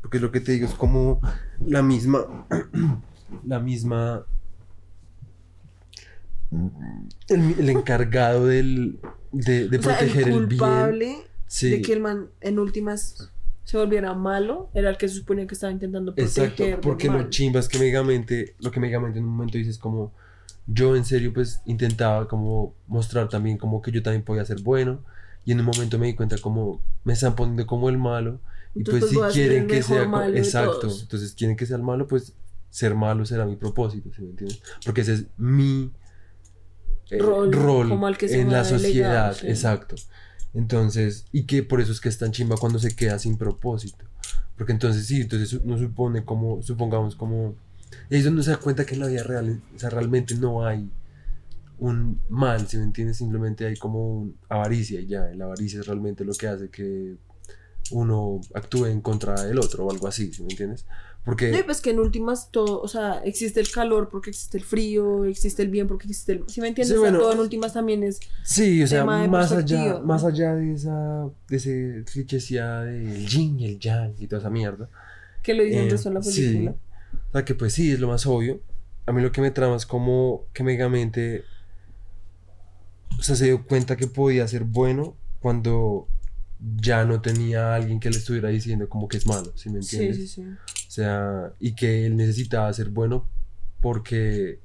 [0.00, 1.20] Porque es lo que te digo, es como
[1.64, 2.46] la misma.
[3.44, 4.24] la misma.
[7.28, 8.98] El, el encargado del,
[9.32, 10.58] de, de O sea, proteger el el, bien.
[10.58, 11.16] culpable
[11.48, 11.70] Sí.
[11.70, 13.30] de que el man en últimas
[13.62, 17.30] se volviera malo era el que se suponía que estaba intentando proteger Exacto, porque lo
[17.30, 20.12] chimba es que Megamente, lo que Megamente en un momento dice es como,
[20.66, 25.00] yo en serio pues intentaba como mostrar también como que yo también podía ser bueno,
[25.44, 28.40] y en un momento me di cuenta como, me están poniendo como el malo,
[28.74, 32.06] y Entonces, pues pues, si quieren que sea, exacto, entonces quieren que sea el malo,
[32.08, 32.34] pues
[32.70, 34.60] ser malo será mi propósito, ¿sí me entiendes?
[34.84, 35.92] Porque ese es mi
[37.10, 39.46] eh, Rol, rol, como al que se en la sociedad, sí.
[39.46, 39.96] exacto.
[40.54, 44.04] Entonces, y que por eso es que es tan chimba cuando se queda sin propósito.
[44.56, 47.54] Porque entonces sí, entonces no supone como, supongamos como...
[48.08, 50.34] Y ahí es donde se da cuenta que en la vida real, o sea, realmente
[50.34, 50.90] no hay
[51.78, 55.86] un mal, si me entiendes, simplemente hay como un avaricia y ya, la avaricia es
[55.86, 57.16] realmente lo que hace que
[57.90, 60.86] uno actúe en contra del otro o algo así, si me entiendes.
[61.26, 61.50] Porque...
[61.50, 64.64] No, y pues que en últimas todo, o sea, existe el calor porque existe el
[64.64, 66.44] frío, existe el bien porque existe el...
[66.46, 66.94] ¿Sí me entiendes?
[66.94, 67.18] Sí, O sea, bueno.
[67.18, 68.20] todo en últimas también es...
[68.44, 73.66] Sí, o sea, más allá, más allá de esa, de ese clichésía del yin y
[73.66, 74.88] el yang y toda esa mierda.
[75.42, 76.22] que lo dicen Eh, en la película.
[76.30, 76.68] Sí.
[76.68, 78.60] O sea, que pues sí, es lo más obvio.
[79.04, 81.44] A mí lo que me trama es como que Megamente
[83.18, 86.06] o sea, se dio cuenta que podía ser bueno cuando
[86.80, 89.80] ya no tenía a alguien que le estuviera diciendo como que es malo, ¿sí me
[89.80, 90.16] entiendes?
[90.16, 90.42] sí, sí.
[90.42, 93.26] O sea, y que él necesitaba ser bueno
[93.80, 94.60] porque,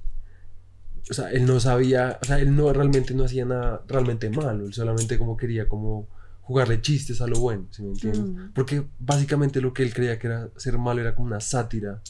[1.10, 4.66] o sea, él no sabía, o sea, él no realmente no hacía nada realmente malo,
[4.66, 6.08] él solamente como quería como
[6.42, 8.22] jugarle chistes a lo bueno, ¿sí me entiendes?
[8.24, 8.52] Mm.
[8.54, 12.02] Porque básicamente lo que él creía que era ser malo era como una sátira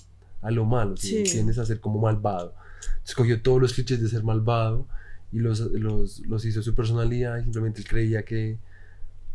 [0.42, 1.18] a lo malo, ¿sí, me Sí.
[1.32, 1.58] entiendes?
[1.58, 2.54] A ser como malvado.
[3.06, 4.88] Escogió todos los clichés de ser malvado
[5.32, 8.58] y los, los, los hizo su personalidad y simplemente él creía que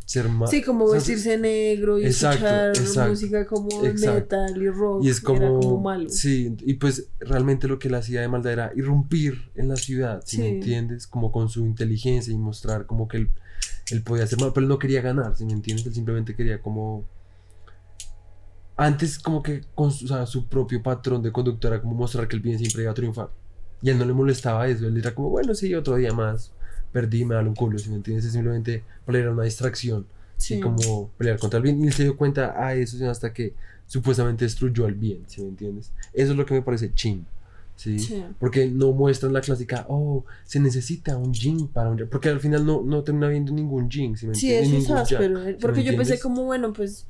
[0.07, 0.49] ser malo...
[0.49, 4.13] Sí, como vestirse negro y Exacto, escuchar exacto, música como exacto.
[4.13, 5.03] metal y rock.
[5.03, 6.09] Y es como, Era como malo.
[6.09, 10.21] Sí, y pues realmente lo que él hacía de maldad era irrumpir en la ciudad,
[10.25, 11.07] ¿sí me entiendes?
[11.07, 13.31] Como con su inteligencia y mostrar como que él,
[13.91, 15.85] él podía hacer mal, pero él no quería ganar, ¿sí me entiendes?
[15.85, 17.03] Él simplemente quería como...
[18.77, 22.29] Antes como que con su, o sea, su propio patrón de conducta era como mostrar
[22.29, 23.29] que el bien siempre iba a triunfar.
[23.81, 26.53] Y a él no le molestaba eso, él era como, bueno, sí, otro día más,
[26.91, 28.25] perdí, me da un culo, ¿sí me entiendes?
[28.25, 30.05] Es simplemente era una distracción
[30.37, 30.55] Sí.
[30.55, 31.81] y como pelear contra el bien.
[31.83, 33.53] Y él se dio cuenta a eso sino hasta que
[33.87, 35.91] supuestamente destruyó al bien, ¿sí me entiendes?
[36.13, 37.25] Eso es lo que me parece ching,
[37.75, 37.97] ¿sí?
[37.99, 38.23] Sí.
[38.39, 42.39] Porque no muestran la clásica, oh, se necesita un jin para un yang", Porque al
[42.39, 44.67] final no, no termina viendo ningún jin, ¿sí me Sí, entiendes?
[44.67, 45.45] eso Ni es ningún yang, áspero.
[45.45, 46.21] ¿sí Porque yo pensé entiendes?
[46.23, 47.05] como, bueno, pues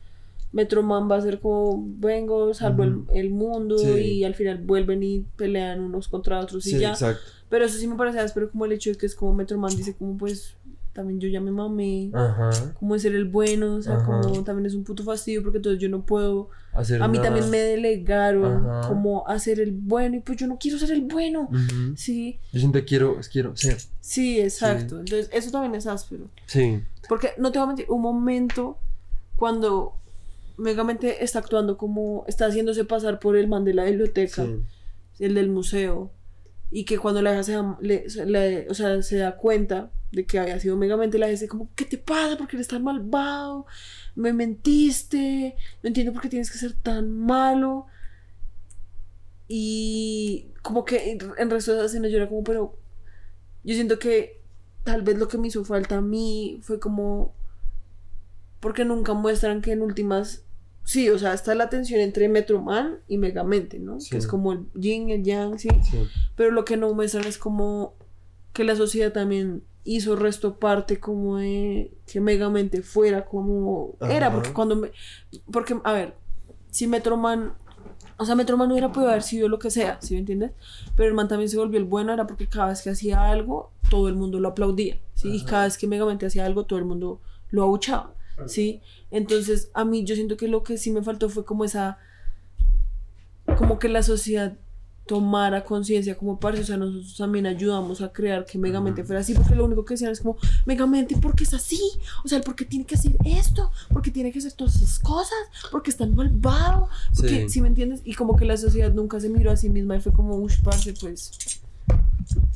[0.51, 3.87] Metroman va a ser como vengo, salvo el- mundo Sí.
[3.99, 6.91] y al final vuelven y pelean unos contra otros y Sí, ya.
[6.91, 7.21] exacto.
[7.49, 9.93] Pero eso sí me parece pero como el hecho de que es como Metroman dice
[9.95, 10.55] como pues
[10.93, 12.49] también yo ya me mamé, Ajá.
[12.79, 14.05] como de ser el bueno, o sea, Ajá.
[14.21, 17.29] como también es un puto fastidio porque entonces yo no puedo, Hacer a mí nada.
[17.29, 18.87] también me delegaron Ajá.
[18.87, 21.49] como a ser el bueno y pues yo no quiero ser el bueno.
[21.95, 23.77] Sí, Yo siempre quiero, quiero ser.
[23.99, 24.99] sí, exacto.
[24.99, 26.29] Entonces eso también es áspero.
[26.47, 26.81] Sí.
[27.07, 28.77] Porque no te voy a mentir, un momento
[29.35, 29.93] cuando
[30.57, 35.23] Megamente está actuando como está haciéndose pasar por el man de la biblioteca, Sí.
[35.23, 36.11] el del museo,
[36.71, 40.39] y que cuando la hija se da, le- o sea, se da cuenta de que
[40.39, 42.37] había sido Megamente, la dice como, ¿qué te pasa?
[42.37, 43.65] ¿Por qué eres tan malvado?
[44.15, 47.85] Me mentiste, no entiendo por qué tienes que ser tan malo.
[49.47, 52.77] Y como que en en resto de esa escena yo era como, pero
[53.63, 54.41] yo siento que
[54.83, 57.33] tal vez lo que me hizo falta a mí fue como
[58.59, 60.43] porque nunca muestran que en últimas
[60.87, 63.99] sí, o sea, está la tensión entre Metroman y Megamente, ¿no?
[63.99, 64.11] Sí.
[64.11, 65.97] Que es como el yin, el yang, sí, Sí.
[66.37, 67.93] pero lo que no muestran es como
[68.53, 74.35] que la sociedad también hizo resto parte como de que Megamente fuera como era, Ajá.
[74.35, 74.91] porque cuando me,
[75.51, 76.15] porque a ver,
[76.71, 77.53] si Metroman
[78.19, 80.51] o sea, Metroman hubiera podido haber sido lo que sea, ¿sí me entiendes?
[80.95, 83.71] Pero el man también se volvió el bueno, era porque cada vez que hacía algo,
[83.91, 85.29] todo el mundo lo aplaudía, ¿sí?
[85.35, 88.15] Y cada vez que Megamente hacía algo, todo el mundo lo abuchaba,
[88.45, 88.81] ¿sí?
[89.11, 91.97] Entonces, a mí yo siento que lo que sí me faltó fue como esa,
[93.57, 94.55] como que la sociedad
[95.05, 99.33] tomara conciencia como parce, o sea, nosotros también ayudamos a crear que Megamente fuera así,
[99.33, 100.35] porque lo único que decían es como,
[100.65, 101.79] Megamente, ¿por qué es así?
[102.25, 103.71] O sea, ¿por qué tiene que hacer esto?
[103.93, 105.37] ¿Por qué tiene que hacer todas esas cosas?
[105.71, 106.89] ¿Por qué es tan malvado?
[107.15, 107.49] Porque, Sí.
[107.49, 108.01] ¿sí me entiendes?
[108.03, 110.59] Y como que la sociedad nunca se miró a sí misma y fue como, uff,
[110.61, 111.31] parce, pues,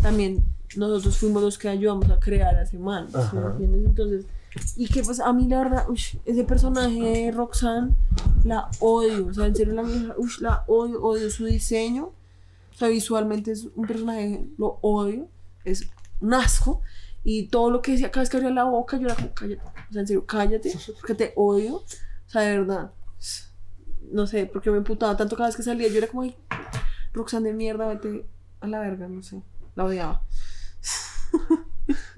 [0.02, 0.44] también
[0.76, 3.86] nosotros fuimos los que ayudamos a crear a ese man, ¿sí me entiendes?
[3.86, 4.26] Entonces,
[4.76, 7.96] y que pues a mí la verdad, ush, ese personaje de Roxanne,
[8.44, 12.76] la odio, o sea, en serio la vieja, ush, la odio, odio su diseño, o
[12.76, 15.30] sea, visualmente es un personaje, lo odio,
[15.64, 16.82] es un asco,
[17.24, 19.62] y todo lo que decía, cada vez que abría la boca, yo era como, cállate,
[19.62, 21.86] o sea, en serio, cállate, porque te odio, o
[22.28, 22.92] sea, de verdad,
[24.12, 26.36] no sé, porque me emputaba tanto cada vez que salía, yo era como, ay,
[27.14, 28.26] Roxanne de mierda, vete
[28.60, 29.42] a la verga, no sé,
[29.76, 30.24] la odiaba.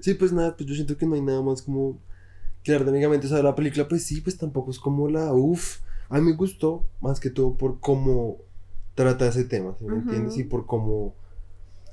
[0.00, 1.98] Sí, pues nada, pues yo siento que no hay nada más como
[2.64, 5.78] claro, técnicamente, o sea, la película, pues sí, pues tampoco es como la uff.
[6.08, 8.38] A mí me gustó más que todo por cómo
[8.94, 10.36] trata ese tema, ¿sí me entiendes?
[10.38, 11.14] Y por cómo,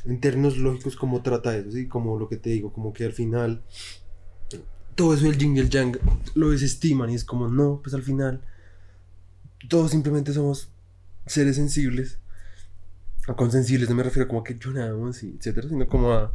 [0.06, 1.88] en términos lógicos, cómo trata eso, ¿sí?
[1.88, 3.62] Como lo que te digo, como que al final,
[4.96, 5.98] todo eso del el yang
[6.36, 8.42] lo desestiman y es como, no, pues al final,
[9.68, 10.70] todos simplemente somos
[11.26, 12.18] seres sensibles.
[13.28, 16.34] O con sensibles no me refiero como a que lloramos y etcétera, sino como a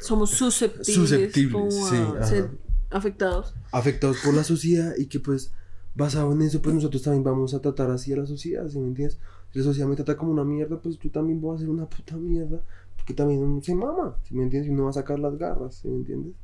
[0.00, 2.50] Somos susceptibles, Susceptibles, a sí, ser
[2.94, 3.54] afectados.
[3.72, 5.52] afectados por la sociedad y que pues
[5.94, 8.88] basado en eso pues nosotros también vamos a tratar así a la sociedad, ¿sí me
[8.88, 9.18] entiendes?
[9.52, 11.86] Si la sociedad me trata como una mierda, pues yo también voy a hacer una
[11.86, 12.60] puta mierda,
[12.96, 14.70] porque también uno se mama, ¿sí me entiendes?
[14.70, 16.34] Y uno va a sacar las garras, ¿sí me entiendes?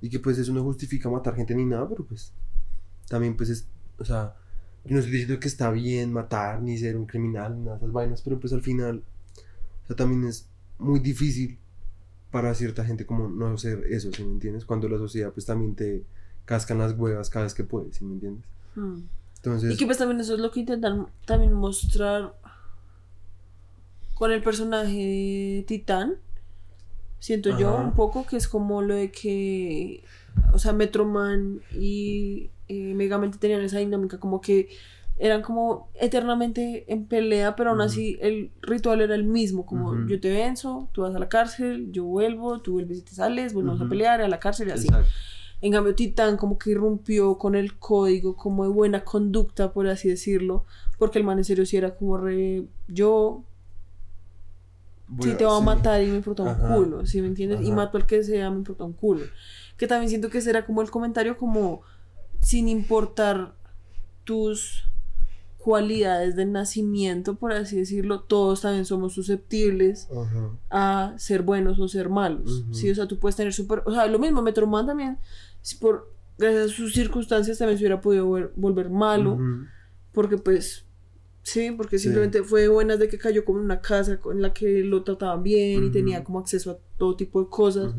[0.00, 2.32] Y que pues eso no justifica matar gente ni nada, pero pues
[3.08, 4.34] también pues es, o sea,
[4.84, 7.92] yo no estoy diciendo que está bien matar ni ser un criminal ni nada esas
[7.92, 9.04] vainas, pero pues al final,
[9.84, 10.48] o sea, también es
[10.78, 11.58] muy difícil
[12.32, 14.64] para cierta gente como no hacer eso, ¿sí me entiendes?
[14.64, 16.02] Cuando la sociedad pues también te
[16.46, 18.44] cascan las huevas cada vez que puede, ¿sí me entiendes?
[18.74, 19.02] Hmm.
[19.36, 22.34] Entonces, Y que pues también eso es lo que intentan también mostrar
[24.14, 26.16] con el personaje de Titán.
[27.18, 30.02] Siento yo un poco que es como lo de que,
[30.52, 34.70] o sea, Metroman y eh, Megamente tenían esa dinámica como que
[35.18, 40.18] eran como eternamente en pelea, pero aún así el ritual era el mismo, como yo
[40.20, 43.80] te venzo, tú vas a la cárcel, yo vuelvo, tú vuelves y te sales, volvemos
[43.80, 44.88] a pelear a la cárcel y así.
[44.88, 45.08] exacto.
[45.60, 50.08] En cambio, Titán como que irrumpió con el código como de buena conducta, por así
[50.08, 50.64] decirlo,
[50.98, 52.64] porque el man en serio sí era como re...
[52.88, 53.44] Yo
[55.06, 55.64] sí Bueno, te voy a sí.
[55.64, 56.74] matar y me importa un Ajá.
[56.74, 57.60] culo, ¿sí me entiendes?
[57.62, 59.24] Y mato al que sea, me importa un culo.
[59.76, 61.82] Que también siento que ese era como el comentario como
[62.40, 63.54] sin importar
[64.24, 64.84] tus
[65.62, 70.08] cualidades de nacimiento, por así decirlo, todos también somos susceptibles
[70.70, 72.64] a ser buenos o ser malos.
[72.72, 73.82] Sí, o sea, tú puedes tener súper.
[73.86, 75.18] O sea, lo mismo, Metroman también,
[75.60, 79.38] si por gracias a sus circunstancias también se hubiera podido ver- volver malo,
[80.12, 80.84] porque pues.
[81.44, 82.04] Sí, porque Sí.
[82.04, 85.02] simplemente fue de buenas de que cayó como en una casa en la que lo
[85.02, 87.94] trataban bien y tenía como acceso a todo tipo de cosas.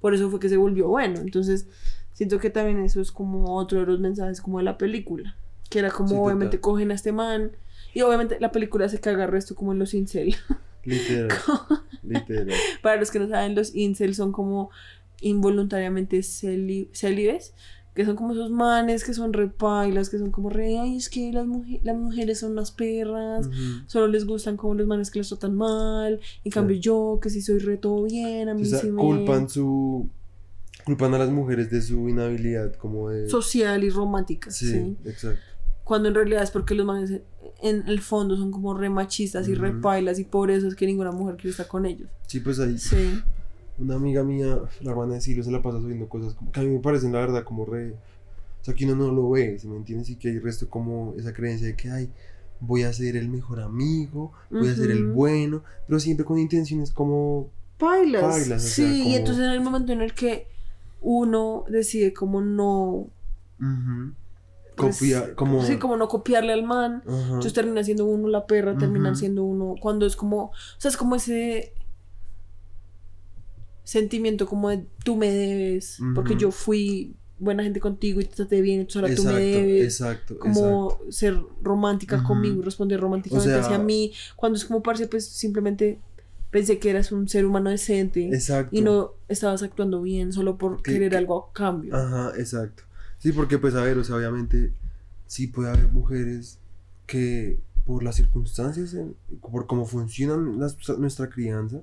[0.00, 1.20] Por eso fue que se volvió bueno.
[1.20, 1.66] Entonces,
[2.12, 5.36] siento que también eso es como otro de los mensajes como de la película.
[5.72, 6.26] Que era como Sí, total.
[6.26, 7.52] obviamente cogen a este man.
[7.94, 10.34] Y obviamente la película se caga resto como en los incel.
[10.84, 11.30] Literal.
[12.02, 12.56] Literal.
[12.82, 14.70] Para los que no saben, los incels son como
[15.20, 17.54] involuntariamente célibes,
[17.94, 21.30] Que son como esos manes que son repailas, que son como re, ay, es que
[21.30, 23.48] las, muje- las mujeres son unas perras,
[23.86, 27.42] solo les gustan como los manes que les tratan mal, en cambio yo, que sí
[27.42, 29.00] soy re todo bien, a mí O sea, sí me...
[29.00, 30.08] culpan su.
[30.86, 33.28] Culpan a las mujeres de su inhabilidad, como de.
[33.28, 34.96] Social y romántica, sí, sí.
[35.04, 35.42] exacto.
[35.84, 37.20] Cuando en realidad es porque los manes
[37.60, 39.80] en- el fondo son como re machistas y re Ujú.
[39.80, 42.08] pailas y por eso es que ninguna mujer quiere estar con ellos.
[42.26, 42.78] Sí, pues ahí.
[42.78, 43.20] Sí.
[43.78, 46.62] Una amiga mía, la hermana de Silo, se la pasa subiendo cosas como que a
[46.62, 47.92] mí me parecen, la verdad, como re.
[47.92, 50.08] O sea, que uno no lo ve, si me entiendes?
[50.10, 52.10] Y que hay resto como esa creencia de que, ay,
[52.60, 56.92] voy a ser el mejor amigo, voy a ser el bueno, pero siempre con intenciones
[56.92, 57.50] como.
[57.78, 58.62] Pailas.
[58.62, 60.46] Sí, sea, y entonces en el momento en el que
[61.00, 63.08] uno decide como no...
[63.58, 64.12] ujú,
[64.86, 65.64] pues, Copiar, como.
[65.64, 67.02] Sí, como no copiarle al man.
[67.06, 69.18] Entonces termina siendo uno la perra, termina Ujú.
[69.18, 69.74] siendo uno.
[69.80, 70.44] Cuando es como.
[70.46, 71.74] O sea, es como ese.
[73.84, 75.98] Sentimiento como de tú me debes.
[76.14, 79.84] Porque yo fui buena gente contigo y te traté bien, entonces ahora tú me debes.
[79.84, 84.12] exacto, Como ser romántica conmigo y responder románticamente O sea- hacia mí.
[84.36, 85.98] Cuando es como parce, pues simplemente
[86.52, 88.28] pensé que eras un ser humano decente.
[88.28, 88.76] exacto.
[88.76, 91.96] Y no estabas actuando bien solo por Que- querer que- algo a cambio.
[91.96, 92.84] Ajá, exacto.
[93.22, 94.72] Sí, porque pues a ver, o sea, obviamente
[95.26, 96.58] sí puede haber mujeres
[97.06, 98.96] que por las circunstancias,
[99.40, 101.82] por cómo funcionan las- nuestra crianza,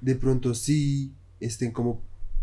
[0.00, 2.00] de pronto sí estén como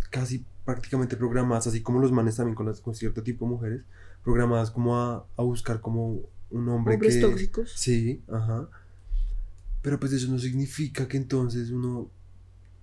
[0.09, 3.81] casi prácticamente programadas, así como los manes también con, las, con cierto tipo de mujeres,
[4.23, 6.19] programadas como a, a buscar como
[6.51, 7.21] un hombre Hombres que...
[7.21, 7.71] tóxicos.
[7.75, 8.67] Sí, ajá.
[9.81, 12.09] Pero pues eso no significa que entonces uno,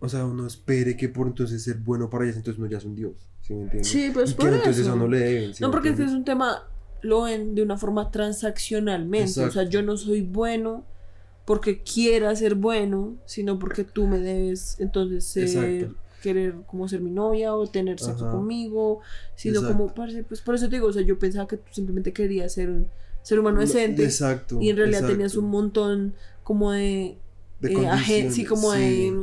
[0.01, 2.85] o sea, uno espere que por entonces ser bueno para ellas, entonces uno ya es
[2.85, 3.15] un dios,
[3.47, 3.89] ¿sí me entiendes?
[3.89, 4.91] Sí, pues y por que entonces eso.
[4.91, 5.55] eso no le deben.
[5.55, 6.65] ¿sí No, porque este es un tema,
[7.03, 9.45] lo ven de una forma transaccionalmente.
[9.45, 10.85] O sea, yo no soy bueno
[11.45, 15.95] porque quiera ser bueno, sino porque tú me debes, entonces, ser, Exacto.
[16.23, 18.37] querer como ser mi novia o tener sexo Ajá.
[18.37, 19.01] conmigo,
[19.37, 19.79] sino Exacto.
[19.79, 22.53] como, parce, pues por eso te digo, o sea, yo pensaba que tú simplemente querías
[22.53, 22.89] ser un
[23.23, 24.59] ser humano No, decente Exacto.
[24.61, 25.15] y en realidad exacto.
[25.17, 27.17] tenías un montón como de,
[27.61, 28.81] De eh, agen- sí, como sí.
[28.81, 29.23] de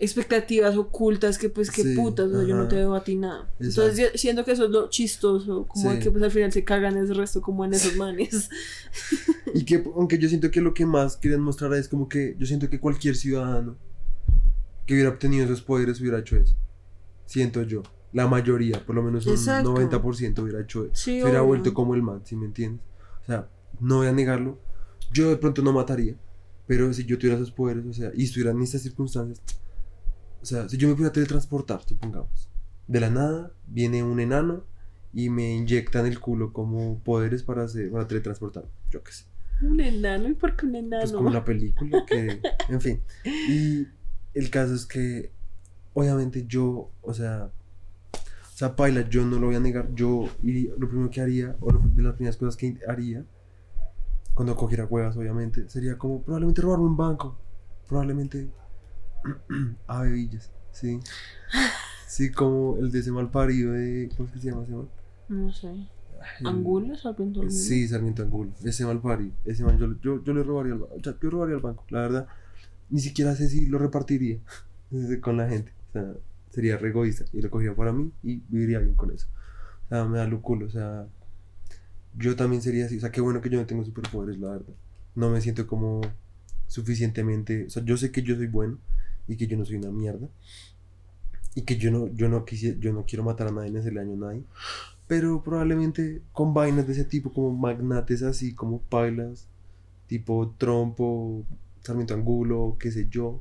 [0.00, 3.16] expectativas ocultas que pues que Sí, putas, o sea, yo no te debo a ti
[3.16, 3.50] nada.
[3.58, 4.12] Entonces Exacto.
[4.14, 5.98] yo siento que eso es lo chistoso, como Sí.
[5.98, 8.48] que pues al final se cagan ese resto como en esos manes.
[9.54, 12.46] Y que, aunque yo siento que lo que más quieren mostrar es como que yo
[12.46, 13.76] siento que cualquier ciudadano
[14.86, 16.54] que hubiera obtenido esos poderes hubiera hecho eso.
[17.26, 17.82] Siento yo.
[18.12, 19.74] La mayoría, por lo menos un Exacto.
[19.74, 20.92] 90% hubiera hecho eso.
[20.94, 21.48] Sí, se hubiera obvio.
[21.48, 22.80] vuelto como el man, si me entiendes?
[23.22, 23.48] O sea,
[23.80, 24.58] no voy a negarlo.
[25.12, 26.14] Yo de pronto no mataría.
[26.66, 29.40] Pero si yo tuviera esos poderes, o sea, y estuviera en estas circunstancias,
[30.42, 32.48] o sea, si yo me pudiera teletransportar, supongamos,
[32.86, 34.64] de la nada viene un enano
[35.12, 38.64] y me inyecta en el culo como poderes para, hacer, para teletransportar.
[38.90, 39.24] Yo qué sé.
[39.62, 41.00] Un enano, ¿y por qué un enano?
[41.02, 43.00] Pues como una película que, en fin.
[43.24, 43.88] Y
[44.34, 45.32] el caso es que,
[45.94, 47.50] obviamente yo, o sea,
[48.14, 51.56] o sea, Paila, yo no lo voy a negar, yo iría- lo primero que haría,
[51.60, 53.24] o lo- de las primeras cosas que haría,
[54.34, 57.36] cuando cogiera huevas, obviamente, sería como probablemente robarme un banco,
[57.88, 58.48] probablemente
[59.86, 61.00] a bebillas, sí.
[62.06, 64.88] Sí, como el de ese mal parido de, ¿cómo es que se llama ese man?
[65.28, 65.68] No sé.
[66.44, 66.96] ¿Angulo?
[66.96, 67.50] ¿Sarmiento Angulo?
[67.50, 68.52] Sí, Sarmiento Angulo.
[68.64, 69.32] Ese mal pari.
[69.44, 70.96] Ese man, yo, yo, yo le robaría al banco.
[71.02, 71.84] Sea, yo robaría al banco.
[71.90, 72.26] La verdad,
[72.90, 74.38] ni siquiera sé si lo repartiría
[75.20, 75.72] con la gente.
[75.90, 76.14] O sea,
[76.50, 77.24] sería re egoísta.
[77.32, 79.28] Y lo cogería para mí y viviría bien con eso.
[79.86, 80.66] O sea, me da lo culo.
[80.66, 81.06] O sea,
[82.16, 82.96] yo también sería así.
[82.96, 84.74] O sea, qué bueno que yo no tengo superpoderes, la verdad.
[85.14, 86.00] No me siento como
[86.66, 87.66] suficientemente.
[87.66, 88.78] O sea, yo sé que yo soy bueno
[89.28, 90.28] y que yo no soy una mierda.
[91.54, 94.00] Y que yo no, yo no, quisi- yo no quiero matar a nadie ni hacerle
[94.00, 94.44] daño a nadie.
[95.06, 99.46] Pero probablemente con vainas de ese tipo, como magnates así, como pailas,
[100.08, 101.44] tipo trompo,
[101.82, 103.40] sarmiento angulo, qué sé yo,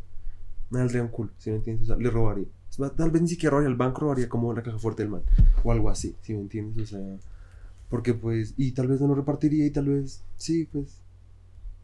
[0.72, 1.90] me daría un culo, ¿sí me entiendes?
[1.90, 2.48] O sea, le robaría.
[2.98, 5.24] Tal vez ni siquiera robaría el banco, robaría como la caja fuerte del man,
[5.64, 6.94] o algo así, ¿sí me entiendes?
[6.94, 7.18] O sea,
[7.90, 11.02] porque pues, y tal vez no lo repartiría y tal vez, sí, pues,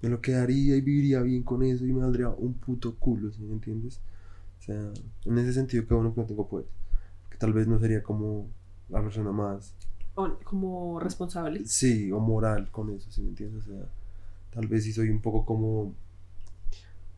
[0.03, 3.41] me lo quedaría y viviría bien con eso y me valdría un puto culo, ¿sí
[3.41, 4.01] me entiendes?
[4.59, 4.93] O sea,
[5.25, 6.71] en ese sentido, que bueno que no tengo poderes.
[7.31, 8.47] Que tal vez no sería como
[8.89, 9.73] la persona más
[10.15, 11.65] O- como responsable.
[11.65, 13.63] Sí, o moral con eso, ¿sí me entiendes?
[13.67, 13.89] O sea,
[14.53, 15.95] tal vez sí soy un poco como...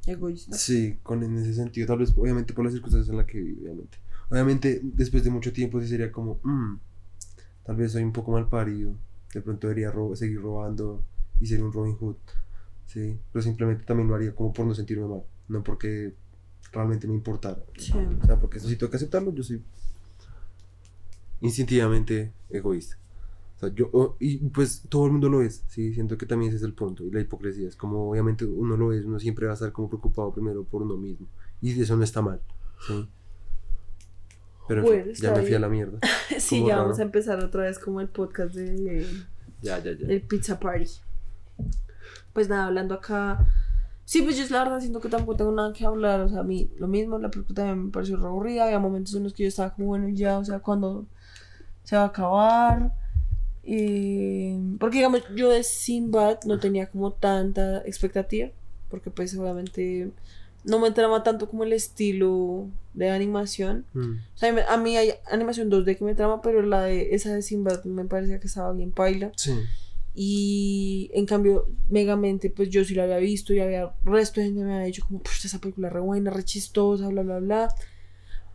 [0.07, 0.55] Egoísta.
[0.55, 3.61] Sí, con, en ese sentido, tal vez obviamente por las circunstancias en las que vivo,
[3.63, 3.97] obviamente.
[4.29, 6.77] Obviamente, después de mucho tiempo sí sería como, "Mm,
[7.65, 8.93] tal vez soy un poco mal parido,
[9.33, 11.03] de pronto debería ro- seguir robando
[11.41, 12.15] y ser un Robin Hood,
[12.85, 16.13] sí, pero simplemente también lo haría como por no sentirme mal, no porque
[16.71, 17.61] realmente me importara.
[17.77, 17.93] Sí.
[18.21, 19.61] O sea, porque eso sí tengo que aceptarlo, yo soy
[21.41, 22.97] instintivamente egoísta.
[23.57, 26.49] O sea, yo, o- y pues todo el mundo lo es, sí, siento que también
[26.49, 29.45] ese es el punto, y la hipocresía, es como obviamente uno lo es, uno siempre
[29.45, 31.27] va a estar como preocupado primero por uno mismo,
[31.61, 32.41] y eso no está mal,
[32.87, 33.07] sí.
[34.67, 35.99] Pero en fin, Bueno, ya me fui a la mierda.
[36.39, 36.81] Sí, ya raro.
[36.83, 39.05] vamos a empezar otra vez como el podcast de,
[39.61, 40.07] Ya, ya, ya.
[40.07, 40.89] del Pizza Party.
[42.35, 43.39] Pues nada, hablando acá.
[44.03, 46.19] Sí, pues yo la verdad siento que tampoco tengo nada que hablar.
[46.19, 48.65] O sea, a mí lo mismo, la película también me pareció re aburrida.
[48.65, 51.05] Había momentos en los que yo estaba como, bueno, ya, o sea, cuando
[51.85, 52.91] se va a acabar.
[53.63, 58.49] Eh, porque digamos, yo de Sinbad no tenía como tanta expectativa.
[58.89, 60.11] Porque pues obviamente
[60.65, 63.85] no me trama tanto como el estilo de animación.
[63.93, 64.11] Mm.
[64.35, 67.41] O sea, a mí- hay animación 2D que me trama, pero la de esa de
[67.41, 69.31] Sinbad me parecía que estaba bien paila.
[69.37, 69.53] Sí.
[70.17, 74.63] Y en cambio, Megamente, pues yo sí la había visto y había resto de gente
[74.63, 77.75] me había dicho como, pues esa película re buena, re chistosa, bla, bla, bla.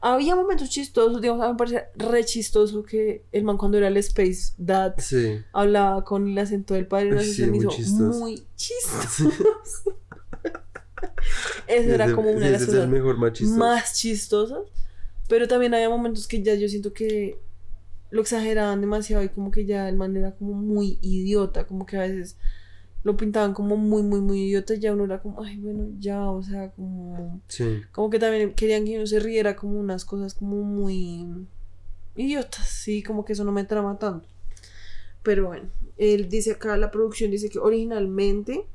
[0.00, 3.88] Había momentos chistosos, digamos, a mí me parecía re chistoso que el man cuando era
[3.88, 5.40] el Space Dad Sí.
[5.52, 8.18] hablaba con el acento del padre, no sé, Sí, se me muy hizo chistoso.
[8.18, 9.30] muy chistoso.
[11.66, 14.60] Eso era Ese- como una de las cosas mejor más chistosas.
[15.28, 17.38] Pero también había momentos que ya yo siento que
[18.10, 21.96] lo exageraban demasiado y como que ya el man era como muy idiota, como que
[21.96, 22.36] a veces
[23.02, 26.28] lo pintaban como muy, muy, muy idiota y ya uno era como, ay, bueno, ya,
[26.30, 27.80] o sea, como, Sí.
[27.92, 31.46] como que también querían que uno se riera como unas cosas como muy
[32.16, 34.28] idiotas, sí, como que eso no me trama tanto.
[35.22, 38.66] Pero bueno, él dice acá, la producción dice que originalmente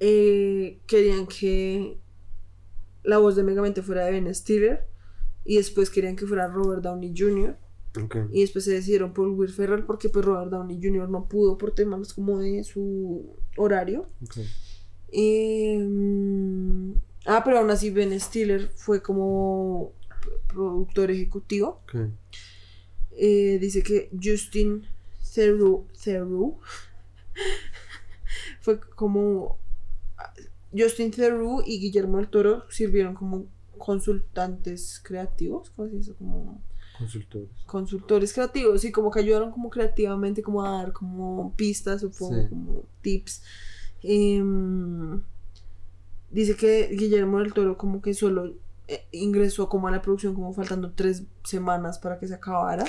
[0.00, 1.98] eh, querían que
[3.02, 4.86] la voz de Megamente fuera de Ben Stiller
[5.46, 7.56] y después querían que fuera Robert Downey Jr.
[8.30, 11.08] Y después se decidieron por Will Ferrell porque pues Robert Downey Jr.
[11.08, 14.08] no pudo por temas como de su horario.
[15.08, 15.82] Eh,
[17.24, 19.92] ah, pero aún así Ben Stiller fue como
[20.48, 21.82] productor ejecutivo.
[23.12, 24.86] Eh, dice que Justin
[25.34, 26.58] Theroux, Theroux
[28.60, 29.58] fue como
[30.76, 33.46] Justin Theroux y Guillermo del Toro sirvieron como
[33.78, 36.14] consultantes creativos, ¿cómo se dice?
[36.14, 36.62] Como
[36.98, 37.50] Consultores.
[37.66, 42.48] consultores creativos y como que ayudaron como creativamente como a dar como pistas, supongo, Sí.
[42.48, 43.42] como tips.
[44.02, 45.20] Em,
[46.30, 48.54] dice que Guillermo del Toro como que solo
[48.88, 52.84] eh, ingresó como a la producción como faltando tres semanas para que se acabara.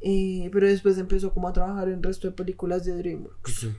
[0.00, 3.64] Eh, pero después empezó como a trabajar en el resto de películas de DreamWorks.
[3.64, 3.74] Ok.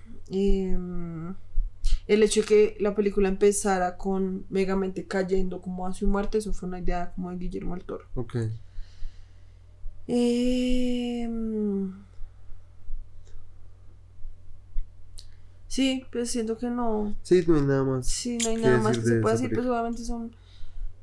[2.08, 6.54] El hecho de que la película empezara con Megamente cayendo como a su muerte, eso
[6.54, 8.06] fue una idea como de Guillermo del Toro.
[8.16, 8.38] Ok.
[10.08, 11.94] Em,
[15.68, 17.14] sí, pues siento que no.
[17.24, 18.08] Sí, no hay nada más.
[18.08, 20.32] Sí, no hay ¿Qué nada más que se pueda decir, pues obviamente son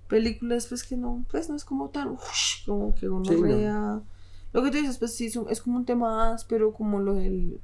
[0.09, 3.13] películas pues que no, pues no es como tan, ush, como que Sí, no.
[3.19, 4.01] gonorrea.
[4.53, 7.61] Lo que tú dices, pues sí, es como un tema áspero, como lo del,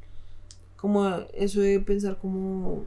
[0.77, 2.83] como eso de pensar como,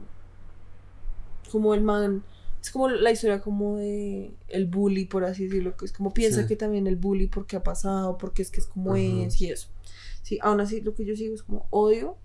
[1.50, 2.22] como el man,
[2.62, 6.42] es como la historia como de el bully, por así decirlo, que es como piensa
[6.42, 6.48] Sí.
[6.48, 9.00] que también el bully porque ha pasado, porque es que es como Ajá.
[9.02, 9.68] es y eso.
[10.22, 12.16] Sí, aún así lo que yo sigo es como odio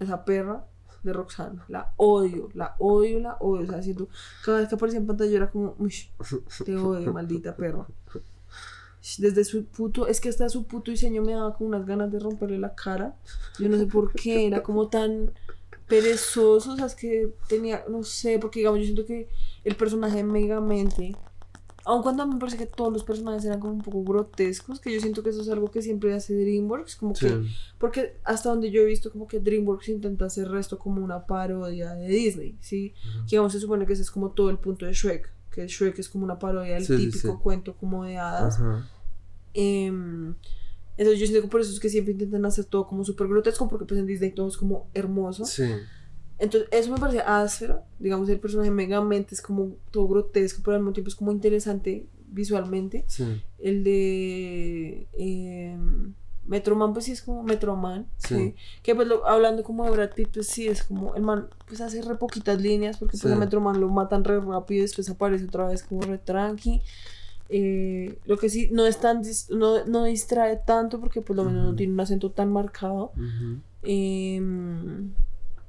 [0.00, 0.66] esa perra
[1.02, 1.64] de Roxana.
[1.68, 3.64] La odio, la odio, la odio.
[3.64, 4.08] O sea, siento,
[4.44, 5.76] cada vez que aparecía en pantalla yo era como,
[6.64, 7.86] te odio, maldita perra.
[9.18, 12.18] Desde su puto, es que hasta su puto diseño me daba como unas ganas de
[12.18, 13.16] romperle la cara.
[13.58, 15.32] Yo no sé por qué, era como tan
[15.88, 19.28] perezoso, o sea, es que tenía, no sé, porque digamos, yo siento que
[19.64, 21.16] el personaje de Megamente,
[21.84, 24.78] aun cuando a mí me parece que todos los personajes eran como un poco grotescos,
[24.80, 27.26] que yo siento que eso es algo que siempre hace DreamWorks, como Sí.
[27.26, 27.42] que
[27.78, 31.94] porque hasta donde yo he visto como que DreamWorks intenta hacer esto como una parodia
[31.94, 32.92] de Disney, ¿sí?
[33.24, 35.98] Que digamos se supone que ese es como todo el punto de Shrek, que Shrek
[35.98, 37.38] es como una parodia del Sí, típico sí.
[37.42, 38.56] cuento como de hadas.
[38.60, 38.86] Ajá.
[39.54, 40.34] Em,
[40.98, 43.66] entonces yo siento que por eso es que siempre intentan hacer todo como súper grotesco,
[43.68, 45.46] porque pues en Disney todo es como hermoso.
[45.46, 45.64] Sí.
[46.38, 50.82] Entonces eso me parece áspero, digamos el personaje megamente es como todo grotesco, pero al
[50.82, 53.04] mismo tiempo es como interesante visualmente.
[53.08, 53.42] Sí.
[53.58, 56.14] El de em,
[56.46, 58.06] Metroman, pues sí es como Metroman.
[58.18, 58.34] Sí.
[58.36, 58.54] Sí.
[58.82, 61.80] Que pues lo- hablando como de Brad Pitt, pues sí es como el man, pues
[61.80, 63.36] hace re poquitas líneas, porque pues Sí.
[63.36, 66.82] a Metroman lo matan re rápido y después aparece otra vez como re tranqui.
[67.50, 71.44] Eh, lo que sí no es tan dis- no, no distrae tanto porque pues lo
[71.44, 73.12] menos no tiene un acento tan marcado.
[73.82, 75.12] Em,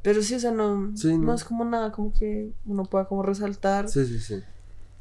[0.01, 1.33] pero sí, o sea, no, Sí, no no.
[1.33, 3.87] es como nada como que uno pueda como resaltar.
[3.89, 4.35] Sí, sí, sí.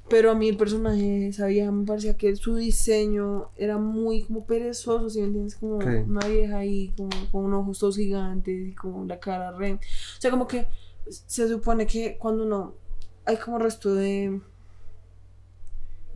[0.09, 4.47] Pero a mí el personaje, esa vieja, me parecía que su diseño era muy como
[4.47, 5.57] perezoso, si me entiendes?
[5.57, 9.75] Como una vieja ahí, como con unos ojos todos gigantes y con la cara re...
[9.75, 9.79] O
[10.21, 10.67] sea, como que
[11.09, 12.75] se supone que cuando uno...
[13.27, 14.41] Hay como resto de...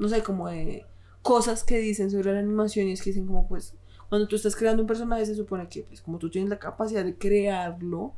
[0.02, 0.84] No sé, como de
[1.22, 3.74] cosas que dicen sobre la animación y es que dicen como pues...
[4.08, 7.02] Cuando tú estás creando un personaje, se supone que, pues, como tú tienes la capacidad
[7.02, 8.12] de crearlo,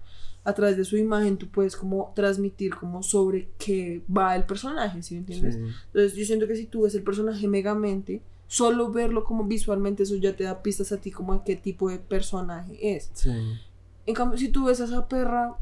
[0.45, 5.03] a través de su imagen, tú puedes como transmitir como sobre qué va el personaje,
[5.03, 5.55] ¿sí me entiendes?
[5.55, 5.61] Sí.
[5.87, 10.17] Entonces, yo siento que si tú ves el personaje megamente, solo verlo como visualmente, eso
[10.17, 13.11] ya te da pistas a ti como de qué tipo de personaje es.
[13.15, 13.31] Sí.
[14.05, 15.57] En cambio, si tú ves a esa perra,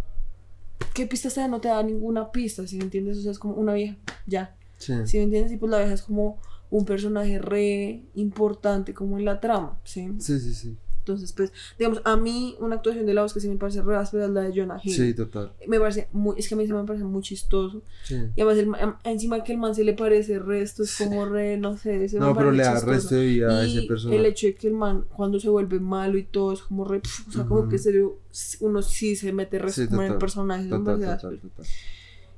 [0.94, 1.48] ¿qué pistas te da?
[1.48, 3.18] No te da ninguna pista, ¿sí me entiendes?
[3.18, 3.96] O sea, es como una vieja,
[4.26, 4.56] ya.
[4.82, 4.94] Sí.
[5.06, 5.52] ¿Sí me entiendes?
[5.52, 6.40] Y pues la vieja es como
[6.70, 10.08] un personaje re importante como en la trama, ¿sí?
[10.18, 10.76] Sí, sí, sí.
[11.00, 13.96] Entonces, pues, digamos, a mí una actuación de la voz que sí me parece re
[13.96, 14.94] áspera es la de Jonah Hill.
[14.94, 15.52] Sí, total.
[15.66, 17.82] Me parece muy, es que a mí se me parece muy chistoso.
[18.04, 18.14] Sí.
[18.36, 21.58] Y además, el ma- encima que el man se le parece resto, es como re,
[21.58, 24.16] no sé, se me No, pero le da resto de vida a ese personaje.
[24.20, 27.00] el hecho de que el man, cuando se vuelve malo y todo, es como re,
[27.00, 28.20] pf, o sea, como que serio,
[28.60, 30.68] uno sí se mete resto Sí, como en el total, personaje.
[30.68, 31.36] Total, total, áspero.
[31.38, 31.66] total.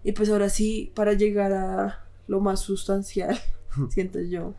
[0.04, 3.38] Y pues ahora sí, para llegar a lo más sustancial,
[3.90, 4.54] siento yo,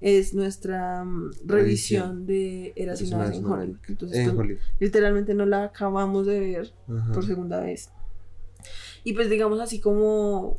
[0.00, 3.76] es nuestra mm, revisión de Eras una vez en Hollywood.
[3.88, 4.60] Entonces, En esto Hollywood.
[4.78, 7.12] literalmente no la acabamos de ver Ajá.
[7.12, 7.90] por segunda vez.
[9.04, 10.58] Y pues digamos así como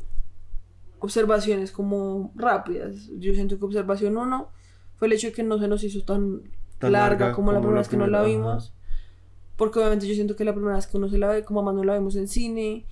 [0.99, 3.09] observaciones como rápidas.
[3.17, 4.49] Yo siento que observación uno
[4.95, 6.41] fue el hecho de que no se nos hizo tan,
[6.79, 8.73] Tan larga, larga como la como primera vez que no la vimos.
[9.55, 11.75] Porque obviamente yo siento que la primera vez que uno se la ve, como más
[11.75, 12.85] no la vemos en cine.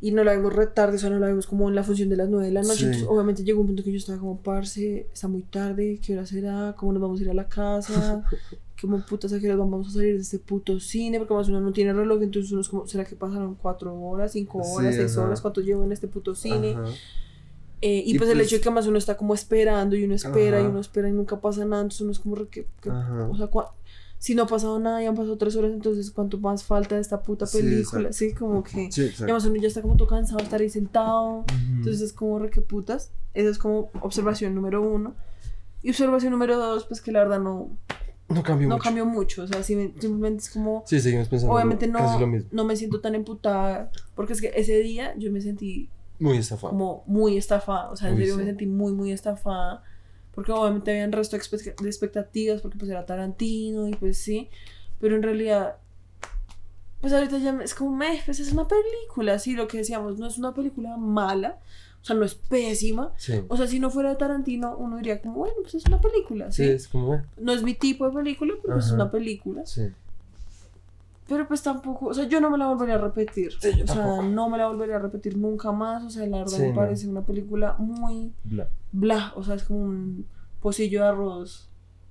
[0.00, 2.08] Y no la vimos re tarde, o sea, no la vimos como en la función
[2.10, 2.76] de las 9 de la noche.
[2.76, 2.84] Sí.
[2.84, 6.26] Entonces, obviamente llegó un punto que yo estaba como, parce, está muy tarde, ¿qué hora
[6.26, 6.74] será?
[6.76, 8.22] ¿Cómo nos vamos a ir a la casa?
[8.80, 11.18] ¿Cómo putas a qué vamos a salir de este puto cine?
[11.18, 14.32] Porque más uno no tiene reloj, entonces uno es como, ¿será que pasaron cuatro horas,
[14.32, 15.26] cinco Sí, horas, seis ajá.
[15.26, 15.40] horas?
[15.40, 16.76] ¿Cuánto llevo en este puto cine?
[17.80, 20.04] Eh, y, Y pues, el pues- hecho de que más uno está como esperando y
[20.04, 22.66] uno espera y uno espera y nunca pasa nada, entonces uno es como, re, ¿qué-
[22.82, 23.28] qué- Ajá.
[23.30, 23.48] o sea,
[24.18, 27.00] si no ha pasado nada y han pasado tres horas, entonces ¿cuánto más falta de
[27.00, 28.08] esta puta Sí, película?
[28.08, 28.12] exacto.
[28.12, 28.90] Sí, como que...
[28.90, 31.40] Sí, además uno ya está como todo cansado de estar ahí sentado.
[31.40, 31.46] Ujú.
[31.76, 33.12] Entonces es como re que putas.
[33.34, 35.14] Esa es como observación número uno.
[35.82, 37.76] Y observación número dos, pues que la verdad no,
[38.28, 38.84] no cambió no mucho.
[38.84, 39.42] cambió mucho.
[39.42, 40.82] O sea, sim- simplemente es como...
[40.86, 42.48] Sí, seguimos pensando Obviamente casi no, lo mismo.
[42.52, 43.90] no me siento tan emputada.
[44.14, 46.70] Porque es que ese día yo me sentí Muy estafado.
[46.72, 47.90] como muy estafada.
[47.90, 48.40] O sea, en Uy, serio sí.
[48.40, 49.82] me sentí muy, muy estafada.
[50.36, 54.48] Porque obviamente habían resto de expe- de expectativas, porque pues era Tarantino y pues sí.
[55.00, 55.76] Pero en realidad,
[57.00, 60.26] pues ahorita ya es como, meh, pues es una película, sí, lo que decíamos, no
[60.28, 61.58] es una película mala,
[62.02, 63.12] o sea, no es pésima.
[63.16, 63.42] Sí.
[63.48, 66.52] O sea, si no fuera de Tarantino, uno diría como, bueno, pues es una película,
[66.52, 66.70] Sí, ¿sí?
[66.70, 69.64] es como, No es mi tipo de película, pero pues es una película.
[69.66, 69.88] sí.
[71.28, 73.52] Pero pues tampoco, o sea, yo no me la volvería a repetir.
[73.60, 76.04] Sí, yo o sea, no me la volvería a repetir nunca más.
[76.04, 76.74] O sea, la verdad Sí, me no.
[76.76, 78.68] parece una película muy Bla.
[78.92, 79.32] bla.
[79.34, 80.26] O sea, es como un
[80.60, 81.68] pocillo de arroz.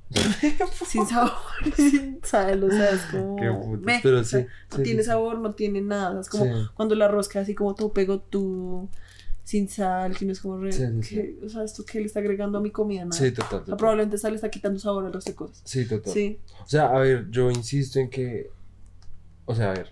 [0.85, 1.31] sin sabor,
[1.75, 3.35] sin sal, o sea, es como.
[3.37, 4.47] Qué putas, meh, pero o sea, sí,
[4.77, 6.09] no tiene sabor, no tiene nada.
[6.09, 8.87] o sea, es como cuando el arroz queda así como todo pegotudo,
[9.43, 10.57] sin sal, que no es como.
[10.59, 13.13] re- que- O sea, esto que le está agregando a mi comida, nada.
[13.19, 13.61] Sí, total.
[13.61, 15.61] O sea, probablemente sal le está quitando sabor al resto de cosas.
[15.63, 16.13] Sí, total.
[16.13, 16.39] Sí.
[16.63, 18.51] O sea, a ver, yo insisto en que.
[19.45, 19.91] O sea, a ver.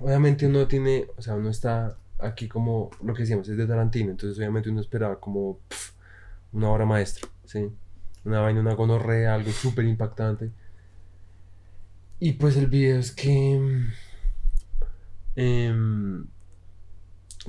[0.00, 1.06] Obviamente uno tiene.
[1.16, 2.90] O sea, uno está aquí como.
[3.02, 4.10] Lo que decíamos, es de Tarantino.
[4.10, 5.58] Entonces, obviamente uno esperaba como.
[6.52, 7.28] una obra maestra.
[7.44, 7.70] ¿Sí?
[8.24, 10.50] Una vaina, una gonorrea, algo súper impactante.
[12.20, 13.60] Y pues el video es que.
[15.36, 16.26] em,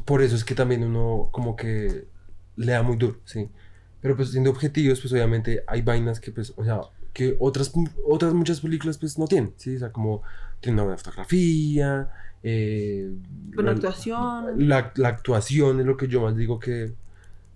[0.06, 2.08] por eso es que también uno como que
[2.58, 3.50] le da muy duro, ¿sí?
[4.02, 6.82] Pero pues siendo objetivos, pues obviamente hay vainas que pues, o sea,
[7.16, 7.72] que otras,
[8.06, 9.78] otras muchas películas pues no tienen, ¿sí?
[9.78, 10.22] O sea, como
[10.60, 12.10] tienen una buena fotografía,
[12.44, 13.10] eh,
[13.56, 14.68] Buena la- actuación.
[14.68, 16.94] La, la actuación es lo que yo más digo que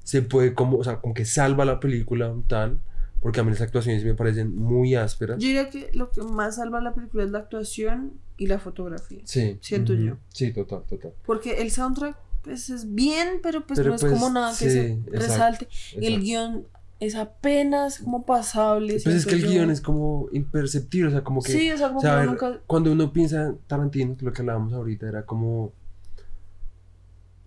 [0.03, 2.79] se puede como, o sea, como que salva la película tal,
[3.21, 5.37] porque a mí las actuaciones me parecen muy ásperas.
[5.39, 9.19] Yo diría que lo que más salva la película es la actuación y la fotografía.
[9.25, 9.57] Sí.
[9.61, 10.17] siento ujú, yo.
[10.29, 11.11] Sí, total, total.
[11.25, 14.65] Porque el soundtrack pues, es bien, pero pues Pero, no es pues, como nada que
[14.65, 15.67] sí, se exacto, resalte.
[15.91, 16.21] Y el exacto.
[16.23, 16.67] guion
[16.99, 18.99] es apenas como pasable.
[19.01, 19.49] Pues es que el yo.
[19.49, 21.51] guion es como imperceptible, o sea, como que...
[21.51, 22.61] Sí, o sea, como O sea, que ver, nunca...
[22.67, 25.73] cuando uno piensa en Tarantino, lo que hablábamos ahorita era como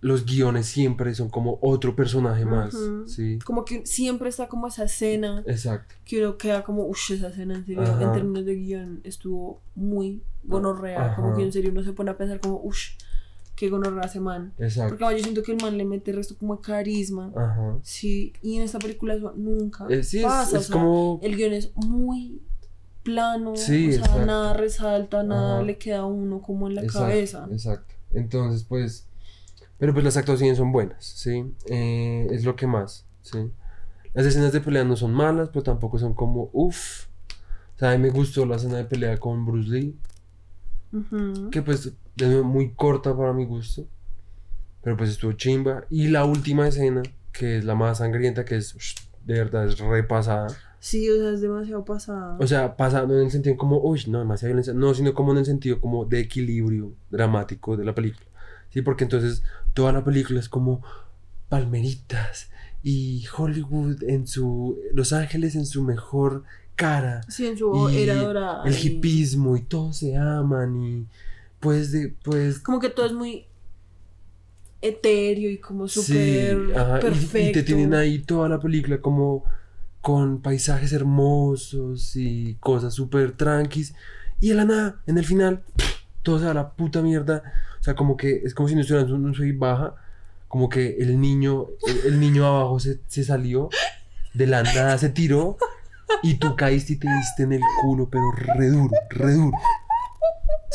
[0.01, 2.75] los guiones siempre son como otro personaje más.
[3.07, 3.39] ¿sí?
[3.45, 5.95] Como que siempre está como esa escena Exacto.
[6.03, 10.21] que uno queda como, uff, esa escena en serio, en términos de guion estuvo muy
[10.43, 11.15] gonorrea.
[11.15, 12.77] Como que en serio uno se pone a pensar como, uff,
[13.63, 14.53] qué gonorrea ese man.
[14.57, 14.97] Exacto.
[14.97, 17.31] Porque yo siento que el man le mete el resto como de carisma.
[17.33, 17.77] Ajá.
[17.81, 20.57] Sí, y en esta película eso nunca Eh, sí, es, pasa.
[20.57, 21.19] o es sea, como...
[21.23, 22.41] El guion es muy
[23.03, 24.25] plano, Sí, o sea, exacto.
[24.25, 25.63] nada resalta, nada Ajá.
[25.63, 27.47] le queda a uno como en la exacto, cabeza.
[27.51, 27.93] Exacto.
[28.13, 29.07] Entonces, pues...
[29.77, 31.45] Pero pues las actuaciones son buenas, ¿sí?
[31.67, 33.37] Eh, es lo que más, ¿sí?
[34.13, 37.05] Las escenas de pelea no son malas, pero tampoco son como, uff.
[37.75, 39.95] O sea, a mí me gustó la escena de pelea con Bruce Lee.
[40.91, 41.49] Ujú.
[41.49, 43.85] que pues de nuevo muy corta para mi gusto,
[44.81, 45.85] pero pues estuvo chimba.
[45.89, 48.75] Y la última escena, que es la más sangrienta, que es
[49.25, 50.47] de verdad es repasada.
[50.79, 52.37] Sí, o sea, es demasiado pasada.
[52.39, 55.31] O sea, pasa no en el sentido como, uy, no, demasiada violencia, no, sino como
[55.31, 58.25] en el sentido como de equilibrio dramático de la película.
[58.69, 60.83] Sí, porque entonces toda la película es como
[61.47, 62.49] palmeritas
[62.81, 66.43] y Hollywood en su, Los Ángeles en su mejor
[66.75, 67.21] cara.
[67.29, 68.63] sí, en su era dorada.
[68.65, 71.07] El hipismo y todos se aman y
[71.63, 72.59] pues de, pues...
[72.59, 73.47] Como que todo es muy
[74.81, 77.39] etéreo y como súper perfecto.
[77.39, 79.45] Y, te tienen ahí toda la película como
[80.01, 83.95] con paisajes hermosos y cosas súper tranquis.
[84.41, 85.63] Y de la nada, en el final,
[86.21, 87.43] todo se va a la puta mierda.
[87.79, 89.95] O sea, como que es como si no estuvieran en un sub baja.
[90.49, 93.69] Como que el niño, el, el niño abajo se, se salió,
[94.33, 95.57] de la nada se tiró
[96.21, 99.57] y tú caíste y te diste en el culo, pero re duro, re duro.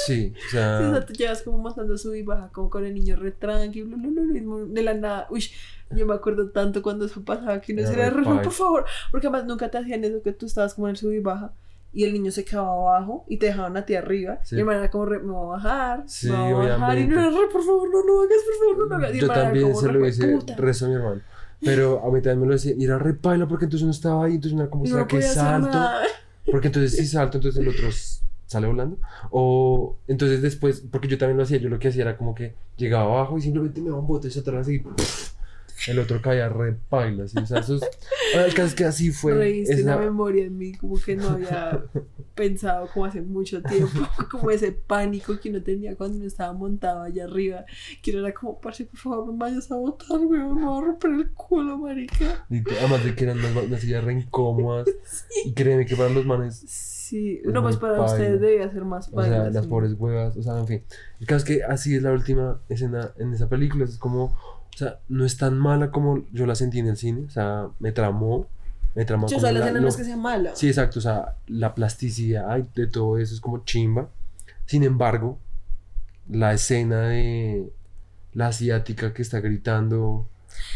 [0.06, 0.78] Sí, o sea.
[0.78, 3.32] Sí, o sea, tú llevas como mostrando su y baja, como con el niño re
[3.32, 5.26] tranqui, bla, bla, bla, bla, y muy- de la nada.
[5.30, 5.44] Uy,
[5.90, 8.42] yo me acuerdo tanto cuando eso pasaba que Era decía, re "Re, no, paila".
[8.42, 11.10] por favor, porque además nunca te hacían eso que tú estabas como en el sub
[11.12, 11.52] y baja
[11.92, 14.38] y el niño se quedaba abajo y te dejaban a ti arriba.
[14.44, 14.56] Sí.
[14.58, 17.02] Y man era como, re, me voy a bajar, Sí, me voy a bajar, y
[17.04, 17.14] obviamente.
[17.14, 19.14] no era, re, por favor, no lo hagas, por favor, no lo hagas.
[19.16, 21.20] Y Yo era también como, se lo hice rezo a mi hermano.
[21.60, 22.72] Pero a mí también me lo decía.
[22.78, 24.34] Y era re paila porque entonces uno estaba ahí.
[24.34, 25.78] Entonces uno era como, no ¿será que salto?
[26.50, 27.88] Porque entonces si salto, entonces el otro
[28.48, 28.98] sale volando.
[29.30, 31.58] O entonces después, porque yo también lo hacía.
[31.58, 34.26] Yo lo que hacía era como que llegaba abajo y simplemente me daba un bote
[34.26, 34.82] hacia atrás y
[35.86, 37.28] el otro caía re paila.
[37.28, 37.38] ¿sí?
[37.38, 37.82] O sea, eso es.
[38.34, 39.34] Ahora, el caso es que así fue.
[39.34, 41.84] Reíste esa- una memoria en mí, como que no había
[42.34, 44.00] pensado como hace mucho tiempo,
[44.30, 47.64] como ese pánico que uno tenía cuando uno estaba montado allá arriba,
[48.02, 50.78] que uno era como, parce, por favor, no me vayas a botar, weón, me voy
[50.82, 52.46] a romper el culo, marica.
[52.50, 54.88] y Además de que eran unas, unas sillas re incómodas.
[55.46, 56.64] Y créeme que para los manes
[57.08, 58.12] Sí, no, pues para paila.
[58.12, 60.82] ustedes debía ser más O sea, paila, las pobres huevas, o sea, en fin.
[61.20, 63.84] El caso es que así es la última escena en esa película.
[63.84, 67.24] Es como, o sea, no es tan mala como yo la sentí en el cine.
[67.26, 68.46] O sea, me tramó.
[68.94, 70.54] Me tramó Sí, o sea, la escena no es que sea mala.
[70.54, 70.98] Sí, exacto.
[70.98, 74.08] O sea, la plasticidad de todo eso es como chimba.
[74.66, 75.38] Sin embargo,
[76.28, 77.70] la escena de
[78.34, 80.26] la asiática que está gritando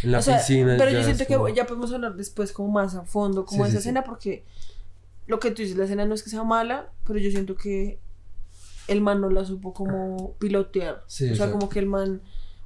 [0.03, 0.77] en la O sea, piscina.
[0.79, 3.71] Pero yo siento que como- ya podemos hablar después como más a fondo, como Sí,
[3.71, 3.89] esa sí.
[3.89, 4.45] escena, porque
[5.27, 7.99] lo que tú dices, la escena no es que sea mala, pero yo siento que
[8.89, 11.05] el man no la supo como pilotear.
[11.07, 11.53] Sí, o sea, exacto.
[11.59, 12.21] como que el man,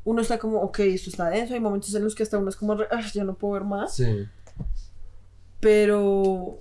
[0.05, 2.57] uno está como, ok, esto está denso, hay momentos en los que hasta uno es
[2.57, 4.27] como, re- "Ah, ya no puedo ver más, Sí,
[5.61, 6.59] pero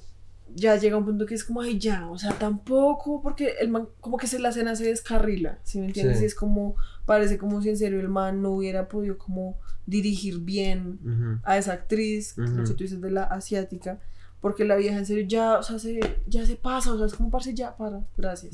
[0.55, 3.87] ya llega un punto que es como, ay, ya, o sea, tampoco, porque el man,
[3.99, 6.17] como que se la escena se descarrila, ¿sí me entiendes?
[6.19, 6.23] Sí.
[6.23, 10.39] Y es como, parece como si en serio el man no hubiera podido como dirigir
[10.39, 13.99] bien a esa actriz, lo que tú dices de la asiática,
[14.45, 17.15] porque la vieja en serio ya, o sea, se, ya se pasa, o sea, es
[17.15, 18.53] como parce ya, para, gracias.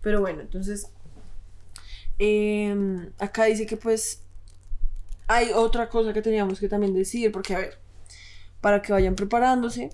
[0.00, 0.86] Pero bueno, entonces,
[2.18, 4.22] em, acá dice que pues
[5.26, 7.78] hay otra cosa que teníamos que también decir, porque a ver,
[8.62, 9.90] para que vayan preparándose,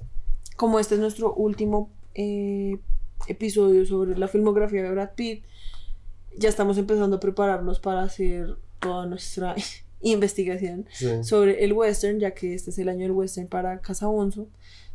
[0.57, 2.79] como este es nuestro último eh,
[3.27, 5.43] episodio sobre la filmografía de Brad Pitt,
[6.37, 9.57] ya estamos empezando a prepararnos para hacer toda nuestra
[10.01, 11.25] investigación Sí.
[11.25, 14.47] sobre el western, ya que este es el año del western para Casabonso,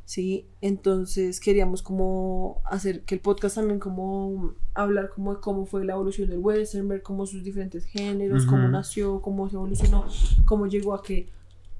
[0.05, 0.47] ¿sí?
[0.61, 5.93] Entonces queríamos como hacer que el podcast también como hablar como de cómo fue la
[5.93, 10.05] evolución del western, ver cómo sus diferentes géneros, cómo nació, cómo se evolucionó,
[10.45, 11.29] cómo llegó a que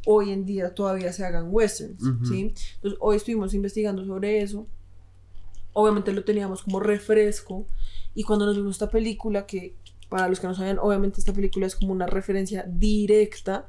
[0.06, 2.04] hoy en día todavía se hagan westerns.
[2.28, 2.54] ¿sí?
[2.76, 4.68] Entonces hoy estuvimos investigando sobre eso,
[5.74, 7.66] obviamente lo teníamos como refresco,
[8.16, 9.76] y cuando nos vimos esta película que...
[10.10, 13.66] Para los que no saben, obviamente esta película es como una referencia directa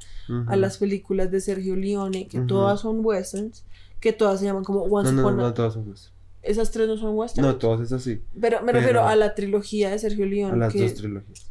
[0.47, 3.65] a las películas de Sergio Leone, que todas son westerns,
[4.05, 5.43] que todas se llaman como Once No, no, Upon a...
[5.45, 6.13] no, todas son westerns.
[6.43, 7.47] Esas tres no son westerns.
[7.49, 8.21] No, todas esas sí.
[8.41, 10.53] pero me pero- refiero a la trilogía de Sergio Leone.
[10.53, 11.51] A las que- dos trilogías.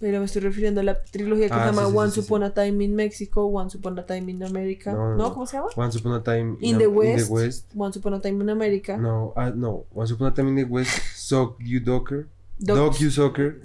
[0.00, 2.26] pero me estoy refiriendo a la trilogía que Ah, se llama sí, sí, Once sí,
[2.26, 4.92] Upon a Time in Mexico, Once Upon a Time in America.
[4.92, 5.32] No, No, no, no.
[5.32, 5.68] ¿Cómo se llama?
[5.76, 7.30] Once Upon a Time In the West.
[7.30, 7.70] West.
[7.74, 8.96] Once Upon a Time in America.
[8.96, 9.84] No, ah, no.
[9.94, 12.26] Once Upon a Time in the West, Sock You Docker.
[12.58, 13.60] Doc- Dog You Soccer.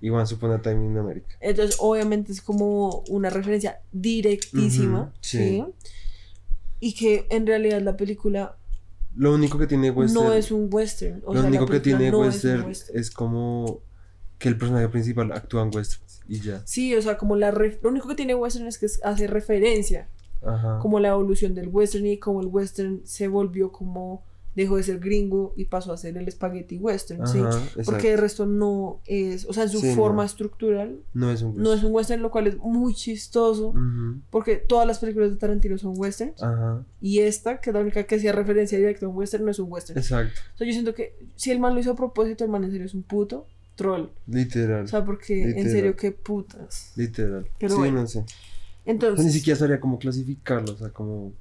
[0.00, 1.36] Y Once Upon a Time in America.
[1.40, 5.12] Entonces, obviamente es como una referencia directísima.
[5.20, 5.62] Sí.
[6.84, 8.56] Y que en realidad la película
[9.16, 10.24] Lo único que tiene western.
[10.26, 11.22] no es un western.
[11.24, 13.80] O lo sea, único que tiene no es un western es, como
[14.38, 16.20] que el personaje principal actúa en westerns.
[16.28, 16.60] Y ya.
[16.66, 20.08] Sí, o sea, como la ref- lo único que tiene western es que hace referencia
[20.42, 20.78] Ajá.
[20.80, 24.22] como la evolución del western y como el western se volvió como
[24.54, 27.40] dejó de ser gringo y pasó a ser el spaghetti western, ¿sí?
[27.84, 29.94] Porque el resto no es, o sea, en su Sí, no.
[29.96, 33.74] forma estructural No es un no es un western, lo cual es muy chistoso
[34.30, 36.84] porque todas las películas de Tarantino son westerns Ajá.
[37.00, 39.58] y esta, que es la única que hacía referencia directa a un western, no es
[39.58, 39.98] un western.
[39.98, 40.40] Exacto.
[40.54, 42.70] O sea, yo siento que si el man lo hizo a propósito, el man en
[42.70, 44.06] serio es un puto troll.
[44.28, 44.84] Literal.
[44.84, 46.92] O sea, porque en serio, qué putas.
[46.94, 47.48] literal.
[47.58, 48.02] Pero sí, bueno.
[48.02, 48.24] no sé.
[48.86, 50.74] Entonces, Pues ni siquiera sabría cómo clasificarlo.
[50.74, 51.32] O sea, como.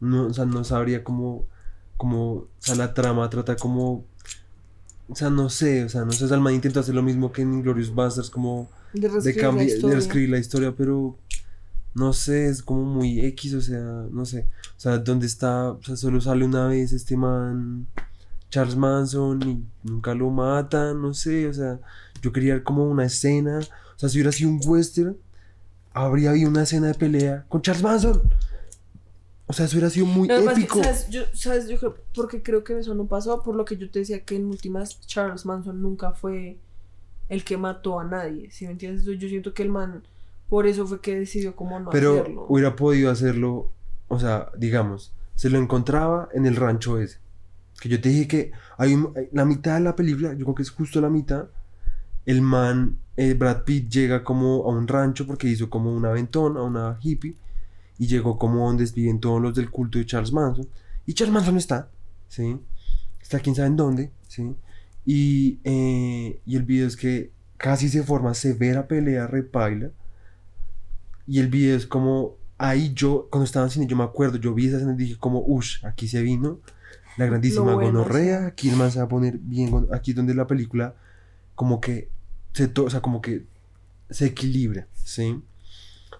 [0.00, 1.46] no, o sea, no sabría cómo,
[1.96, 4.04] cómo, o sea, la trama trata como,
[5.08, 7.02] o sea, no sé, o sea, no sé, o sea, el man intentó hacer lo
[7.02, 11.16] mismo que en Glorious Bastards, como De reescribir la la historia, pero
[11.94, 15.70] no sé, es como muy X, o sea, no sé, o sea, ¿dónde está?
[15.70, 17.86] O sea, solo sale una vez este man,
[18.50, 21.80] Charles Manson, y nunca lo matan, no sé, o sea,
[22.22, 25.16] yo quería como una escena, o sea, si hubiera sido un western,
[25.92, 28.22] habría habido una escena de pelea con Charles Manson.
[29.46, 30.82] O sea, eso hubiera sido muy que, épico.
[30.82, 31.08] ¿sabes?
[31.10, 31.68] Yo, ¿sabes?
[31.68, 34.36] Yo creo, porque creo que eso no pasó, por lo que yo te decía que
[34.36, 36.56] en últimas Charles Manson nunca fue
[37.28, 39.04] el que mató a nadie, ¿sí me entiendes?
[39.04, 40.02] Yo siento que el man,
[40.48, 42.46] por eso fue que decidió como no Pero hacerlo.
[42.48, 43.70] hubiera podido hacerlo,
[44.08, 47.18] o sea, digamos, se lo encontraba en el rancho ese.
[47.80, 50.54] Que yo te dije que hay un- hay- la mitad de la película, yo creo
[50.54, 51.46] que es justo la mitad,
[52.24, 56.56] el man, eh, Brad Pitt llega como a un rancho porque hizo como un aventón
[56.56, 57.36] a una hippie
[57.98, 60.68] y llegó como donde viven todos los del culto de Charles Manson.
[61.06, 61.90] Y Charles Manson está,
[62.28, 62.56] ¿sí?
[63.20, 64.54] Está quién sabe en dónde, ¿sí?
[65.06, 69.90] Y, eh, y el video es que casi se forma severa pelea repaila.
[71.26, 74.52] Y el video es como, ahí yo, cuando estaba en cine, yo me acuerdo, yo
[74.54, 76.60] vi esa escena y dije como, uff, aquí se vino
[77.16, 78.46] la grandísima bueno, gonorrea, sí.
[78.46, 80.94] aquí el man se va a poner bien, aquí es donde la película
[81.54, 82.08] como que
[82.52, 83.44] se, to- o sea, como que
[84.10, 85.40] se equilibra, ¿sí?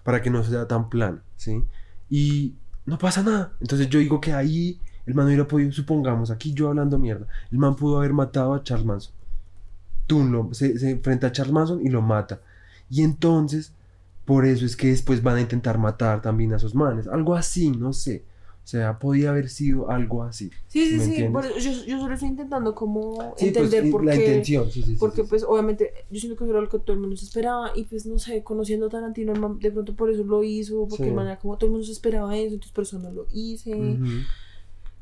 [0.03, 1.63] Para que no sea tan plana, ¿sí?
[2.09, 2.55] Y
[2.85, 3.53] no pasa nada.
[3.61, 7.57] Entonces yo digo que ahí el man hubiera podido, supongamos, aquí yo hablando mierda, el
[7.57, 9.13] man pudo haber matado a Charles Manson.
[10.07, 12.41] Tú lo, se, enfrenta a Charles Manson y lo mata.
[12.89, 13.73] Y entonces,
[14.25, 17.07] por eso es que después van a intentar matar también a esos manes.
[17.07, 18.23] Algo así, no sé.
[18.65, 20.49] O sea, podía haber sido algo así.
[20.67, 21.61] Sí, sí, ¿me sí.
[21.61, 24.17] yo, yo solo estoy intentando como Sí, pues, entender por la qué.
[24.17, 26.93] intención, sí, sí, Porque sí, pues obviamente yo siento que eso era lo que todo
[26.93, 30.09] el mundo se esperaba y pues no sé, conociendo a Tarantino man de pronto por
[30.09, 31.09] eso lo hizo, porque Sí.
[31.09, 33.27] el man era como todo el mundo se esperaba eso, entonces por eso no lo
[33.31, 33.71] hice.
[33.75, 34.03] Ujú.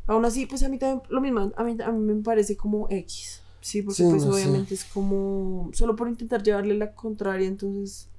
[0.07, 2.87] Aún así, pues a mí también lo mismo, a mí, a mí me parece como
[2.89, 4.43] X, sí, porque pues no sé.
[4.43, 8.09] obviamente es como solo por intentar llevarle la contraria, entonces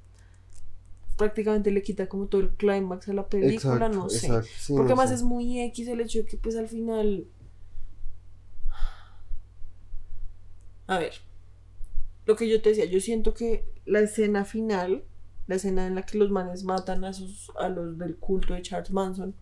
[1.16, 4.26] prácticamente le quita como todo el clímax a la película, Exacto, no sé.
[4.26, 5.16] exacto, sí, Porque no más sé.
[5.16, 7.26] es muy X el hecho de que pues al final...
[10.86, 11.14] A ver,
[12.26, 15.04] lo que yo te decía, yo siento que la escena final,
[15.46, 18.62] la escena en la que los manes matan a, sus, a los del culto de
[18.62, 19.34] Charles Manson,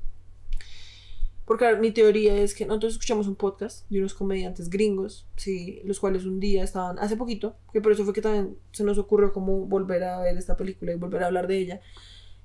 [1.45, 5.99] porque mi teoría es que nosotros escuchamos un podcast de unos comediantes gringos, sí, los
[5.99, 9.33] cuales un día estaban, hace poquito, que por eso fue que también se nos ocurrió
[9.33, 11.81] como volver a ver esta película y volver a hablar de ella,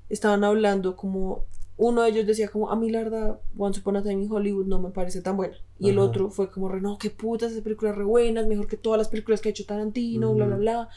[0.10, 1.46] estaban hablando como
[1.78, 4.66] uno de ellos decía como a mí la verdad Once Upon a Time in Hollywood
[4.66, 7.92] no me parece tan buena y el otro fue como no qué putas esa película
[7.92, 10.56] es re buena es mejor que todas las películas que ha hecho Tarantino bla bla
[10.58, 10.90] bla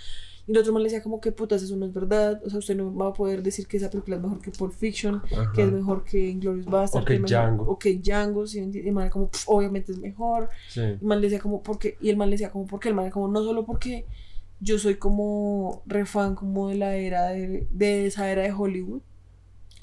[0.50, 2.58] y el otro man le decía como qué putas eso no es verdad o sea
[2.58, 5.52] usted no va a poder decir que esa película es mejor que Pulp Fiction Ajá.
[5.54, 7.64] que es mejor que Inglourious Basterds O que es mejor- Django.
[7.70, 10.80] o que Django ¿sí y el man era como "Pf, obviamente es mejor Sí.
[10.80, 13.04] el man le decía como, porque Y el man le decía como, porque El man
[13.04, 14.06] era como, no solo porque
[14.60, 19.00] yo soy como re fan como de la era de, de esa era de Hollywood,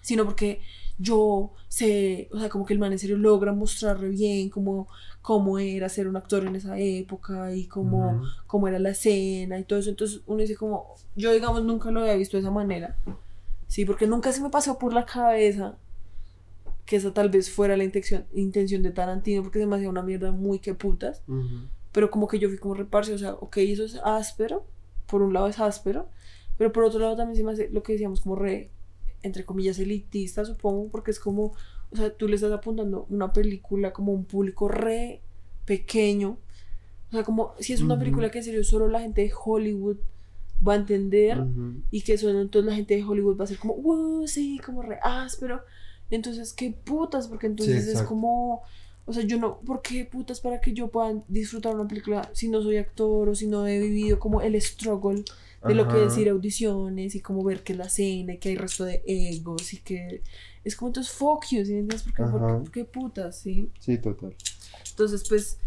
[0.02, 0.62] sino porque
[1.00, 4.88] yo sé, o sea, como que el man en serio logra mostrar re bien como
[5.28, 8.24] cómo era ser un actor en esa época y cómo, Ujú.
[8.48, 9.90] cómo era la escena y todo eso.
[9.90, 12.98] Entonces uno dice como, yo digamos nunca lo había visto de esa manera.
[13.68, 15.76] Sí, porque nunca se me pasó por la cabeza
[16.86, 20.02] que esa tal vez fuera la intención, intención de Tarantino, porque se me hacía una
[20.02, 21.24] mierda muy que putas.
[21.28, 21.68] Ujú.
[21.92, 24.66] Pero como que yo fui como reparse, o sea, ok, eso es áspero,
[25.08, 26.08] por un lado es áspero,
[26.58, 28.72] pero por otro lado también se me hace lo que decíamos como re,
[29.24, 31.52] entre comillas, elitista, supongo, porque es como,
[31.92, 35.22] o sea, tú le estás apuntando una película como un público re
[35.66, 36.38] pequeño,
[37.10, 39.98] o sea, como si es una película que en serio solo la gente de Hollywood
[40.66, 41.44] va a entender
[41.92, 44.82] y que eso entonces la gente de Hollywood va a ser como, wow, sí, como
[44.82, 45.62] re áspero.
[46.10, 48.64] Entonces, qué putas, porque entonces es como,
[49.06, 52.48] o sea, yo no, ¿por qué putas para que yo pueda disfrutar una película si
[52.50, 55.24] no soy actor o si no he vivido como el struggle
[55.66, 58.38] de lo que es ir a audiciones y como ver que es la escena y
[58.38, 60.22] que hay resto de egos y que
[60.68, 62.04] es como entonces fuck you, ¿sí entiendes?
[62.04, 63.70] Porque, ¿por, qué putas, sí?
[63.80, 64.36] Sí, total.
[64.90, 65.58] Entonces, pues,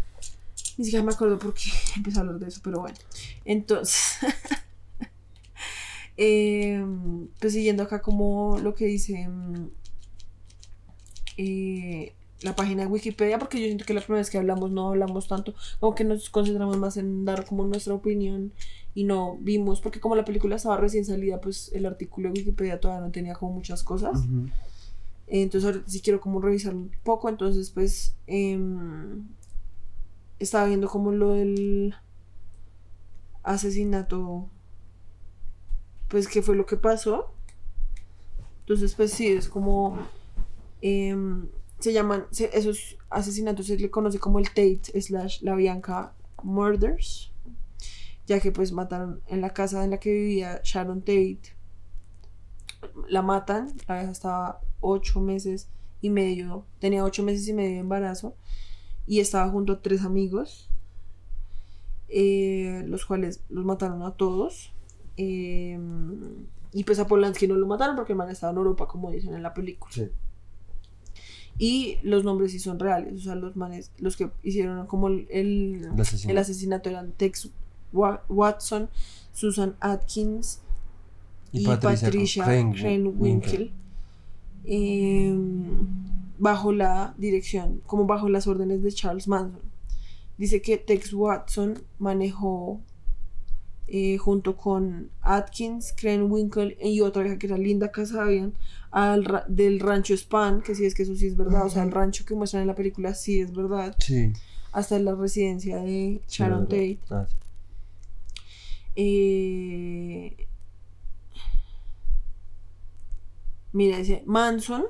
[0.77, 2.95] ni siquiera me acuerdo por qué empecé a hablar de eso, pero bueno.
[3.43, 4.17] Entonces,
[6.17, 9.69] em, pues siguiendo acá como lo que dice mm,
[11.37, 12.13] eh,
[12.43, 15.27] la página de Wikipedia, porque yo siento que la primera vez que hablamos no hablamos
[15.27, 18.51] tanto, como que nos concentramos más en dar como nuestra opinión
[18.93, 22.79] y no vimos, porque como la película estaba recién salida, pues el artículo de Wikipedia
[22.79, 24.19] todavía no tenía como muchas cosas.
[24.19, 24.49] Ujú.
[25.33, 27.29] Entonces ahorita sí quiero como revisar un poco.
[27.29, 29.29] Entonces pues em,
[30.39, 31.95] estaba viendo como lo del
[33.41, 34.49] asesinato.
[36.09, 37.33] Pues qué fue lo que pasó.
[38.59, 39.97] Entonces pues sí, es como...
[40.81, 41.47] em,
[41.79, 46.13] se llaman, esos asesinatos se le conoce como el Tate slash la Bianca
[46.43, 47.31] Murders,
[48.27, 51.55] ya que pues mataron en la casa en la que vivía Sharon Tate.
[53.07, 55.67] La matan, la vieja estaba ocho meses
[56.01, 58.35] y medio, tenía ocho meses y medio de embarazo
[59.07, 60.69] y estaba junto a tres amigos,
[62.09, 64.71] eh, los cuales los mataron a todos.
[65.17, 65.77] eh,
[66.73, 69.33] y pues a Polanski no lo mataron porque el man estaba en Europa, como dicen
[69.33, 69.91] en la película.
[69.93, 70.07] Sí.
[71.57, 75.27] Y los nombres sí son reales, o sea, los manes, los que hicieron como el,
[75.29, 75.81] el,
[76.27, 76.89] El asesinato.
[76.89, 77.49] eran Tex
[77.91, 78.89] Wa- Watson,
[79.33, 80.61] Susan Atkins
[81.51, 83.71] y, Patricia, Krenwinkel.
[84.65, 85.35] Eh,
[86.39, 89.61] bajo la dirección, como bajo las órdenes de Charles Manson.
[90.37, 92.79] Dice que Tex Watson manejó
[93.87, 98.53] eh, junto con Atkins, Krenwinkel y otra vieja que era Linda Casabian
[98.89, 101.83] al ra- del rancho Span, que sí es que eso sí es verdad, o sea,
[101.83, 104.31] el rancho que muestran en la película sí es verdad, Sí.
[104.71, 106.99] hasta la residencia de Sharon Tate.
[107.09, 107.35] Ah, sí.
[108.95, 110.47] Eh,
[113.73, 114.85] mira, dice, Manson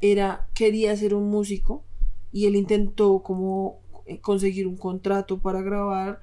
[0.00, 1.84] era, quería ser un músico
[2.32, 6.22] y él intentó como eh, conseguir un contrato para grabar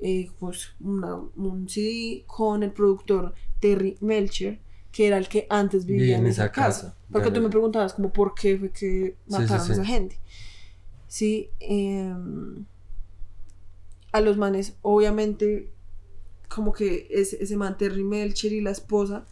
[0.00, 4.60] eh, pues, una- un CD con el productor Terry Melcher,
[4.92, 6.96] que era el que antes vivía en, esa casa.
[7.10, 10.18] Porque tú me preguntabas como por qué fue que Sí, mataron sí, a esa gente.
[11.08, 12.64] Sí, em,
[14.12, 15.70] a los manes, obviamente,
[16.48, 19.26] como que ese, ese man Terry Melcher y la esposa,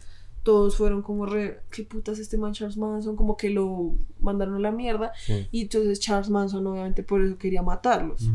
[0.47, 3.17] todos fueron como re, ¿qué putas este man Charles Manson?
[3.17, 5.11] Como que lo mandaron a la mierda.
[5.25, 5.45] Sí.
[5.51, 8.29] Y entonces Charles Manson obviamente por eso quería matarlos.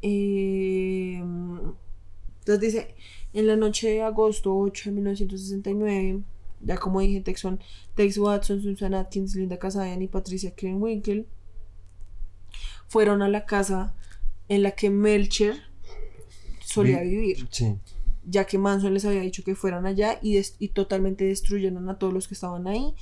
[0.00, 2.94] Eh, entonces dice,
[3.32, 6.20] en la noche de agosto 8 de 1969,
[6.60, 7.58] ya como dije, Tex, son
[7.96, 11.26] Tex Watson, Susan Atkins, Linda Casabian y Patricia Krenwinkel
[12.86, 13.92] fueron a la casa
[14.48, 15.56] en la que Melcher
[16.64, 17.74] solía Vi- vivir, Sí.
[18.26, 22.12] Ya que Manson les había dicho que fueran allá y, y totalmente destruyeron a todos
[22.12, 22.94] los que estaban ahí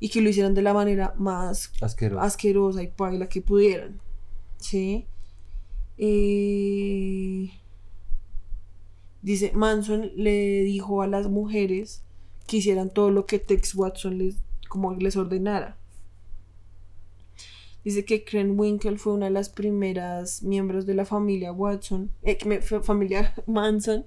[0.00, 4.00] y que lo hicieran de la manera más asquerosa y paila que pudieran.
[4.58, 5.06] ¿Sí?
[5.96, 7.50] Eh,
[9.22, 12.02] dice, Manson le dijo a las mujeres
[12.46, 14.36] que hicieran todo lo que Tex Watson les,
[14.68, 15.77] como les ordenara.
[17.88, 22.36] Dice que Krenwinkel fue una de las primeras miembros de la familia Watson, eh,
[22.82, 24.04] familia Manson,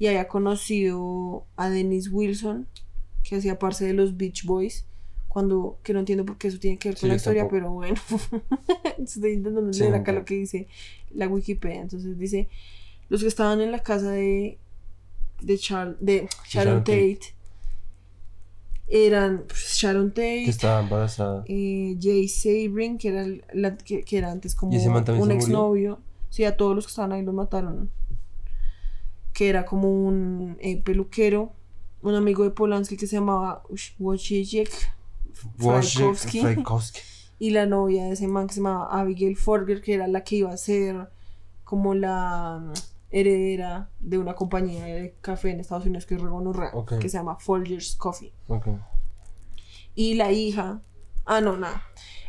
[0.00, 2.66] y había conocido a Dennis Wilson,
[3.22, 4.84] que hacía parte de los Beach Boys,
[5.28, 7.56] cuando, que no entiendo por qué eso tiene que ver Sí, con la historia, tampoco.
[7.56, 8.00] pero bueno,
[8.98, 10.66] estoy intentando Sí, leer acá lo que dice
[11.12, 12.48] la Wikipedia, entonces dice,
[13.08, 14.58] los que estaban en la casa de,
[15.40, 17.33] de, Char- de Sharon Tate.
[18.96, 21.44] Eran pues, Sharon Tate, Que estaba embarazada.
[21.48, 25.04] eh, Jay Sabrin, que era, el- la- que, que era antes como ¿Y ese man
[25.04, 25.98] también un exnovio.
[26.30, 27.90] Sí, a todos los que estaban ahí los mataron.
[29.32, 31.52] Que era como un eh, peluquero,
[32.02, 33.64] un amigo de Polanski que se llamaba
[33.98, 34.70] Wojciech
[35.58, 37.00] Frykowski.
[37.40, 40.36] Y la novia de ese man que se llamaba Abigail Forger, que era la que
[40.36, 41.08] iba a ser
[41.64, 42.72] como la
[43.18, 46.98] heredera de una compañía de café en Estados Unidos que es Regonorra, Ok.
[46.98, 48.68] que se llama Folgers Coffee Ok.
[49.94, 50.82] y la hija.
[51.24, 51.82] Ah, no, nada.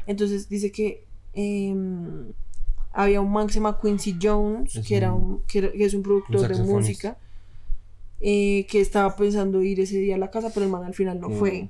[0.05, 2.31] Entonces dice que em,
[2.93, 5.83] había un man que se llama Quincy Jones, Es que, era un- que, era- que
[5.83, 7.17] es un productor de música,
[8.21, 11.19] eh, que estaba pensando ir ese día a la casa, pero el man al final
[11.19, 11.33] no Mm.
[11.37, 11.69] fue.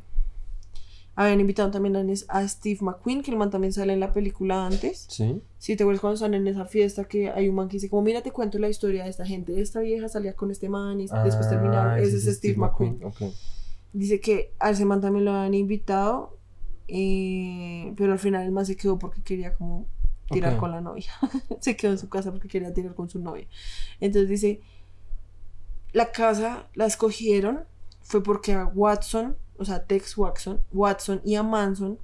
[1.18, 1.96] Habían invitado también
[2.28, 5.06] a, Steve McQueen, que el man también sale en la película antes.
[5.10, 5.42] Sí.
[5.58, 8.02] Si te acuerdas cuando están en esa fiesta que hay un man que dice como
[8.02, 11.08] mira te cuento la historia de esta gente, esta vieja salía con este man y
[11.08, 13.00] después terminaron, Ah, ese es Steve, McQueen.
[13.04, 13.22] Ok.
[13.94, 16.38] Dice que a ese man también lo habían invitado,
[16.90, 19.88] eh, pero al final el man se quedó porque quería como
[20.30, 21.12] tirar con la novia.
[21.62, 23.48] se quedó en su casa porque quería tirar con su novia.
[24.00, 24.62] Entonces dice,
[25.94, 27.64] la casa la escogieron
[28.02, 31.99] fue porque a Watson, o sea, Tex Watson, Watson y a Manson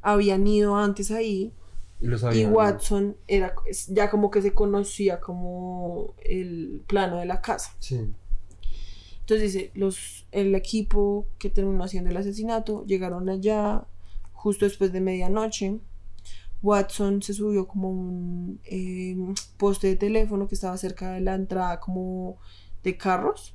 [0.00, 1.52] habían ido antes ahí
[2.34, 2.46] Y.
[2.46, 3.54] Watson era
[3.88, 7.74] ya como que se conocía como el plano de la casa.
[7.78, 8.12] Sí.
[9.20, 13.86] Entonces dice, los, el equipo que terminó haciendo el asesinato llegaron allá
[14.32, 15.78] justo después de medianoche.
[16.60, 19.16] Watson se subió como un eh,
[19.56, 22.38] poste de teléfono que estaba cerca de la entrada como
[22.82, 23.54] de carros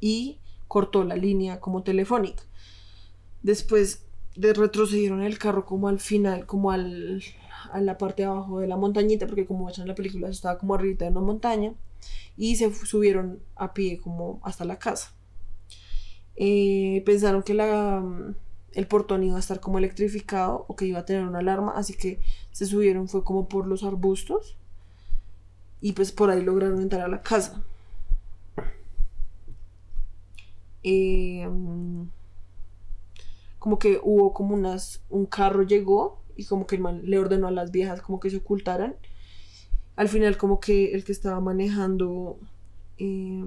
[0.00, 0.38] y
[0.70, 2.44] cortó la línea como telefónica.
[3.42, 4.04] Después
[4.36, 7.24] de retrocedieron el carro como al final, como al,
[7.72, 10.76] a la parte de abajo de la montañita, porque como en la película estaba como
[10.76, 11.74] arriba de una montaña
[12.36, 15.12] y se subieron a pie como hasta la casa.
[16.36, 18.36] Eh, pensaron que la, mm,
[18.74, 21.94] el portón iba a estar como electrificado o que iba a tener una alarma, así
[21.94, 22.20] que
[22.52, 24.56] se subieron, fue como por los arbustos
[25.80, 27.64] y pues por ahí lograron entrar a la casa.
[30.82, 32.04] Eh, mm,
[33.58, 37.48] como que hubo como unas, un carro llegó y como que el man le ordenó
[37.48, 38.96] a las viejas como que se ocultaran.
[39.96, 42.38] Al final como que el que estaba manejando...
[42.98, 43.44] eh,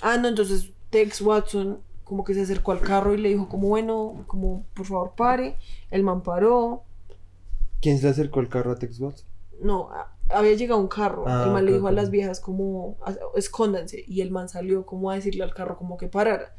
[0.00, 3.68] ah, no, entonces Tex Watson como que se acercó al carro y le dijo como
[3.68, 5.56] bueno, como por favor pare.
[5.90, 6.84] El man paró.
[7.82, 9.26] ¿Quién se acercó al carro a Tex Watson?
[9.60, 11.24] No, a- había llegado un carro.
[11.26, 14.84] Ah, el man le dijo a las viejas como "A- escóndanse y el man salió
[14.86, 16.54] como a decirle al carro como que parara.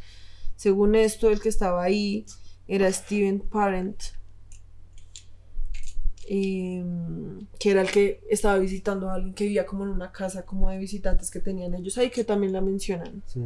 [0.56, 2.26] Según esto, el que estaba ahí
[2.68, 4.02] era Steven Parent,
[6.30, 10.46] em, que era el que estaba visitando a alguien que vivía como en una casa
[10.46, 13.24] como de visitantes que tenían ellos ahí, que también la mencionan.
[13.28, 13.42] Sí.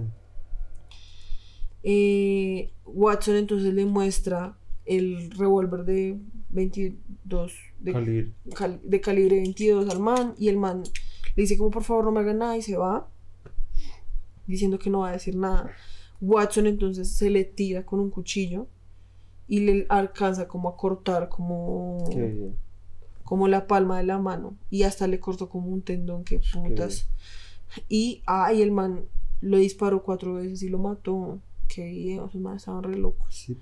[1.84, 6.20] Eh, Watson entonces le muestra el revólver de
[6.50, 8.32] 22 de, Calibre.
[8.56, 10.84] cal- de calibre 22 al man y el man
[11.36, 13.08] le dice como por favor no me haga nada y se va
[14.48, 15.72] diciendo que no va a decir nada.
[16.20, 18.68] Watson entonces se le tira con un cuchillo
[19.48, 22.06] y le alcanza como a cortar como,
[23.24, 27.08] como la palma de la mano y hasta le cortó como un tendón que putas.
[27.90, 29.06] Y ay, el man
[29.42, 31.40] lo disparó cuatro veces y lo mató.
[31.68, 33.34] Qué bien, manes estaban re locos.
[33.34, 33.58] Sí.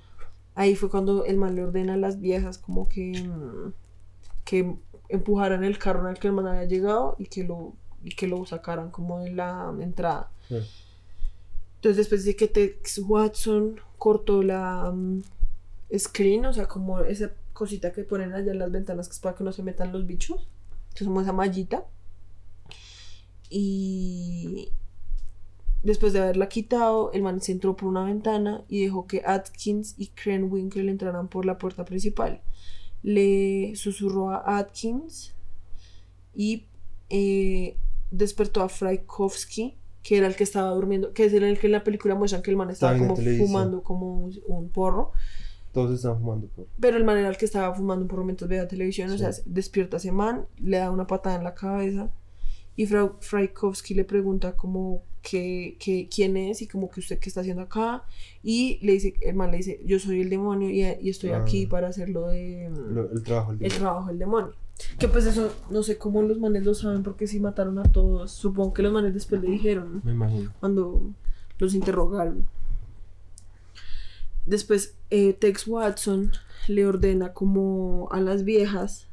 [0.55, 3.71] Ahí fue cuando el man le ordena a las viejas como que, mm,
[4.49, 4.75] que
[5.09, 8.27] empujaran el carro en el que el man había llegado y que lo, y que
[8.27, 10.31] lo sacaran como de la entrada.
[11.75, 15.21] Entonces después de que Tex Watson cortó la mm,
[15.95, 19.35] screen, o sea, como esa cosita que ponen allá en las ventanas que es para
[19.35, 20.47] que no se metan los bichos,
[20.95, 21.85] que es como esa mallita.
[23.51, 24.69] Y
[25.83, 29.93] después de haberla quitado, el man se entró por una ventana y dejó que Atkins
[29.99, 32.41] y Krenwinkel entraran por la puerta principal.
[33.03, 35.33] Le susurró a Atkins
[36.35, 36.65] y
[37.09, 37.77] eh,
[38.11, 41.83] despertó a Fraikovsky, que era el que estaba durmiendo, que es el que en la
[41.83, 43.15] película muestran que el man estaba como
[43.45, 45.11] fumando como un, un porro.
[45.71, 46.67] Todos están fumando por.
[46.79, 49.31] Pero el man era el que estaba fumando un porro mientras veía televisión, o sea,
[49.33, 52.11] se- despierta ese man, le da una patada en la cabeza
[52.79, 57.27] y Fra Fraikovsky le pregunta como que, que quién es y como que usted qué
[57.29, 58.03] está haciendo acá
[58.41, 61.41] y le dice, el man le dice, yo soy el demonio y, y estoy Ah.
[61.41, 64.53] aquí para hacer lo de lo- el trabajo del el trabajo del demonio.
[64.97, 68.31] Que pues eso, no sé cómo los manes lo saben porque si mataron a todos,
[68.31, 70.53] supongo que los manes después le dijeron Me imagino.
[70.61, 71.01] cuando
[71.57, 72.45] los interrogaron.
[74.45, 76.31] Después, eh, Tex Watson
[76.69, 79.08] le ordena como a las viejas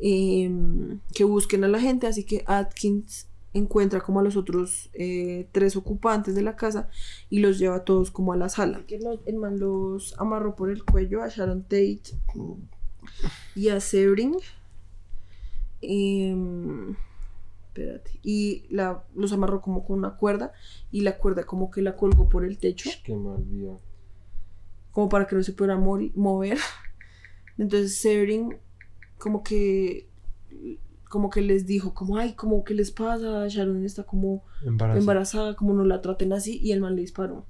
[0.00, 5.48] em, que busquen a la gente, así que Atkins encuentra como a los otros eh,
[5.52, 6.88] tres ocupantes de la casa
[7.30, 8.84] y los lleva a todos como a la sala.
[8.86, 12.02] Que lo- el man los amarró por el cuello a Sharon Tate
[13.56, 14.36] y a Sebring.
[15.80, 16.96] Em,
[17.68, 18.10] espérate.
[18.22, 20.52] Y la, los amarró como con una cuerda
[20.90, 23.72] y la cuerda como que la colgó por el techo Qué mal día.
[24.92, 26.58] como para que no se pudiera mover.
[27.56, 28.56] Entonces Sebring
[29.18, 30.08] como que
[31.08, 34.44] como que les dijo como ay como que les pasa Sharon está como
[34.94, 37.46] embarazada como no la traten así y el man le disparó.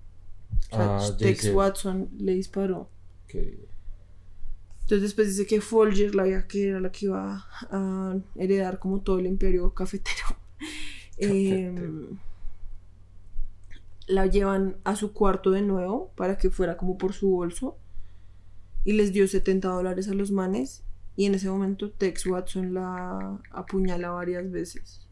[0.70, 1.52] O sea, Ah, Tex.
[1.52, 2.88] Watson le disparó.
[3.28, 9.18] Entonces después dice que Folger, la que era la que iba a heredar como todo
[9.18, 10.24] el imperio cafetero,
[11.18, 12.18] em,
[14.06, 17.76] la llevan a su cuarto de nuevo para que fuera como por su bolso
[18.84, 20.84] y les dio 70 dólares a los manes
[21.18, 25.08] y en ese momento Tex Watson la apuñala varias veces.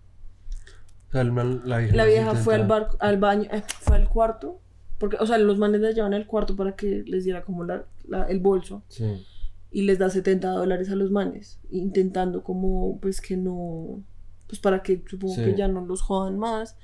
[1.08, 3.62] O sea, el man- la vieja, La vieja fue al, intenta- bar, al baño, eh,
[3.80, 4.60] fue al cuarto,
[4.98, 7.86] porque, o sea, los manes la llevan al cuarto para que les diera como la-
[8.06, 9.04] la- el bolso Sí.
[9.72, 14.02] y les da 70 dólares a los manes, intentando como pues que no,
[14.46, 15.42] pues para que supongo Sí.
[15.44, 16.76] que ya no los jodan más.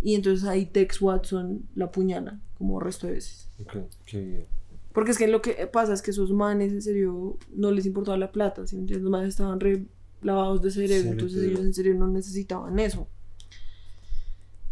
[0.00, 3.50] Y entonces ahí Tex Watson la apuñala como resto de veces.
[3.60, 3.76] Ok,
[4.06, 4.46] qué bien.
[4.92, 8.16] Porque es que lo que pasa es que esos manes en serio no les importaba
[8.16, 9.04] la plata, ¿sí me entiendes?
[9.04, 9.86] Los manes estaban re
[10.22, 13.06] lavados de cerebro, Sí, entonces ellos en serio no necesitaban eso.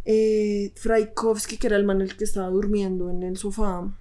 [0.05, 3.95] Eh, Fraikovsky, que era el man el que estaba durmiendo en el sofá,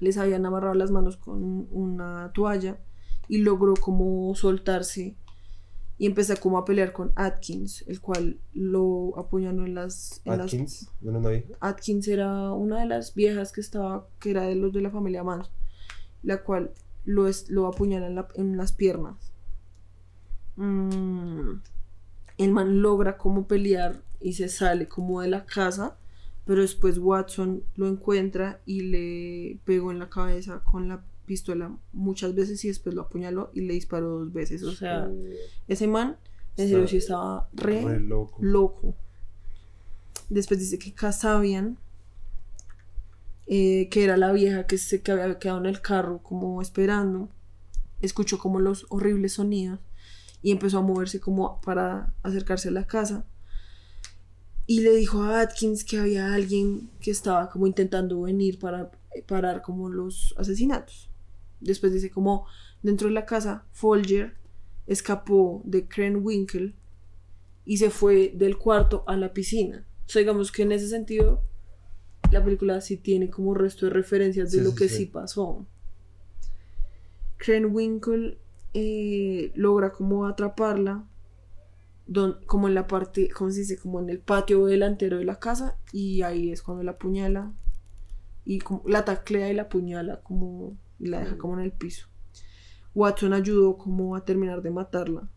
[0.00, 2.78] les habían amarrado las manos con una toalla
[3.26, 5.16] y logró como soltarse
[5.98, 10.20] y empezó como a pelear con Atkins, el cual lo apuñaló en las...
[10.24, 11.20] En las Atkins, ¿no?
[11.60, 15.24] Atkins era una de las viejas que estaba, que era de los de la familia
[15.24, 15.52] Manson,
[16.22, 16.72] la cual
[17.04, 19.32] lo, es, lo apuñala en, la- en las piernas.
[20.56, 21.60] Mm,
[22.38, 25.96] el man logra como pelear y se sale como de la casa
[26.44, 32.34] Pero después Watson lo encuentra y le pegó en la cabeza con la pistola muchas
[32.34, 34.64] veces y después lo apuñaló y le disparó dos veces.
[34.64, 35.08] O sea,
[35.68, 36.16] ese man,
[36.56, 38.36] en serio, sí estaba re, Re loco.
[38.40, 38.94] loco.
[40.28, 41.78] Después dice que Casabian,
[43.46, 47.28] eh, que era la vieja que se que había quedado en el carro como esperando,
[48.00, 49.78] escuchó como los horribles sonidos
[50.42, 53.24] y empezó a moverse como para acercarse a la casa.
[54.66, 58.90] Y le dijo a Atkins que había alguien que estaba como intentando venir para
[59.26, 61.07] parar como los asesinatos.
[61.60, 62.46] Después dice como
[62.82, 64.36] dentro de la casa, Folger
[64.86, 66.74] escapó de Krenwinkel
[67.64, 69.86] y se fue del cuarto a la piscina.
[70.06, 71.42] O sea, digamos que en ese sentido,
[72.30, 74.96] la película sí tiene como resto de referencias de Sí, lo sí, que sí.
[74.96, 75.66] sí pasó.
[77.36, 78.38] Krenwinkel
[78.74, 81.04] eh, logra como atraparla,
[82.06, 83.78] don- como en la parte, ¿cómo se dice?
[83.78, 87.52] Como en el patio delantero de la casa, y ahí es cuando la apuñala,
[88.44, 92.08] y como, la taclea y la apuñala, como, y la deja como en el piso.
[92.94, 95.28] Watson ayudó como a terminar de matarla.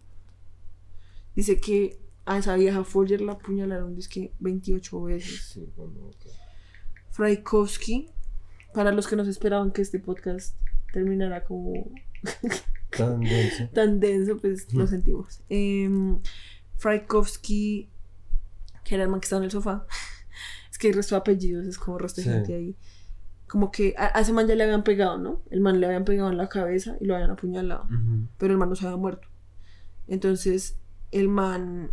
[1.36, 5.42] Dice que a esa vieja Folger la apuñalaron, dice que 28 veces.
[5.54, 6.28] Sí, bueno, ok.
[7.12, 8.10] Fraikovsky,
[8.74, 10.56] para los que nos esperaban que este podcast
[10.94, 11.74] terminara como
[12.98, 13.68] Tan denso.
[13.74, 15.42] tan denso, pues lo sentimos.
[15.50, 15.90] Eh,
[16.78, 17.90] Fraikovsky,
[18.84, 19.86] que era el man que estaba en el sofá,
[20.72, 22.34] es que hay resto de apellidos, es como resto de Sí.
[22.34, 22.76] gente ahí.
[23.52, 25.42] Como que a, a ese man ya le habían pegado, ¿no?
[25.50, 27.86] El man le habían pegado en la cabeza y lo habían apuñalado,
[28.38, 29.28] pero el man no se había muerto.
[30.08, 30.78] Entonces,
[31.12, 31.92] el man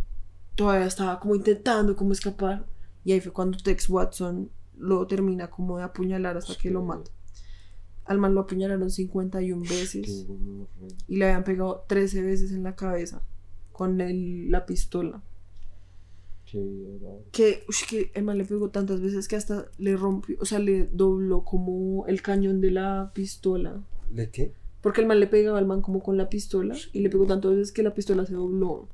[0.55, 2.65] todavía estaba como intentando como escapar
[3.03, 7.11] y ahí fue cuando Tex Watson lo termina como de apuñalar hasta que lo mata.
[8.05, 10.25] Al man lo apuñalaron 51 veces
[11.07, 13.21] y le habían pegado 13 veces en la cabeza
[13.71, 15.21] con el- la pistola.
[17.31, 20.59] Que, ush, que el man le pegó tantas veces que hasta le rompió, o sea,
[20.59, 23.83] le dobló como el cañón de la pistola.
[24.11, 24.53] ¿Le qué?
[24.81, 27.51] Porque el man le pegaba al man como con la pistola y le pegó tantas
[27.51, 28.87] veces que la pistola se dobló.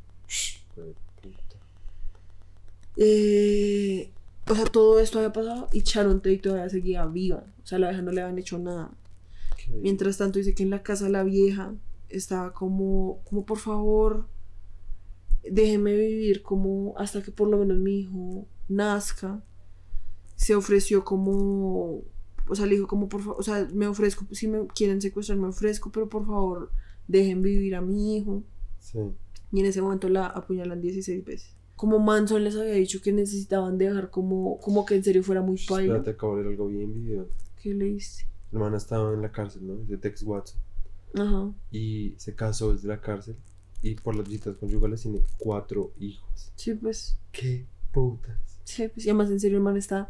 [2.97, 4.11] Eh,
[4.49, 7.43] o sea, todo esto había pasado y Sharon Tate todavía seguía viva.
[7.63, 8.91] O sea, la vieja no le habían hecho nada.
[9.57, 9.71] Qué.
[9.73, 11.73] Mientras tanto dice que en la casa la vieja
[12.09, 14.27] estaba como, como por favor,
[15.49, 19.43] déjeme vivir como hasta que por lo menos mi hijo nazca.
[20.35, 22.03] Se ofreció como,
[22.47, 25.37] o sea, le dijo como por favor, o sea, me ofrezco, si me quieren secuestrar
[25.37, 26.71] me ofrezco, pero por favor,
[27.07, 28.43] dejen vivir a mi hijo.
[28.79, 28.99] Sí.
[29.51, 31.55] Y en ese momento la apuñalan 16 veces.
[31.75, 35.57] Como Manson les había dicho que necesitaban dejar como, como que en serio fuera muy
[35.67, 35.97] paila.
[35.97, 37.27] Espérate, acabo de leer algo bien video.
[37.61, 37.71] ¿Qué?
[37.71, 39.75] El man estaba en la cárcel, ¿no?
[39.75, 40.59] De Tex Watson.
[41.15, 41.51] Ajá.
[41.71, 43.35] Y se casó desde la cárcel.
[43.85, 46.51] Y por las visitas conyugales tiene cuatro hijos.
[46.55, 47.17] Sí, pues.
[47.31, 48.39] ¡Qué putas!
[48.63, 50.09] Sí, pues, y además en serio el man está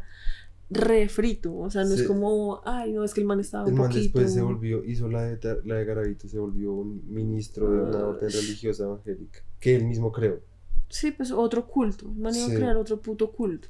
[0.70, 3.74] re frito, o sea, no es como, ay, no, es que el man estaba El
[3.74, 4.18] un man poquito...
[4.18, 8.04] después se volvió, hizo la de, la de Garavito, se volvió un ministro de una
[8.04, 9.40] orden religiosa evangélica.
[9.60, 10.40] Que él mismo creó.
[10.88, 12.52] Sí, pues otro culto, el man iba Sí.
[12.52, 13.68] a crear otro puto culto.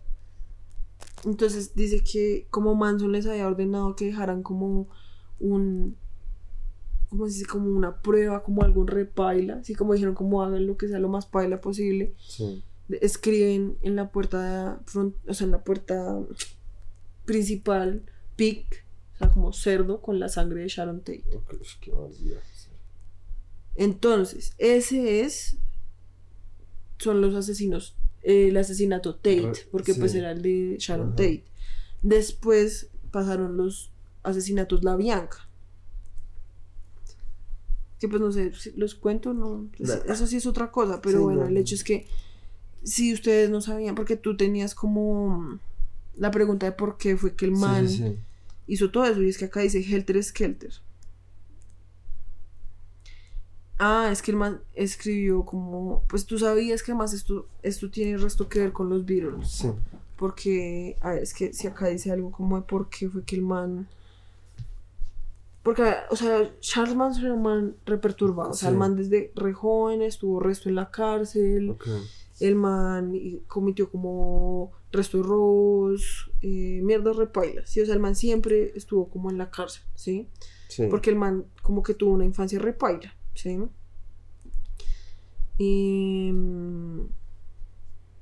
[1.24, 4.88] Entonces dice que como Manson les había ordenado que dejaran como
[5.40, 5.96] un,
[7.08, 7.46] ¿cómo se dice?
[7.46, 10.98] Como una prueba, como algo re paila, así como dijeron, como hagan lo que sea
[10.98, 12.14] lo más paila posible.
[12.18, 12.62] Sí.
[13.00, 16.18] escriben en la puerta front, o sea, en la puerta
[17.24, 18.02] principal,
[18.36, 18.66] pig,
[19.14, 21.24] o sea, como cerdo con la sangre de Sharon Tate.
[21.80, 22.40] Qué barbaridad.
[23.74, 25.58] Entonces, ese es,
[26.98, 31.16] son los asesinos, eh, el asesinato Tate, porque pues era el de Sharon Ajá.
[31.16, 31.44] Tate.
[32.02, 33.90] Después pasaron los
[34.22, 35.45] asesinatos La Bianca.
[38.00, 40.12] Que pues no sé, si los cuento, no, pues, Nah.
[40.12, 41.60] eso sí es otra cosa, pero Sí, bueno, no, el no.
[41.60, 42.06] hecho es que
[42.82, 45.58] si ustedes no sabían, porque tú tenías como
[46.16, 48.16] la pregunta de por qué fue que el man sí, sí.
[48.66, 50.72] hizo todo eso, y es que acá dice Helter Skelter.
[53.78, 58.16] Ah, es que el man escribió como, pues tú sabías que además esto, esto tiene
[58.16, 59.48] resto que ver con los Beatles.
[59.50, 59.68] Sí.
[60.16, 63.36] Porque, a ver, es que si acá dice algo como de por qué fue que
[63.36, 63.86] el man.
[65.66, 68.50] Porque, o sea, Charles Manson era un man reperturbado.
[68.50, 71.76] O sea, el man desde re joven estuvo resto en la cárcel.
[72.38, 73.12] El man
[73.48, 77.68] cometió como resto de robos, eh, mierdas repailas.
[77.68, 80.28] Sí, o sea, el man siempre estuvo como en la cárcel, ¿sí?
[80.68, 80.86] Sí.
[80.88, 83.58] Porque el man como que tuvo una infancia repaila, ¿sí?
[85.58, 87.08] Y mm,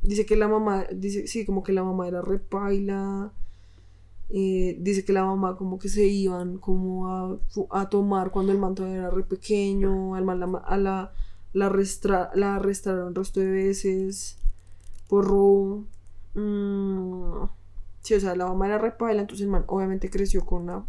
[0.01, 3.35] dice que la mamá, dice, sí, como que la mamá era repaila.
[4.31, 7.39] Eh, dice que la mamá como que se iban como a,
[7.71, 10.15] a tomar cuando el man todavía era re pequeño.
[10.15, 11.13] Al man la, a la,
[11.53, 14.37] la, arrestra- la arrestaron resto de veces
[15.09, 15.85] por robo.
[16.35, 17.45] Mm,
[18.03, 20.85] Sí, o sea, la mamá era repaila, entonces el man obviamente creció con una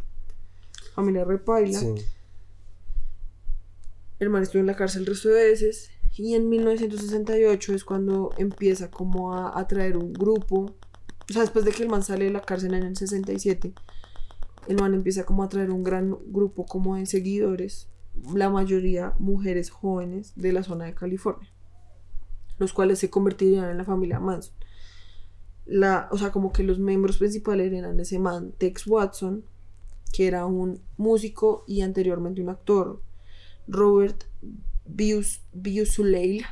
[0.95, 1.79] familia repaila.
[1.79, 1.95] Sí.
[4.19, 5.89] El man estuvo en la cárcel el resto de veces.
[6.17, 10.73] Y en 1968 es cuando empieza como a, a traer un grupo.
[11.29, 13.73] O sea, después de que el man sale de la cárcel en el 67,
[14.67, 17.87] el man empieza como a traer un gran grupo como de seguidores.
[18.33, 21.49] La mayoría mujeres jóvenes de la zona de California.
[22.57, 24.53] Los cuales se convertirían en la familia Manson.
[25.65, 29.43] La, o sea, como que los miembros principales eran ese man, Tex Watson,
[30.13, 33.01] que era un músico y anteriormente un actor.
[33.67, 34.23] Robert
[34.85, 36.45] Bius, Biusuleil,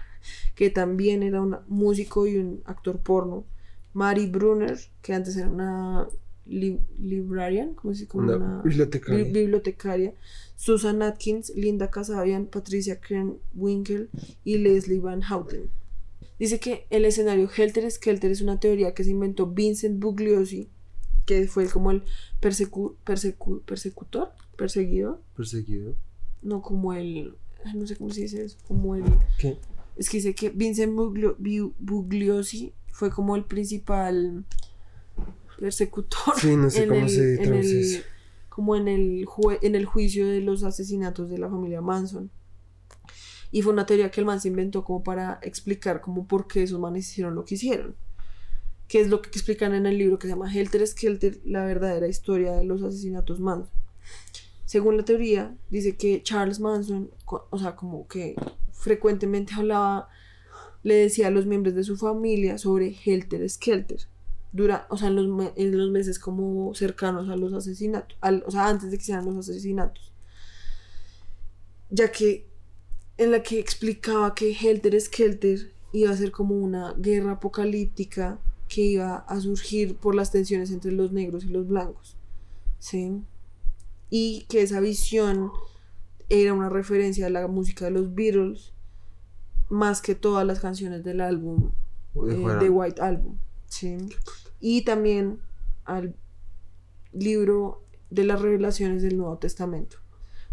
[0.55, 3.45] que también era un músico y un actor porno.
[3.93, 6.07] Mary Brunner, que antes era una
[6.45, 8.07] li- librarian, ¿cómo se dice?
[8.11, 9.23] Como Una una bibliotecaria.
[9.23, 10.13] bi- bibliotecaria.
[10.55, 14.09] Susan Atkins, Linda Casabian, Patricia Kern Winkel
[14.43, 15.69] y Leslie Van Houten.
[16.39, 20.67] Dice que el escenario Helter Skelter es una teoría que se inventó Vincent Bugliosi,
[21.25, 22.03] que fue como el
[22.41, 25.95] persecu- persecu- persecutor, perseguidor, Perseguido.
[26.41, 27.35] no como el,
[27.75, 29.03] no sé cómo se dice eso, como el,
[29.39, 29.57] ¿Qué?
[29.95, 31.37] es que dice que Vincent Buglio-
[31.79, 34.45] Bugliosi fue como el principal
[35.59, 38.03] persecutor Sí, no sé en cómo el- se en el-
[38.49, 42.29] como en el, jue- en el juicio de los asesinatos de la familia Manson.
[43.51, 46.63] Y fue una teoría que el man se inventó como para explicar como por qué
[46.63, 47.95] esos manes hicieron lo que hicieron.
[48.87, 52.07] Que es lo que explican en el libro que se llama Helter Skelter, la verdadera
[52.07, 53.69] historia de los asesinatos Manson.
[54.65, 58.35] Según la teoría, dice que Charles Manson, o sea, como que
[58.71, 60.09] frecuentemente hablaba,
[60.83, 64.01] le decía a los miembros de su familia sobre Helter Skelter.
[64.51, 68.51] Dura, o sea, en los, en los meses como cercanos a los asesinatos, al- o
[68.51, 70.11] sea, antes de que sean los asesinatos.
[71.89, 72.45] Ya que
[73.17, 78.81] en la que explicaba que Helter Skelter iba a ser como una guerra apocalíptica que
[78.81, 82.17] iba a surgir por las tensiones entre los negros y los blancos.
[82.79, 83.21] ¿Sí?
[84.09, 85.51] Y que esa visión
[86.29, 88.73] era una referencia a la música de los Beatles
[89.73, 91.71] más que todas las canciones del álbum
[92.13, 92.57] De eh.
[92.59, 93.37] The White Album.
[93.65, 93.97] ¿sí?
[94.59, 95.39] Y también
[95.83, 96.15] al
[97.11, 99.97] libro de las revelaciones del Nuevo Testamento.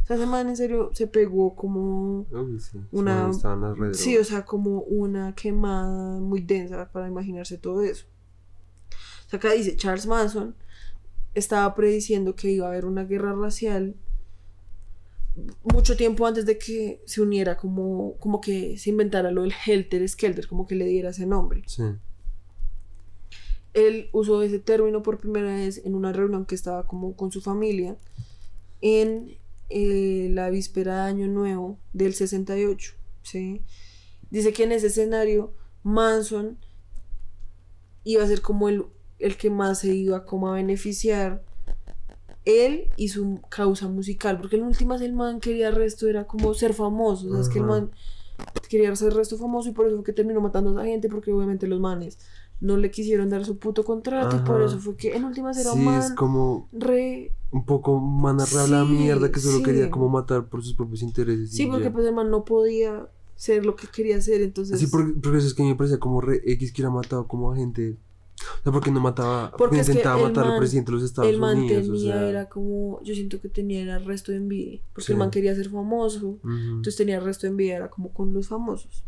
[0.03, 2.81] O sea, ese man en serio se pegó como Uy, sí.
[2.91, 3.31] una-.
[3.93, 8.07] Sí, o sea, como una quemada muy densa para imaginarse todo eso.
[9.27, 10.57] O sea, acá dice, Charles Manson
[11.35, 13.95] estaba prediciendo que iba a haber una guerra racial
[15.63, 20.09] mucho tiempo antes de que se uniera, como, como que se inventara lo del Helter
[20.09, 21.63] Skelter, como que le diera ese nombre.
[21.67, 21.83] Sí.
[23.73, 27.41] Él usó ese término por primera vez en una reunión que estaba como con su
[27.41, 27.97] familia
[28.81, 29.37] en
[29.69, 32.95] eh, la víspera de Año Nuevo del 68.
[33.23, 33.63] ¿sí?
[34.31, 36.59] Dice que en ese escenario Manson
[38.05, 38.85] iba a ser como el,
[39.19, 41.45] el que más se iba como a beneficiar
[42.45, 46.55] él y su causa musical, porque en últimas el man quería el resto, era como
[46.55, 47.91] ser famoso, o sea, es que el man
[48.69, 51.33] quería ser resto famoso y por eso fue que terminó matando a esa gente, porque
[51.33, 52.19] obviamente los manes
[52.61, 55.73] no le quisieron dar su puto contrato y por eso fue que en últimas era
[55.73, 57.33] un Sí, man es como re...
[57.51, 59.63] un poco manarra la mierda que solo sí.
[59.63, 61.53] quería como matar por sus propios intereses.
[61.53, 61.93] Sí, y porque ya.
[61.93, 64.79] pues el man no podía ser lo que quería ser, entonces...
[64.79, 66.95] Sí, porque, porque eso es que a mí me parecía como re X que hubiera
[66.95, 67.97] matado como a gente.
[68.61, 69.51] O sea, porque no mataba.
[69.51, 71.83] Porque Porque es que intentaba el matar al presidente de los Estados el man Unidos.
[71.83, 75.13] tenía, o sea, era como, yo siento que tenía el resto de envidia, porque Sí.
[75.13, 78.49] el man quería ser famoso, entonces tenía el resto de envidia, era como con los
[78.49, 79.05] famosos.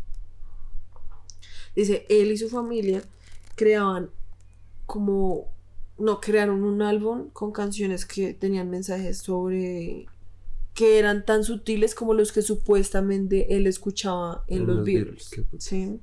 [1.75, 3.01] Dice, él y su familia
[3.55, 4.09] creaban
[4.85, 5.47] como,
[5.97, 10.05] no, crearon un álbum con canciones que tenían mensajes sobre,
[10.75, 15.29] que eran tan sutiles como los que supuestamente él escuchaba en, los, Beatles.
[15.33, 15.63] qué puta.
[15.63, 15.99] Sí.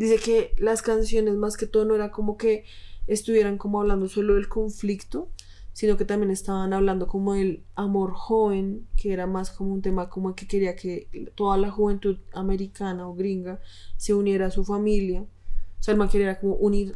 [0.00, 2.64] Dice que las canciones más que todo no era como que
[3.06, 5.28] estuvieran como hablando solo del conflicto,
[5.74, 10.08] sino que también estaban hablando como del amor joven, que era más como un tema
[10.08, 13.60] como que quería que toda la juventud americana o gringa
[13.98, 15.20] se uniera a su familia.
[15.20, 16.94] O sea, el man quería como unir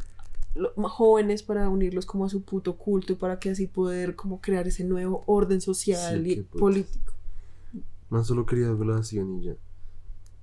[0.75, 4.67] jóvenes para unirlos como a su puto culto y para que así poder como crear
[4.67, 7.13] ese nuevo orden social Sí, y político.
[8.09, 9.55] Man solo quería violación y ya.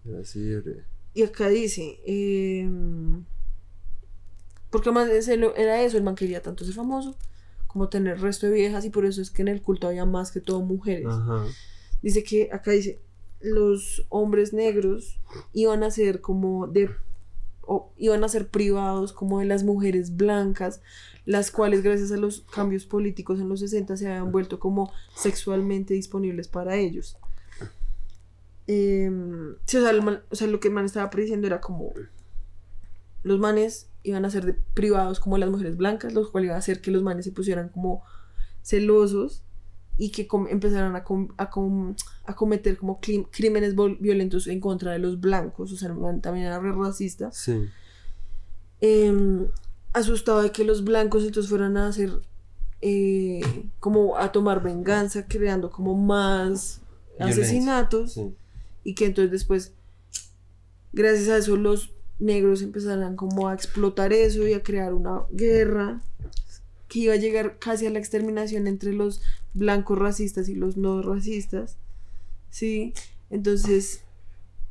[0.05, 3.25] Era así, era- Y acá dice, em,
[4.71, 7.15] porque más era eso, el man quería tanto ser famoso
[7.67, 10.31] como tener resto de viejas y por eso es que en el culto había más
[10.31, 11.07] que todo mujeres.
[11.09, 11.45] Ajá.
[12.03, 13.01] Dice que acá dice,
[13.41, 15.19] los hombres negros
[15.53, 16.91] iban a ser como de,
[17.63, 20.83] o iban a ser privados como de las mujeres blancas,
[21.25, 25.95] las cuales gracias a los cambios políticos en los 60 se habían vuelto como sexualmente
[25.95, 27.17] disponibles para ellos.
[29.67, 31.93] Sí, o, sea, el man- o sea, lo que el man estaba prediciendo era como
[33.23, 36.59] los manes iban a ser de privados como las mujeres blancas, lo cual iba a
[36.59, 38.03] hacer que los manes se pusieran como
[38.63, 39.43] celosos
[39.97, 41.95] y que empezaran a, com- a, com-
[42.25, 45.89] a cometer como crímenes violentos en contra de los blancos, o sea,
[46.21, 47.69] también era re racista, Sí.
[48.81, 49.47] Em,
[49.93, 52.11] asustado de que los blancos entonces fueran a hacer
[52.81, 53.41] eh,
[53.79, 56.81] como a tomar venganza, creando como más
[57.17, 57.45] Violencia.
[57.45, 58.35] asesinatos Sí.
[58.85, 59.73] Y que entonces después,
[60.93, 66.01] gracias a eso, los negros empezarán como a explotar eso y a crear una guerra
[66.89, 69.23] que iba a llegar casi a la exterminación entre los
[69.55, 71.77] blancos racistas y los no racistas,
[72.51, 72.93] ¿sí?
[73.31, 74.03] Entonces,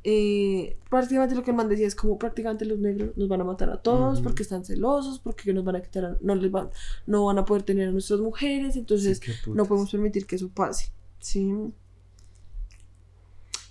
[0.04, 3.44] eh, prácticamente lo que el man decía es como prácticamente los negros nos van a
[3.44, 6.70] matar a todos porque están celosos, porque nos van a quitar, a- no les van,
[7.08, 10.50] no van a poder tener a nuestras mujeres, entonces Sí, no podemos permitir que eso
[10.50, 11.52] pase, ¿sí?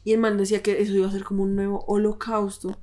[0.02, 2.78] Y el man decía que eso iba a ser como un nuevo holocausto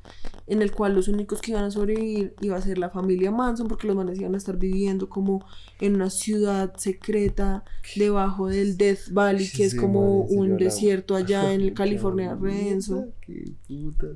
[0.45, 3.68] en el cual los únicos que iban a sobrevivir iba a ser la familia Manson
[3.68, 5.44] porque los manes iban a estar viviendo como
[5.81, 7.64] en una ciudad secreta
[7.95, 12.35] debajo del Death Valley que es Sí, como un la- desierto allá en el California
[12.39, 13.07] Renzo.
[13.22, 14.07] Qué puta.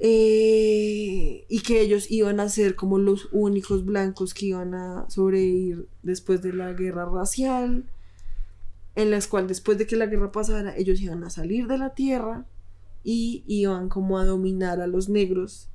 [0.00, 5.88] Eh, y que ellos iban a ser como los únicos blancos que iban a sobrevivir
[6.04, 7.84] después de la guerra racial,
[8.98, 11.94] en las cuales después de que la guerra pasara, ellos iban a salir de la
[11.94, 12.46] tierra
[13.04, 15.70] y iban como a dominar a los negros,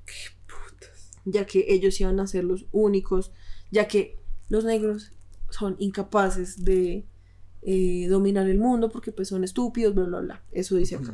[1.24, 3.32] ya que ellos iban a ser los únicos,
[3.72, 4.20] ya que
[4.50, 5.14] los negros
[5.50, 7.06] son incapaces de
[7.62, 10.44] eh, dominar el mundo porque pues son estúpidos, bla, bla, bla.
[10.52, 11.14] Eso dice acá.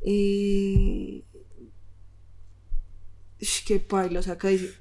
[0.00, 1.22] Eh,
[3.66, 4.74] qué paila, o sea, acá dice,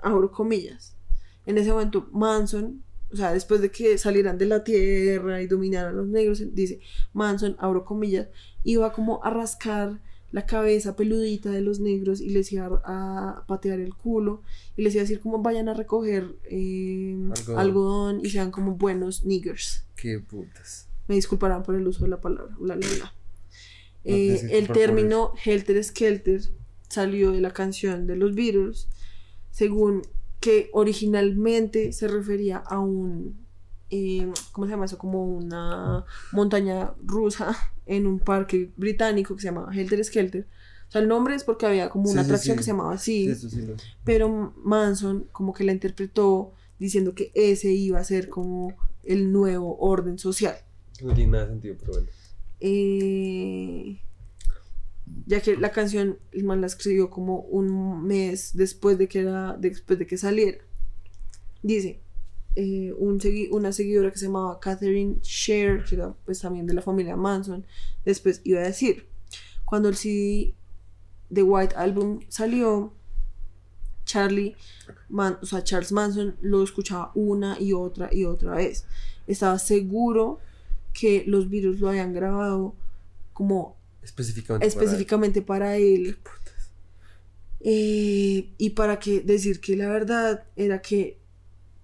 [0.00, 0.96] abro comillas.
[1.44, 5.94] En ese momento, Manson, o sea, después de que salieran de la tierra y dominaran
[5.94, 6.80] a los negros, dice,
[7.12, 8.28] Manson, abro comillas,
[8.64, 10.00] iba como a rascar
[10.32, 14.42] la cabeza peludita de los negros y les iba a, patear el culo
[14.76, 17.58] y les iba a decir como vayan a recoger eh, Algodón.
[17.58, 18.20] algodón.
[18.24, 19.84] y sean como buenos niggers.
[19.94, 20.88] Qué putas.
[21.08, 22.54] Me disculparán por el uso de la palabra.
[22.58, 23.14] bla, bla,
[24.04, 26.42] Eh, el término Helter Skelter
[26.88, 28.88] salió de la canción de los Beatles,
[29.50, 30.02] según
[30.46, 33.36] que originalmente se refería a un,
[33.90, 34.96] eh, ¿cómo se llama eso?
[34.98, 37.56] Como una montaña rusa
[37.86, 40.46] en un parque británico que se llamaba Helter Skelter.
[40.88, 42.58] O sea, el nombre es porque había como una Sí, atracción sí.
[42.58, 43.26] que se llamaba así,
[43.66, 43.74] lo.
[44.04, 49.76] pero Manson como que la interpretó diciendo que ese iba a ser como el nuevo
[49.78, 50.54] orden social.
[51.02, 52.08] No tiene nada de sentido, pero bueno.
[52.60, 54.00] Eh,
[55.26, 59.56] ya que la canción el man la escribió como un mes después de que era
[59.58, 60.58] después de que saliera.
[61.62, 62.00] Dice
[62.56, 66.74] eh, un segui- una seguidora que se llamaba Catherine Sher que era pues también de
[66.74, 67.66] la familia Manson
[68.04, 69.06] después iba a decir
[69.64, 70.54] cuando el CD
[71.28, 72.92] de White Album salió
[74.04, 74.54] Charlie
[75.08, 78.86] Man- o sea Charles Manson lo escuchaba una y otra y otra vez.
[79.26, 80.38] Estaba seguro
[80.92, 82.74] que los virus lo habían grabado
[83.32, 83.75] como
[84.06, 84.66] Específicamente.
[84.66, 86.16] para- específicamente para él.
[87.60, 91.18] Eh, y para que decir que la verdad era que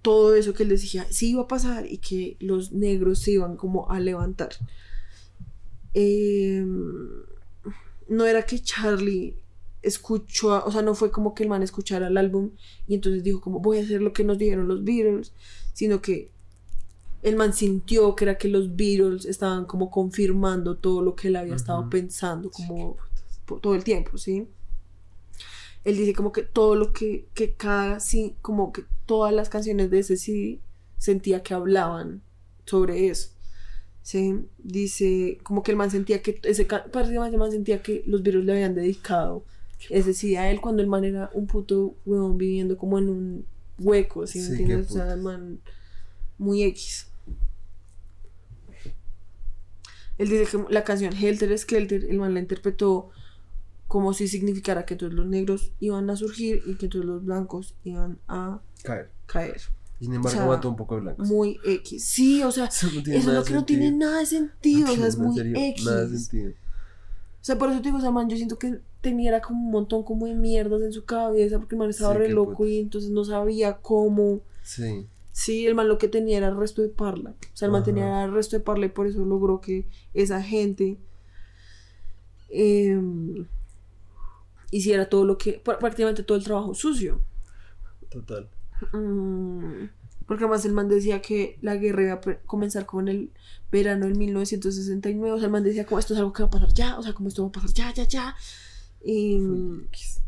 [0.03, 3.57] todo eso que él decía sí iba a pasar y que los negros se iban
[3.57, 4.51] como a levantar.
[5.95, 6.65] Eh,
[8.09, 9.37] no era que Charlie
[9.83, 12.51] escuchó, a- o sea, no fue como que el man escuchara el álbum
[12.87, 15.33] y entonces dijo como voy a hacer lo que nos dijeron los Beatles,
[15.73, 16.31] sino que
[17.23, 21.37] el man sintió que era que los Beatles estaban como confirmando todo lo que él
[21.37, 22.97] había estado pensando como
[23.63, 24.49] todo el tiempo, ¿sí?
[25.85, 29.91] Él dice como que todo lo que, que cada, sí, como que todas las canciones
[29.91, 30.61] de ese sí
[30.99, 32.23] sentía que hablaban
[32.67, 33.31] sobre eso.
[34.03, 34.37] ¿sí?
[34.59, 38.23] Dice, como que el man sentía que, ese, ca- prácticamente el man sentía que los
[38.23, 39.45] virus le habían dedicado
[39.91, 43.47] ese sí a él cuando el man era un puto huevón viviendo como en un
[43.81, 44.41] hueco, ¿sí?
[44.41, 44.91] me Sí, entiendes?
[44.91, 45.61] O sea, el man
[46.39, 47.09] muy X.
[50.19, 53.11] Él dice que la canción Helter Skelter, el man la interpretó
[53.89, 57.75] como si significara que todos los negros iban a surgir y que todos los blancos
[57.85, 59.11] iban a Caer.
[59.27, 59.61] caer.
[60.01, 61.29] Sin embargo, O sea, mató un poco de blancos.
[61.29, 62.05] Muy X.
[62.05, 64.87] Sí, o sea, Eso no tiene eso es lo que no tiene nada de sentido.
[64.87, 65.85] No o sea, es muy serio, X.
[65.85, 66.51] Nada de sentido.
[66.51, 69.71] O sea, por eso te digo, o sea, man, yo siento que tenía como un
[69.71, 72.79] montón como de mierdas en su cabeza porque el man estaba Sí, re loco y
[72.79, 74.41] entonces no sabía cómo.
[74.63, 75.07] Sí.
[75.33, 77.31] Sí, el man lo que tenía era el resto de parla.
[77.31, 77.87] O sea, el man Ajá.
[77.87, 80.99] tenía el resto de parla y por eso logró que esa gente
[82.51, 83.47] em,
[84.71, 87.23] hiciera todo lo que, pr- prácticamente todo el trabajo sucio.
[88.11, 88.49] Total.
[88.93, 89.85] Mm,
[90.27, 93.33] porque además el man decía que la guerra iba a comenzar con el
[93.71, 95.33] verano del 1969.
[95.33, 96.99] O sea, el man decía como esto es algo que va a pasar ya.
[96.99, 98.37] O sea, como esto va a pasar ya, ya, ya.
[99.05, 99.39] Y,
[99.89, 100.21] X.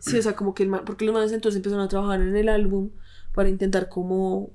[0.00, 2.36] Sí, o sea, como que el man, porque los manes entonces empezaron a trabajar en
[2.36, 2.90] el álbum
[3.40, 4.50] para intentar como,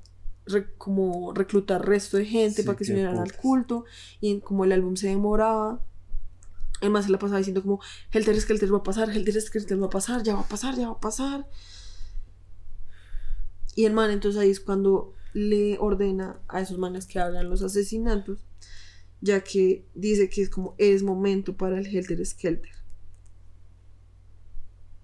[0.45, 3.86] re- como reclutar resto de gente Sí, para que se unieran al culto.
[4.22, 5.82] Y como el álbum se demoraba,
[6.82, 7.80] el man se la pasaba diciendo como,
[8.12, 10.86] Helter Skelter va a pasar, Helter Skelter va a pasar, ya va a pasar, ya
[10.90, 11.48] va a pasar.
[13.74, 17.64] Y el man entonces ahí es cuando le ordena a esos manes que hagan los
[17.64, 18.45] asesinatos,
[19.22, 22.72] ya que dice que es como, es momento para el Helter Skelter.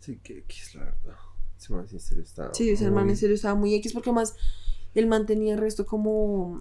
[0.02, 1.16] Sí, que, que es la verdad.
[1.62, 2.52] Se me sincero, está.
[2.56, 4.36] Sí, o sea, el man en serio estaba muy X porque además
[4.96, 6.60] el man tenía el resto como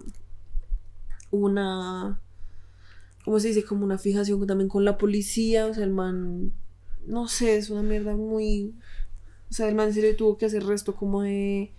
[1.31, 2.21] una,
[3.25, 3.65] ¿cómo se dice?
[3.65, 6.53] Como una fijación también con la policía, o sea, el man,
[7.07, 8.75] no sé, es una mierda muy,
[9.49, 11.73] o sea, el man en serio tuvo que hacer resto como de,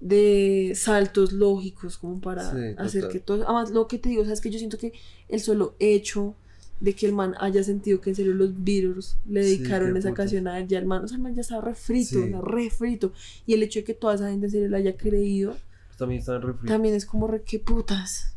[0.00, 4.24] de saltos lógicos como para Sí, hacer que todo, además lo que te digo, o
[4.26, 4.92] sea, es que yo siento que
[5.28, 6.34] el solo hecho
[6.80, 10.46] de que el man haya sentido que en serio los Beatles le dedicaron esa canción
[10.46, 12.16] a él, ya el man, o sea, el man ya estaba refrito, Sí.
[12.18, 13.12] o sea, refrito.
[13.46, 15.52] Y el hecho de que toda esa gente en serio le haya creído,
[15.86, 16.68] Pues también están refri.
[16.68, 18.36] también es como re que putas.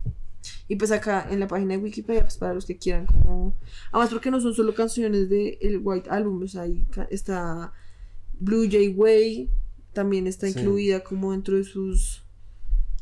[0.69, 3.55] Y pues acá en la página de Wikipedia, pues para los que quieran como...
[3.91, 7.73] Además porque no son solo canciones de el White Album, o sea, ahí está
[8.39, 9.49] Blue Jay Way,
[9.91, 10.57] también está Sí.
[10.57, 12.23] incluida como dentro de sus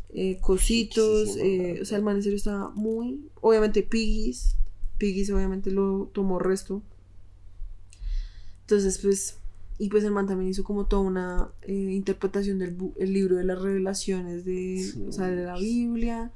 [0.10, 3.30] eh, cositos, eh, o sea, el man en serio está muy...
[3.42, 4.56] Obviamente Piggies,
[4.98, 6.82] Piggies obviamente lo tomó resto.
[8.62, 9.40] Entonces, pues,
[9.78, 13.44] y pues el man también hizo como toda una eh, interpretación del el libro de
[13.46, 15.06] las revelaciones de, Sí.
[15.08, 16.32] o sea, de la Biblia.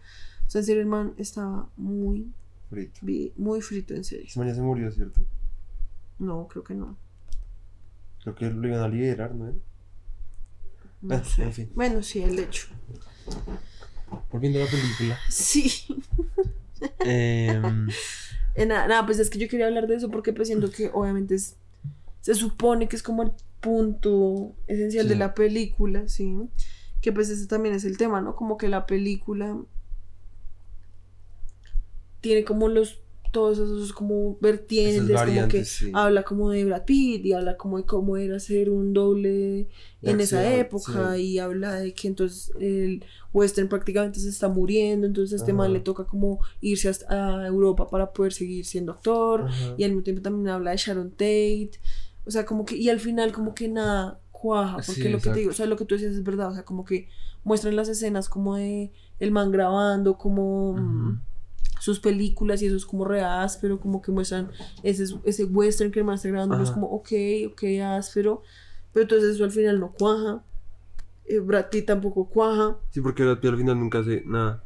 [0.47, 2.31] O sea, en serio, el man estaba muy,
[2.69, 2.99] Frito.
[3.37, 4.27] muy frito, en serio.
[4.33, 5.21] Ya se murió, ¿cierto?
[6.19, 6.97] No, creo que no.
[8.21, 9.53] Creo que lo iban a liberar, ¿no?
[11.01, 11.43] No Ah, sé.
[11.43, 11.71] en fin.
[11.73, 12.67] Bueno, sí, el hecho.
[14.31, 15.17] Volviendo a la película.
[15.29, 15.71] Sí.
[16.99, 17.87] em,
[18.55, 20.89] Eh, nada, nada, pues es que yo quería hablar de eso porque pues siento que
[20.93, 21.55] obviamente es,
[22.21, 26.35] se supone que es como el punto esencial de la película, ¿sí?
[27.01, 28.35] Que pues ese también es el tema, ¿no?
[28.35, 29.57] Como que la película
[32.21, 33.00] tiene como los,
[33.31, 35.91] todos esos como vertientes, Esas como que sí.
[35.93, 39.69] habla como de Brad Pitt y habla como de cómo era ser un doble
[40.01, 41.21] en esa época sí.
[41.21, 43.03] y habla de que entonces el
[43.33, 47.47] western prácticamente se está muriendo, entonces a este man le toca como irse hasta a
[47.47, 49.75] Europa para poder seguir siendo actor Ajá.
[49.77, 51.71] y al mismo tiempo también habla de Sharon Tate,
[52.25, 55.29] o sea, como que y al final como que nada cuaja, porque Sí, lo que
[55.29, 57.07] te digo, o sea, lo que tú decías es verdad, o sea, como que
[57.43, 60.75] muestran las escenas como de el man grabando, como.
[61.81, 64.51] Sus películas y eso es como re áspero, como que muestran
[64.83, 67.09] ese, ese western que el man está grabando, es como ok,
[67.51, 68.43] ok, áspero,
[68.93, 70.43] pero entonces eso al final no cuaja.
[71.25, 72.77] Eh, Brad Pitt tampoco cuaja.
[72.91, 74.63] Sí, porque Brad Pitt al final nunca hace nada.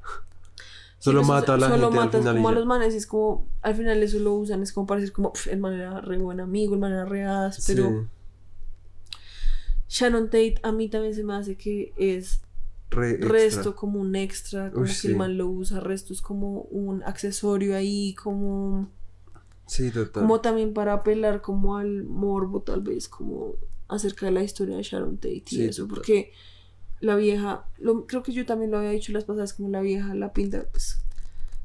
[0.99, 2.35] Solo pues, mata a la solo gente al matas final.
[2.35, 4.99] como a los manes y es como, al final eso lo usan, es como para
[4.99, 8.07] decir como, "Pf, el man era re buen amigo, el man era re áspero.
[9.09, 9.15] Sí,
[9.87, 12.41] Shannon Tate a mí también se me hace que es
[12.90, 15.07] re resto como un extra, como Uy, que sí.
[15.10, 18.90] el man lo usa, resto es como un accesorio ahí, como,
[19.68, 20.24] Sí, total.
[20.24, 23.56] como también para apelar como al morbo tal vez, como
[23.88, 25.95] acerca de la historia de Sharon Tate y Sí, eso, total.
[25.95, 26.32] porque
[27.02, 30.14] la vieja, lo, creo que yo también lo había dicho las pasadas, como la vieja
[30.16, 30.99] la pinta, pues,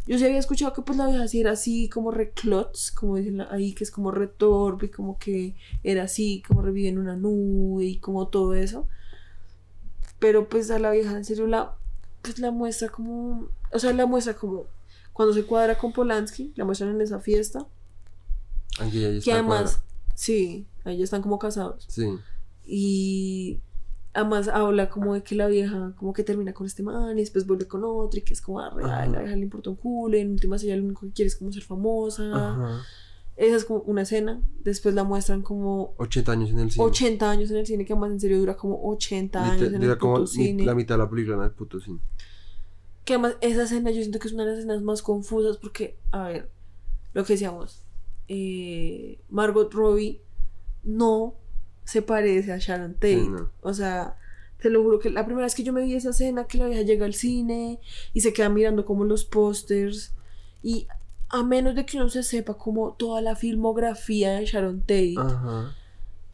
[0.06, 3.42] yo sí había escuchado que pues la vieja sí era así como reclots, como dicen
[3.42, 7.98] ahí, que es como retorbe, como que era así, como revive en una nube y
[7.98, 8.88] como todo eso.
[10.20, 11.74] Pero pues a la vieja en serio la,
[12.22, 14.66] pues la muestra como, o sea, la muestra como
[15.12, 17.66] cuando se cuadra con Polanski, la muestran en esa fiesta,
[18.78, 19.84] ya que además, cuadrada.
[20.14, 21.84] sí, ahí ya están como casados.
[21.88, 22.18] Sí.
[22.64, 23.60] Y
[24.12, 27.46] además habla como de que la vieja como que termina con este man y después
[27.46, 30.16] vuelve con otro y que es como, ah, real, la vieja le importa un culo
[30.16, 32.30] en últimas ella lo único que quiere es como ser famosa.
[32.32, 32.82] Ajá.
[33.40, 34.42] Esa es como una escena.
[34.64, 36.84] Después la muestran como 80 años en el cine.
[36.84, 39.80] 80 años en el cine, que además en serio dura como 80 años Liter- en
[39.80, 40.64] dura el como puto cine.
[40.64, 42.00] la mitad de la película en el puto cine.
[43.06, 45.96] Que además esa escena yo siento que es una de las escenas más confusas porque,
[46.10, 46.50] a ver,
[47.14, 47.82] lo que decíamos,
[48.28, 50.20] eh, Margot Robbie
[50.84, 51.34] no
[51.84, 53.20] se parece a Sharon Tate.
[53.22, 53.50] Sí, no.
[53.62, 54.16] O sea,
[54.60, 56.66] te lo juro que la primera vez que yo me vi esa escena, que la
[56.66, 57.80] vieja llega al cine
[58.12, 60.12] y se queda mirando como los pósters
[60.62, 60.86] y
[61.30, 65.74] a menos de que uno se sepa como toda la filmografía de Sharon Tate, Ajá.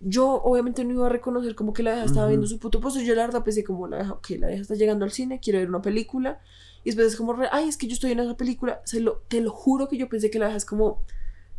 [0.01, 3.05] yo obviamente no iba a reconocer como que la vieja estaba viendo su puto póster.
[3.05, 5.59] Yo la verdad pensé como la vieja, ok, la vieja está llegando al cine, quiero
[5.59, 6.40] ver una película.
[6.82, 8.81] Y después es como, re- ay, es que yo estoy en esa película.
[8.85, 11.02] Se lo, te lo juro que yo pensé que la vieja es como,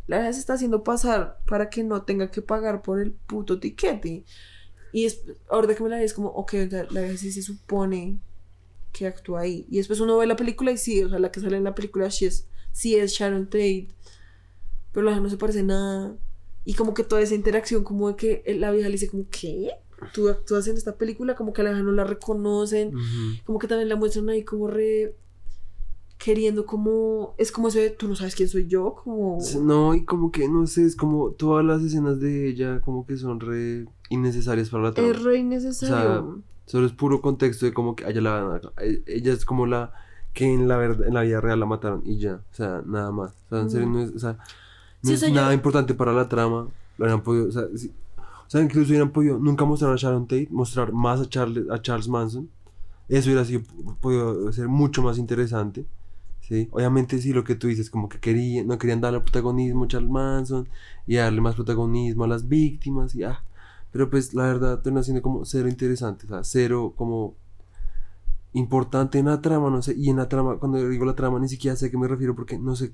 [0.06, 3.60] la vieja se está haciendo pasar para que no tenga que pagar por el puto
[3.60, 4.24] tiquete.
[4.90, 5.20] Y es,
[5.50, 8.18] ahora que me la vi es como, ok, la, la vieja sí se supone
[8.90, 9.66] que actúa ahí.
[9.70, 11.74] Y después uno ve la película y sí, o sea, la que sale en la
[11.74, 13.88] película sí es, sí es Sharon Tate.
[14.92, 16.16] Pero la vieja no se parece nada.
[16.64, 19.70] Y como que toda esa interacción, como de que la vieja le dice como, ¿qué?
[20.12, 22.92] Tú actúas en esta película, como que a la vieja no la reconocen,
[23.44, 25.14] como que también la muestran ahí como re
[26.18, 30.04] queriendo como es como eso de tú no sabes quién soy yo como No, y
[30.04, 33.86] como que, no sé, es como todas las escenas de ella como que son re
[34.10, 35.10] innecesarias para la trama.
[35.10, 39.44] es re innecesario Solo es puro contexto de como que ella la e- ella es
[39.44, 39.92] como la
[40.38, 43.10] que en la verdad en la vida real la mataron y ya, o sea, nada
[43.10, 43.32] más.
[43.46, 43.92] O sea, en serio Mm.
[43.92, 44.38] no es, o sea, no
[45.02, 46.68] Sí, o es yo- nada importante para la trama.
[46.96, 50.26] Lo hubieran podido, o sea, sí- o sea, incluso hubieran podido nunca mostrar a Sharon
[50.28, 52.48] Tate, mostrar más a Charles, a Charles Manson.
[53.08, 53.62] Eso hubiera sido
[54.00, 55.84] podido ser mucho más interesante.
[56.40, 59.88] Sí, obviamente sí lo que tú dices, como que querían, no querían darle protagonismo a
[59.88, 60.66] Charles Manson
[61.06, 63.42] y darle más protagonismo a las víctimas y ah,
[63.92, 67.34] pero pues la verdad termina siendo como cero interesante, o sea, cero como
[68.58, 71.48] importante en la trama, no sé, y en la trama, cuando digo la trama ni
[71.48, 72.92] siquiera sé a qué me refiero porque no sé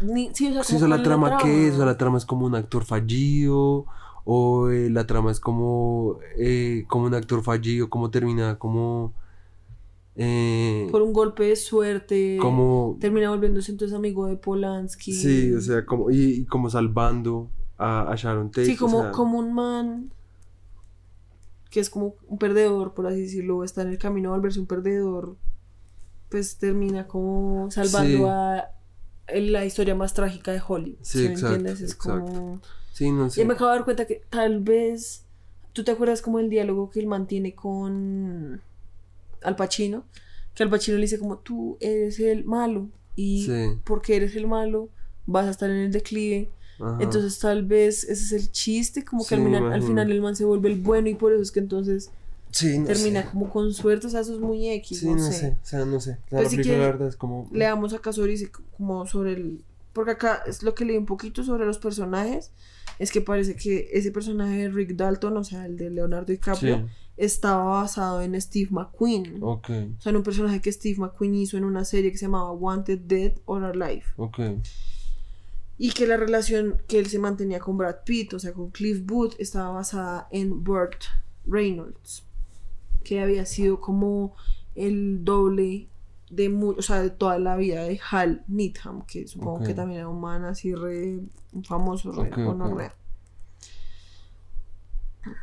[0.00, 2.18] Ni- sí, o sea, si eso la cuál trama qué es, o sea, la trama
[2.18, 3.86] es como un actor fallido
[4.24, 9.12] o eh, la trama es como eh, como un actor fallido, como termina como
[10.16, 15.60] eh, por un golpe de suerte como termina volviéndose entonces amigo de Polanski Sí, o
[15.60, 17.48] sea, como, y, y como salvando
[17.78, 18.66] a, a Sharon Tate.
[18.66, 20.10] sí o como sea, como un man
[21.70, 24.66] que es como un perdedor por así decirlo está en el camino a volverse un
[24.66, 25.36] perdedor
[26.28, 28.24] pues termina como salvando Sí.
[28.24, 28.70] a
[29.40, 31.80] la historia más trágica de Hollywood Sí, ¿sí me exacto, entiendes?
[31.80, 32.24] es exacto.
[32.24, 32.60] como
[32.92, 33.40] Sí, no sé.
[33.40, 35.24] Y me acabo de dar cuenta que tal vez.
[35.72, 38.60] ¿Tú te acuerdas como el diálogo que él mantiene con
[39.42, 40.04] Al Pacino?
[40.54, 42.88] Que Al Pacino le dice como tú eres el malo.
[43.16, 43.48] Y
[43.84, 44.88] porque eres el malo,
[45.24, 46.50] vas a estar en el declive.
[46.80, 46.98] Ajá.
[47.00, 49.86] Entonces tal vez ese es el chiste, como que Sí, al, final, al imagino.
[49.88, 52.10] final el man se vuelve el bueno y por eso es que entonces
[52.50, 53.28] sí, no termina sé.
[53.30, 54.06] como con suerte.
[54.06, 55.00] O sea, eso es muy X.
[55.00, 55.32] Sí, no, no sé.
[55.32, 55.48] sé.
[55.62, 56.18] O sea, no sé.
[56.30, 57.48] La Pues si película, la quieres, verdad, es como.
[57.52, 58.36] Leamos acá sobre
[58.76, 62.52] como sobre el porque acá es lo que leí un poquito sobre los personajes
[63.00, 66.76] es que parece que ese personaje de Rick Dalton, o sea, el de Leonardo DiCaprio,
[66.76, 66.84] Sí,
[67.16, 69.38] estaba basado en Steve McQueen.
[69.42, 72.26] ok, O sea, en un personaje que Steve McQueen hizo en una serie que se
[72.26, 74.04] llamaba Wanted Dead or Alive.
[74.16, 74.38] ok.
[75.82, 79.00] Y que la relación que él se mantenía con Brad Pitt, o sea, con Cliff
[79.06, 81.04] Booth, estaba basada en Burt
[81.46, 82.22] Reynolds,
[83.02, 84.36] que había sido como
[84.74, 85.88] el doble
[86.30, 90.08] de, o sea, de toda la vida de Hal Needham, que supongo que también era
[90.10, 91.20] un man así re
[91.64, 92.44] famoso, re Ok, ok.
[92.44, 92.94] gonorrea.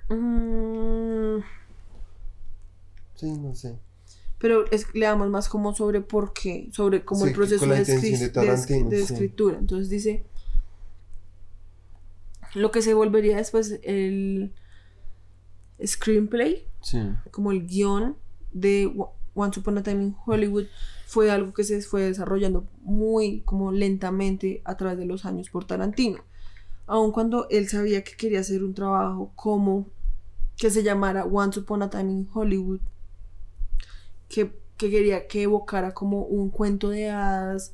[0.09, 1.41] Mm,
[3.15, 3.79] Sí, no sé.
[4.39, 8.89] Pero es, leamos más como sobre por qué, sobre como Sí, el proceso de, Tarantino,
[8.91, 8.95] sí.
[8.97, 9.57] escritura.
[9.57, 10.23] Entonces dice,
[12.55, 14.53] lo que se volvería después el
[15.85, 16.99] screenplay, Sí.
[17.31, 18.15] como el guion
[18.53, 18.91] de
[19.35, 20.65] Once Upon a Time in Hollywood,
[21.05, 25.65] fue algo que se fue desarrollando muy como lentamente a través de los años por
[25.65, 26.19] Tarantino.
[26.85, 29.87] Aun cuando él sabía que quería hacer un trabajo como
[30.57, 32.79] que se llamara Once Upon a Time in Hollywood,
[34.29, 37.73] que, que quería que evocara como un cuento de hadas,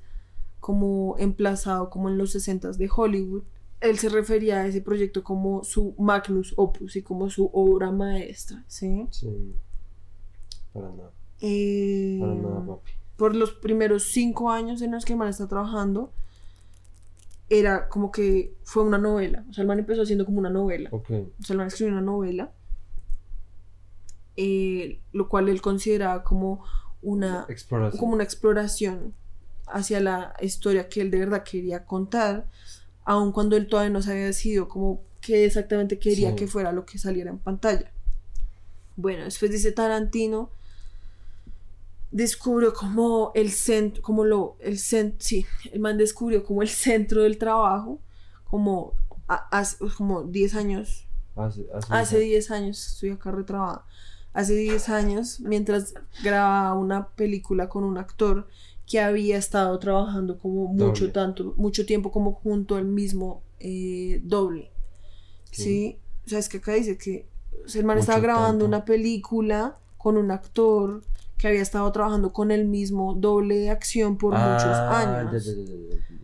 [0.60, 3.44] como emplazado como en los 60 de Hollywood.
[3.82, 8.64] Él se refería a ese proyecto como su magnus opus y como su obra maestra,
[8.68, 9.08] ¿sí?
[9.12, 9.54] Sí.
[10.72, 11.12] Para nada.
[11.42, 12.92] Eh, Para nada, papi.
[13.18, 16.14] por los primeros cinco años en los que el man está trabajando,
[17.50, 19.44] era como que fue una novela.
[19.50, 20.90] O sea, el man empezó haciendo como una novela.
[20.94, 21.10] Ok.
[21.10, 22.52] O sea, el man escribió una novela,
[24.38, 26.64] eh, lo cual él consideraba como
[27.02, 28.00] una, Exploración.
[28.00, 29.14] como una exploración
[29.68, 32.48] hacia la historia que él de verdad quería contar,
[33.06, 36.36] aun cuando él todavía no se había decidido como qué exactamente quería Sí.
[36.36, 37.92] que fuera lo que saliera en pantalla.
[38.96, 40.50] Bueno, después dice Tarantino
[42.12, 47.24] descubrió como el centro, como lo, el centro, sí, el man descubrió como el centro
[47.24, 48.00] del trabajo,
[48.46, 48.94] como
[49.28, 53.84] a- hace como 10 años Hace, hace, Hace 10 años, estoy acá retrabada.
[54.34, 55.94] Hace 10 años, mientras
[56.24, 58.48] grababa una película con un actor
[58.88, 61.14] que había estado trabajando como mucho Doble.
[61.14, 64.72] tanto, mucho tiempo como junto al mismo eh, doble.
[65.52, 67.28] Sí, o sea, es que acá dice que
[67.66, 68.66] o sea, el man Mucho estaba grabando tanto.
[68.66, 71.04] una película con un actor
[71.38, 75.32] que había estado trabajando con el mismo doble de acción por muchos años.
[75.46, 76.20] ya, ya, ya, ya, ya.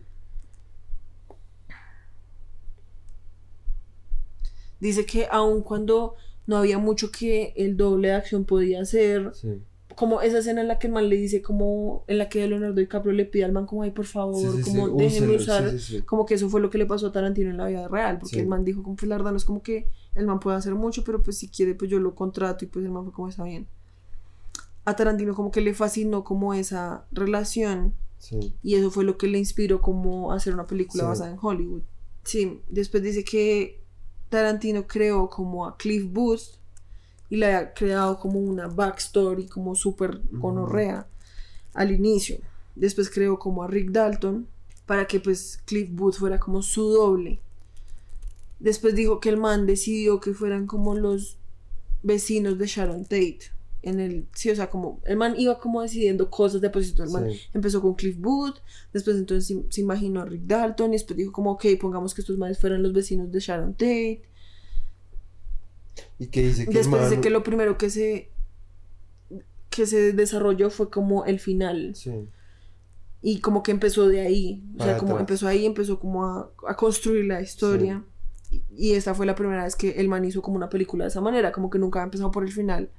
[4.80, 6.14] Dice que aun cuando
[6.46, 9.60] no había mucho que el doble de acción podía hacer, Sí.
[9.96, 12.74] como esa escena en la que el man le dice como en la que Leonardo
[12.74, 15.72] DiCaprio le pide al man como ay por favor Sí, sí, sí, como déjeme usar
[16.06, 18.40] como que eso fue lo que le pasó a Tarantino en la vida real porque
[18.40, 20.74] el man dijo como pues la verdad no es como que el man puede hacer
[20.74, 23.28] mucho pero pues si quiere pues yo lo contrato y pues el man fue como
[23.28, 23.66] está bien
[24.86, 27.92] a Tarantino como que le fascinó como esa relación
[28.62, 31.82] y eso fue lo que le inspiró como a hacer una película basada en Hollywood.
[32.22, 33.79] Sí, después dice que
[34.30, 36.58] Tarantino creó como a Cliff Booth
[37.28, 41.06] y le ha creado como una backstory como súper gonorrea
[41.74, 42.38] al inicio.
[42.74, 44.48] Después creó como a Rick Dalton
[44.86, 47.40] para que pues Cliff Booth fuera como su doble.
[48.58, 51.36] Después dijo que el man decidió que fueran como los
[52.02, 53.52] vecinos de Sharon Tate.
[53.82, 57.02] En el, sí, o sea, como el man iba como decidiendo cosas de propósito.
[57.02, 57.40] El man Sí.
[57.54, 58.56] empezó con Cliff Booth,
[58.92, 62.20] después entonces se, se imaginó a Rick Dalton y después dijo como, ok, pongamos que
[62.20, 64.22] estos manes fueran los vecinos de Sharon Tate.
[66.18, 68.28] Y que dice que Después man- dice que lo primero que se
[69.70, 72.10] que se desarrolló fue como el final Sí.
[73.22, 75.20] y como que empezó de ahí, o sea, como atrás.
[75.20, 78.02] empezó ahí, empezó como a, a construir la historia.
[78.50, 81.08] Y, y esta fue la primera vez que el man hizo como una película de
[81.08, 82.90] esa manera, como que nunca ha empezado por el final.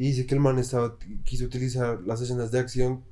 [0.00, 3.04] Y dice que el man estaba, quiso utilizar las escenas de acción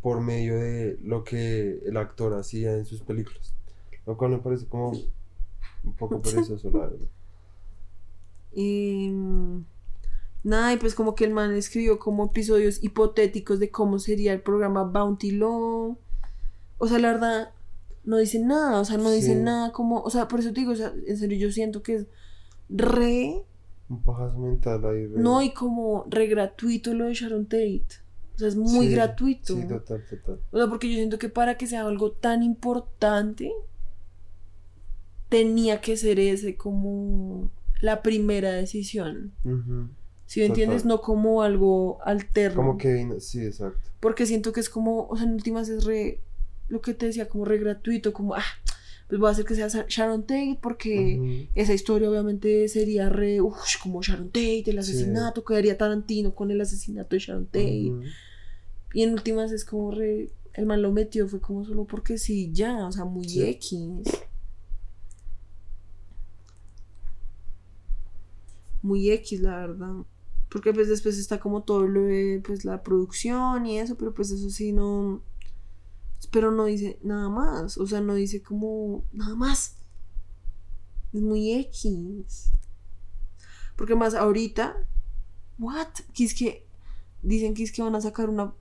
[0.00, 3.54] por medio de lo que el actor hacía en sus películas.
[4.06, 7.06] Lo cual me parece como un poco perezoso, la verdad.
[8.52, 9.64] Y mm,
[10.42, 14.42] nada, y pues como que el man escribió como episodios hipotéticos de cómo sería el
[14.42, 15.96] programa Bounty Law.
[16.78, 17.52] O sea, la verdad,
[18.02, 19.40] no dice nada, o sea, no dice Sí.
[19.40, 21.94] nada como, o sea, por eso te digo, o sea, en serio, yo siento que
[21.94, 22.06] es
[22.68, 23.44] re,
[23.92, 25.06] Un pajazo mental ahí.
[25.16, 27.84] no, y como re gratuito lo de Sharon Tate.
[28.34, 29.54] O sea, es muy Sí, gratuito.
[29.54, 30.40] Sí, total, total.
[30.50, 33.52] O sea, porque yo siento que para que sea algo tan importante,
[35.28, 37.50] tenía que ser ese como
[37.80, 39.32] la primera decisión.
[40.26, 42.56] Si me entiendes, no como algo alterno.
[42.56, 43.90] Como que vino- sí, exacto.
[44.00, 46.20] Porque siento que es como, o sea, en últimas es re,
[46.68, 48.42] lo que te decía, como re gratuito, como, ah,
[49.08, 53.56] pues voy a hacer que sea Sharon Tate porque esa historia obviamente sería re, uff,
[53.82, 54.78] como Sharon Tate, el Sí.
[54.78, 57.92] asesinato, quedaría Tarantino con el asesinato de Sharon Tate.
[58.94, 62.50] Y en últimas es como re, el man lo metió, fue como solo porque sí,
[62.52, 63.42] ya, o sea, muy Sí.
[63.42, 63.80] X.
[68.82, 69.92] Muy X, la verdad.
[70.50, 74.30] Porque pues después está como todo lo de pues la producción y eso, pero pues
[74.30, 75.22] eso sí no...
[76.30, 79.76] Pero no dice nada más, o sea, no dice como nada más.
[81.12, 82.52] Es muy X.
[83.76, 84.76] Porque más ahorita,
[85.58, 85.88] what?
[86.14, 86.66] Que es que
[87.22, 88.54] dicen que es que van a sacar una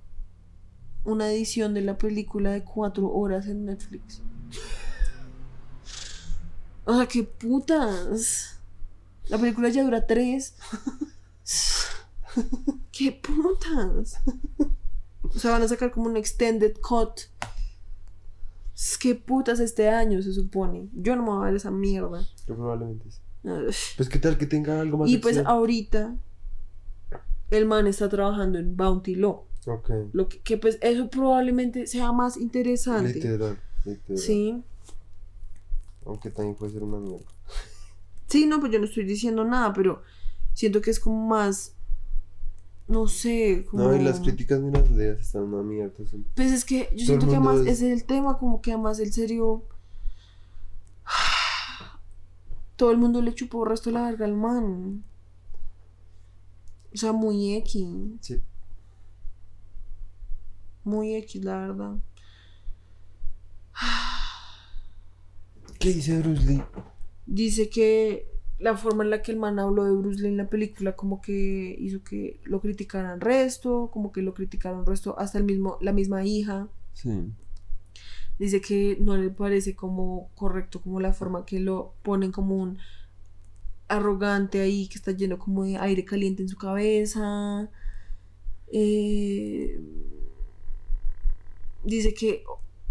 [1.03, 4.21] una edición de la película de cuatro horas en Netflix.
[6.85, 8.59] O sea, qué putas.
[9.27, 10.55] La película ya dura tres.
[12.91, 14.17] qué putas.
[15.35, 17.21] O sea, van a sacar como un extended cut.
[18.99, 20.89] Qué putas este año se supone.
[20.93, 22.25] Yo no me voy a ver esa mierda.
[22.47, 23.19] Yo probablemente sí.
[23.43, 23.73] Ugh.
[23.97, 25.55] Pues qué tal que tenga algo más Y pues acción?
[25.55, 26.15] ahorita
[27.51, 29.43] el man está trabajando en Bounty Law.
[29.67, 29.89] Ok.
[30.13, 33.13] Lo que, que, pues eso probablemente sea más interesante.
[33.13, 34.17] Literal, literal.
[34.17, 34.63] Sí.
[36.05, 37.25] Aunque también puede ser una mierda.
[38.27, 40.01] Sí, no, pues yo no estoy diciendo nada, pero
[40.53, 41.75] siento que es como más.
[42.91, 43.83] No sé, como.
[43.83, 46.05] No, y las críticas ni las leas están una mierda.
[46.05, 48.37] son- Pues es que yo Todo el siento que además es- ese es el tema,
[48.37, 49.63] como que además el serio.
[52.75, 55.05] Todo el mundo le chupó resto de la verga al man.
[56.93, 57.87] O sea, muy X.
[58.19, 58.41] Sí.
[60.83, 61.95] Muy X, la verdad.
[65.79, 66.63] ¿Qué dice Bruce Lee?
[67.25, 68.30] Dice que
[68.61, 71.21] la forma en la que el man habló de Bruce Lee en la película como
[71.21, 75.91] que hizo que lo criticaran resto, como que lo criticaron resto hasta el mismo, la
[75.93, 76.67] misma hija.
[76.93, 77.09] Sí.
[78.39, 82.77] Dice que no le parece como correcto como la forma que lo ponen como un
[83.87, 87.69] arrogante ahí que está lleno como de aire caliente en su cabeza.
[88.71, 89.79] Eh,
[91.83, 92.43] dice que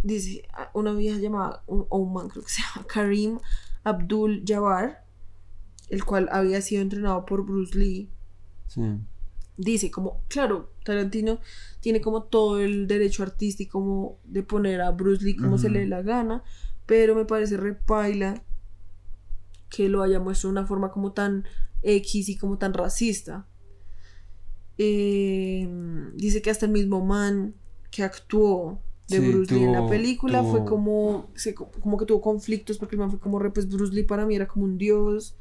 [0.02, 3.39] dice a- una vieja llamada un, o un man creo que se llama Karim
[3.84, 5.00] Abdul Jabbar
[5.91, 8.09] el cual había sido entrenado por Bruce Lee
[8.69, 8.81] Sí.
[9.57, 11.39] dice como, claro, Tarantino
[11.81, 15.81] tiene como todo el derecho artístico como de poner a Bruce Lee como se le
[15.81, 16.43] dé la gana,
[16.86, 18.43] pero me parece repaila
[19.69, 21.44] que lo haya muestrado de una forma como tan
[21.83, 23.47] X y como tan racista.
[24.78, 25.69] Eh,
[26.15, 27.55] dice que hasta el mismo man
[27.91, 32.07] que actuó de Sí, Bruce Lee en la tuvo- película fue como, se- como que
[32.07, 34.65] tuvo conflictos porque el man fue como, re, pues Bruce Lee para mí era como
[34.65, 35.36] un dios.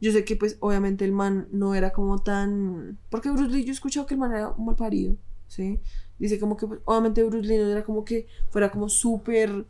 [0.00, 2.98] Yo sé que pues obviamente el man no era como tan...
[3.10, 5.16] Porque Bruce Lee yo he escuchado que el man era un mal parido,
[5.48, 5.80] ¿sí?
[6.18, 9.66] Dice como que pues, obviamente Bruce Lee no era como que fuera como súper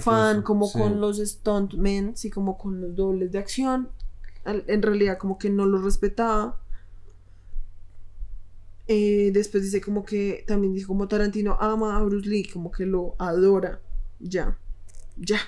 [0.00, 0.78] fan como sí.
[0.78, 3.88] con los stuntmen, sí, como con los dobles de acción.
[4.44, 6.60] En realidad como que no los respetaba.
[8.86, 12.86] Eh, después dice como que también dice como Tarantino ama a Bruce Lee, como que
[12.86, 13.80] lo adora.
[14.18, 14.58] Ya.
[15.16, 15.40] Ya.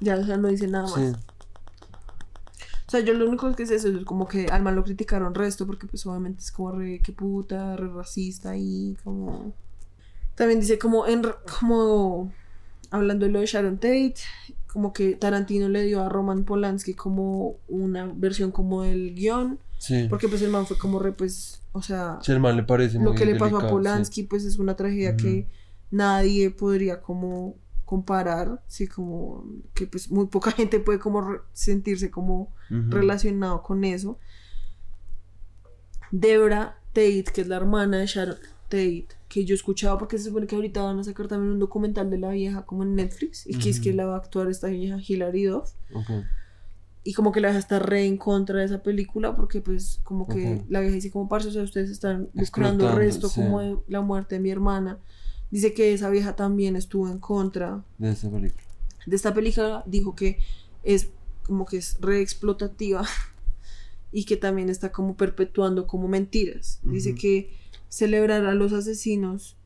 [0.00, 0.94] Ya, o sea, no dice nada más.
[0.94, 1.12] Sí.
[2.86, 5.34] O sea, yo lo único que sé es eso, como que al man lo criticaron
[5.34, 9.52] resto, porque pues obviamente es como re, qué puta, re racista y como...
[10.34, 11.22] También dice como, en,
[11.58, 12.32] como,
[12.90, 14.14] hablando de lo de Sharon Tate,
[14.72, 20.06] como que Tarantino le dio a Roman Polanski como una versión como del guion, Sí.
[20.08, 22.96] porque pues el man fue como re, pues, o sea, Sí, el man le parece
[22.98, 25.46] lo muy que le pasó a Polanski pues es una tragedia que
[25.90, 27.54] nadie podría como
[27.88, 34.18] comparar, sí, como que pues muy poca gente puede como sentirse como relacionado con eso.
[36.10, 38.36] Debra Tate, que es la hermana de Sharon
[38.68, 42.10] Tate, que yo escuchaba porque se supone que ahorita van a sacar también un documental
[42.10, 44.68] de la vieja como en Netflix y que es que la va a actuar esta
[44.68, 46.10] vieja Hilary Duff Ok.
[47.04, 50.26] y como que la vieja está re en contra de esa película porque pues como
[50.28, 50.66] que Ok.
[50.68, 53.40] la vieja dice como parce, o sea, ustedes están lucrando Explotando, resto sí.
[53.40, 54.98] como de la muerte de mi hermana.
[55.50, 58.62] Dice que esa vieja también estuvo en contra De esa película.
[59.06, 60.38] de esta película dijo que
[60.82, 61.10] es
[61.44, 63.06] como que es re explotativa
[64.12, 66.80] y que también está como perpetuando como mentiras.
[66.82, 67.56] Dice que
[67.88, 69.56] celebrar a los asesinos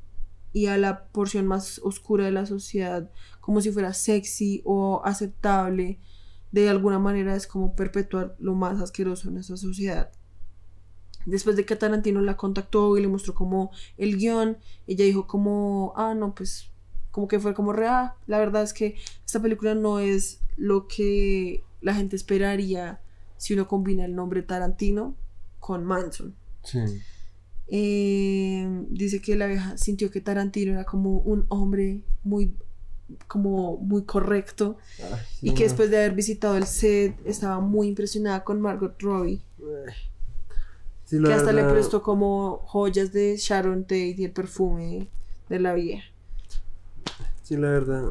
[0.52, 5.98] y a la porción más oscura de la sociedad como si fuera sexy o aceptable,
[6.52, 10.12] de alguna manera es como perpetuar lo más asqueroso en esa sociedad.
[11.26, 15.92] Después de que Tarantino la contactó y le mostró como el guion, ella dijo como,
[15.96, 16.68] ah, no, pues
[17.10, 20.88] como que fue como re, "Ah, la verdad es que esta película no es lo
[20.88, 23.00] que la gente esperaría
[23.36, 25.14] si uno combina el nombre Tarantino
[25.60, 26.34] con Manson.
[26.64, 26.78] Sí.
[27.68, 32.54] Eh, dice que la vieja sintió que Tarantino era como un hombre muy
[33.28, 35.20] como muy correcto Ay,
[35.50, 39.94] y que después de haber visitado el set estaba muy impresionada con Margot Robbie Ay.
[41.12, 45.08] Sí, que hasta le prestó como joyas de Sharon Tate y el perfume
[45.50, 46.04] de la vieja
[47.42, 48.04] Sí, la verdad.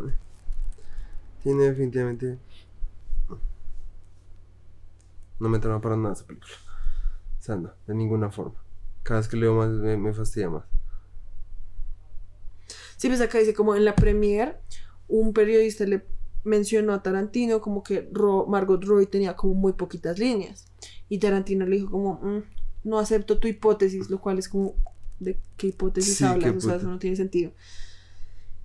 [1.42, 2.38] Tiene definitivamente.
[5.40, 6.54] No me trama para nada esa película.
[7.40, 8.54] O sea, no, de ninguna forma.
[9.02, 10.64] Cada vez que leo más me, me fastidia más.
[12.98, 14.58] Sí, pues acá dice como en la premiere,
[15.08, 16.06] un periodista le
[16.44, 20.68] mencionó a Tarantino como que Ro- Margot Robbie tenía como muy poquitas líneas.
[21.10, 22.44] Y Tarantino le dijo como, "Mm,
[22.84, 24.76] no acepto tu hipótesis, lo cual es como,
[25.20, 26.52] ¿de qué hipótesis Sí, hablas?
[26.52, 27.52] qué O sea, eso no tiene sentido.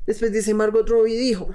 [0.07, 1.49] Después dice Margot Robbie dijo,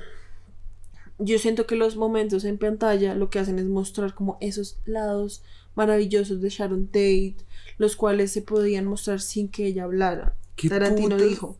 [1.18, 5.44] yo siento que los momentos en pantalla lo que hacen es mostrar como esos lados
[5.76, 7.36] maravillosos de Sharon Tate,
[7.78, 10.36] los cuales se podían mostrar sin que ella hablara.
[10.56, 11.30] ¿Qué Tarantino putas?
[11.30, 11.58] dijo,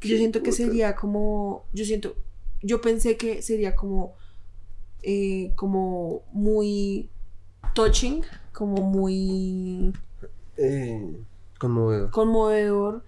[0.00, 2.16] ¿Qué yo siento que sería como, yo siento,
[2.62, 4.14] yo pensé que sería como,
[5.02, 7.08] eh, como muy
[7.74, 9.92] touching, como muy
[10.60, 11.16] Eh,
[11.58, 12.10] conmovedor.
[12.10, 13.04] conmovedor,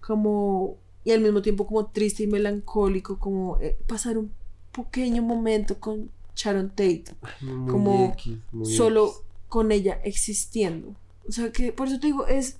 [0.00, 4.32] como, y al mismo tiempo como triste y melancólico, como eh, pasar un
[4.72, 7.04] pequeño momento con Sharon Tate,
[7.40, 9.20] Muy como X, solo X.
[9.48, 10.94] con ella existiendo.
[11.28, 12.58] O sea que, por eso te digo, es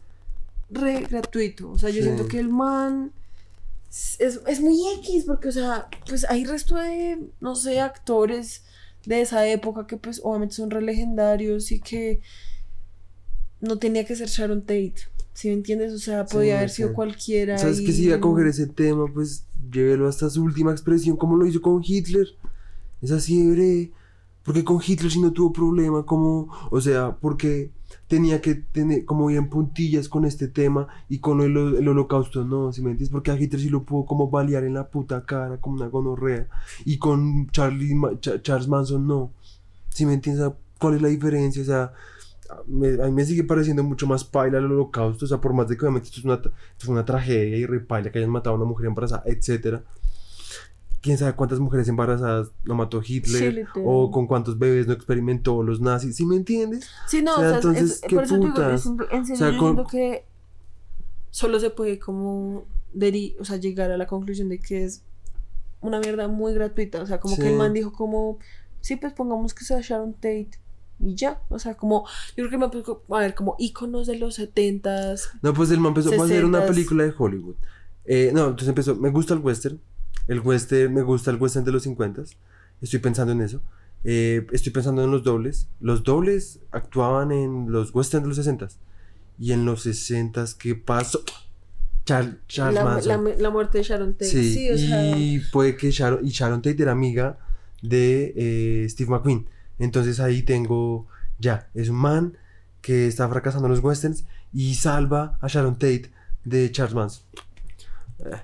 [0.71, 1.71] re gratuito.
[1.71, 2.03] O sea, yo Sí.
[2.05, 3.13] siento que el man
[3.91, 8.65] es, es muy X, porque, o sea, pues hay resto de, no sé, actores
[9.05, 12.21] de esa época que, pues, obviamente son re legendarios y que
[13.67, 14.95] no tenía que ser Sharon Tate.
[15.35, 15.93] ¿Sí me entiendes?
[15.93, 16.77] O sea, Sí, podía haber sí.
[16.77, 17.59] sido cualquiera.
[17.59, 21.17] ¿Sabes y que si iba a coger ese tema, pues llévelo hasta su última expresión,
[21.17, 22.27] como lo hizo con Hitler?
[23.03, 23.93] Es así, breve.
[24.45, 27.71] Porque con Hitler sí no tuvo problema, como, o sea, porque
[28.07, 32.45] tenía que tener, como ir en puntillas con este tema y con el, el holocausto,
[32.45, 33.11] no, si me entiendes?
[33.11, 36.47] Porque a Hitler sí lo pudo como balear en la puta cara, como una gonorrea,
[36.85, 39.33] y con Charlie, Ma- Cha- Charles Manson no.
[39.89, 40.49] Si me entiendes?
[40.79, 41.61] ¿Cuál es la diferencia?
[41.63, 41.93] O sea,
[42.67, 45.69] me- a mí me sigue pareciendo mucho más paila el holocausto, o sea, por más
[45.69, 46.51] de que obviamente esto es una, esto
[46.81, 49.83] es una tragedia y repaila que hayan matado a una mujer embarazada, etcétera.
[51.03, 55.63] Quién sabe cuántas mujeres embarazadas lo mató Hitler, Sí, o con cuántos bebés no experimentó
[55.63, 56.89] los nazis, ¿sí me entiendes?
[57.07, 58.87] Sí, no, O o sea, sea, entonces, es- ¿qué por eso te digo, putas?
[58.87, 60.25] en serio, O sea, yo con- que
[61.31, 65.03] solo se puede como deri- o sea, llegar a la conclusión de que es
[65.81, 67.49] una mierda muy gratuita, o sea, como que Sí.
[67.49, 68.39] el man dijo como,
[68.81, 70.51] sí, pues pongamos que sea Sharon Tate
[70.99, 74.19] y ya, o sea, como, yo creo que me puso, a ver, como íconos de
[74.19, 76.67] los setentas, No, pues el man empezó a hacer una 60s.
[76.69, 77.57] película de Hollywood.
[78.05, 79.81] Eh, no, entonces empezó, me gusta el western,
[80.29, 82.23] el western, me gusta el western de los 50
[82.83, 83.63] estoy pensando en eso.
[84.05, 85.69] Eh, estoy pensando en los dobles.
[85.81, 88.69] Los dobles actuaban en los western de los 60
[89.39, 91.23] Y en los 60 ¿qué pasó?
[92.05, 92.75] Char- Charles
[93.07, 96.25] la, la- la muerte de Sharon Tate, Sí, sí, o sea, y puede que Sharon,
[96.25, 97.39] y Sharon Tate era amiga
[97.83, 99.47] de eh, Steve McQueen.
[99.79, 101.07] Entonces ahí tengo,
[101.39, 102.37] ya, es un man
[102.81, 106.11] que está fracasando en los westerns y salva a Sharon Tate
[106.45, 107.25] de Charles Manson.
[108.21, 108.41] Eh,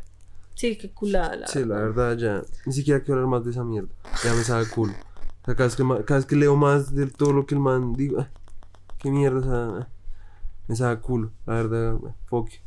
[0.62, 2.42] Sí, qué culada la Sí, la verdad ya.
[2.66, 3.88] Ni siquiera quiero hablar más de esa mierda.
[4.22, 4.92] Ya me sabe culo.
[4.92, 7.60] O sea, cada vez que, cada vez que leo más de todo lo que el
[7.60, 8.28] man digo, ay,
[8.98, 9.88] qué mierda, o sea,
[10.68, 11.32] me sabe culo.
[11.46, 11.96] La verdad,
[12.26, 12.48] fuck.
[12.48, 12.58] you.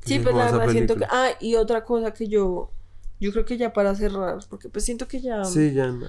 [0.00, 1.04] Que Sí, pero la joda esa verdad siento que...
[1.08, 2.70] Ah, y otra cosa que yo...
[3.18, 5.42] Yo creo que ya para cerrar, porque pues siento que ya...
[5.44, 5.86] Sí, ya.
[5.86, 6.06] no.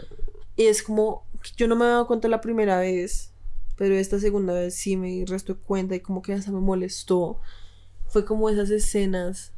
[0.58, 1.24] Y es como,
[1.58, 3.32] yo no me había dado cuenta la primera vez,
[3.78, 7.40] pero esta segunda vez sí me resto cuenta y como que hasta me molestó.
[8.08, 9.54] Fue como esas escenas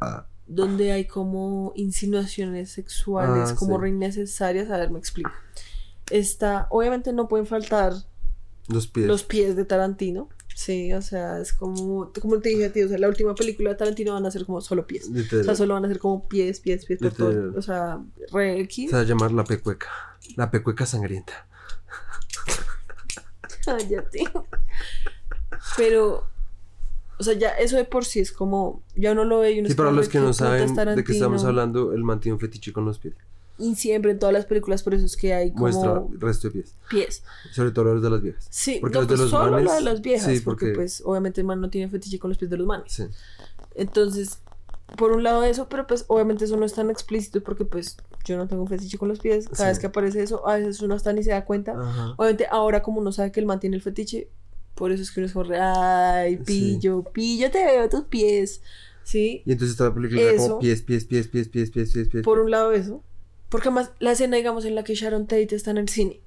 [0.00, 3.82] Ah, donde hay como insinuaciones sexuales, Ah, como sí.
[3.82, 4.70] re innecesarias.
[4.70, 5.30] A ver, me explico.
[6.10, 7.92] Está, obviamente no pueden faltar
[8.68, 9.06] los pies.
[9.06, 10.28] los pies de Tarantino.
[10.54, 13.70] Sí, o sea, es como, como te dije a ti, o sea, la última película
[13.70, 15.08] de Tarantino van a ser como solo pies.
[15.08, 15.42] Literal.
[15.42, 17.52] O sea, solo van a ser como pies, pies, pies por todo.
[17.56, 18.00] O sea,
[18.32, 18.90] re X.
[18.90, 19.88] Se va a llamar la pecueca.
[20.36, 21.46] La pecueca sangrienta.
[23.64, 24.24] Cállate.
[25.76, 26.26] Pero,
[27.18, 29.68] o sea, ya eso de por sí es como, ya uno lo ve y uno
[29.68, 31.12] Sí, para los "Re, que no saben de qué Tarantino".
[31.14, 33.14] estamos hablando, él mantiene un fetiche con los pies.
[33.60, 36.46] Y siempre en todas las películas, por eso es que hay como Muestra el resto
[36.48, 36.76] de pies.
[36.88, 37.24] pies.
[37.52, 38.46] Sobre todo los de las viejas.
[38.50, 40.66] Sí, Porque no, los de pues los solo manes- la de las viejas, sí, porque,
[40.66, 42.92] porque- pues obviamente el man no tiene fetiche con los pies de los manes.
[42.92, 43.04] Sí.
[43.74, 44.38] Entonces,
[44.96, 48.36] por un lado eso, pero pues obviamente eso no es tan explícito porque pues yo
[48.36, 49.46] no tengo fetiche con los pies.
[49.48, 49.64] Cada Sí.
[49.64, 51.72] Vez que aparece eso, a veces uno hasta ni se da cuenta.
[51.72, 52.14] Ajá.
[52.16, 54.28] Obviamente ahora como uno sabe que el man tiene el fetiche,
[54.74, 56.42] por eso es que uno es como, re, ay, Sí.
[56.44, 58.62] pillo, pillo, te veo tus pies.
[59.04, 59.42] ¿Sí?
[59.46, 62.24] Y entonces toda la película era como pies, pies, pies, pies, pies, pies, pies, pies.
[62.24, 63.02] Por un lado eso.
[63.48, 66.20] Porque además la escena, digamos, en la que Sharon Tate está en el cine.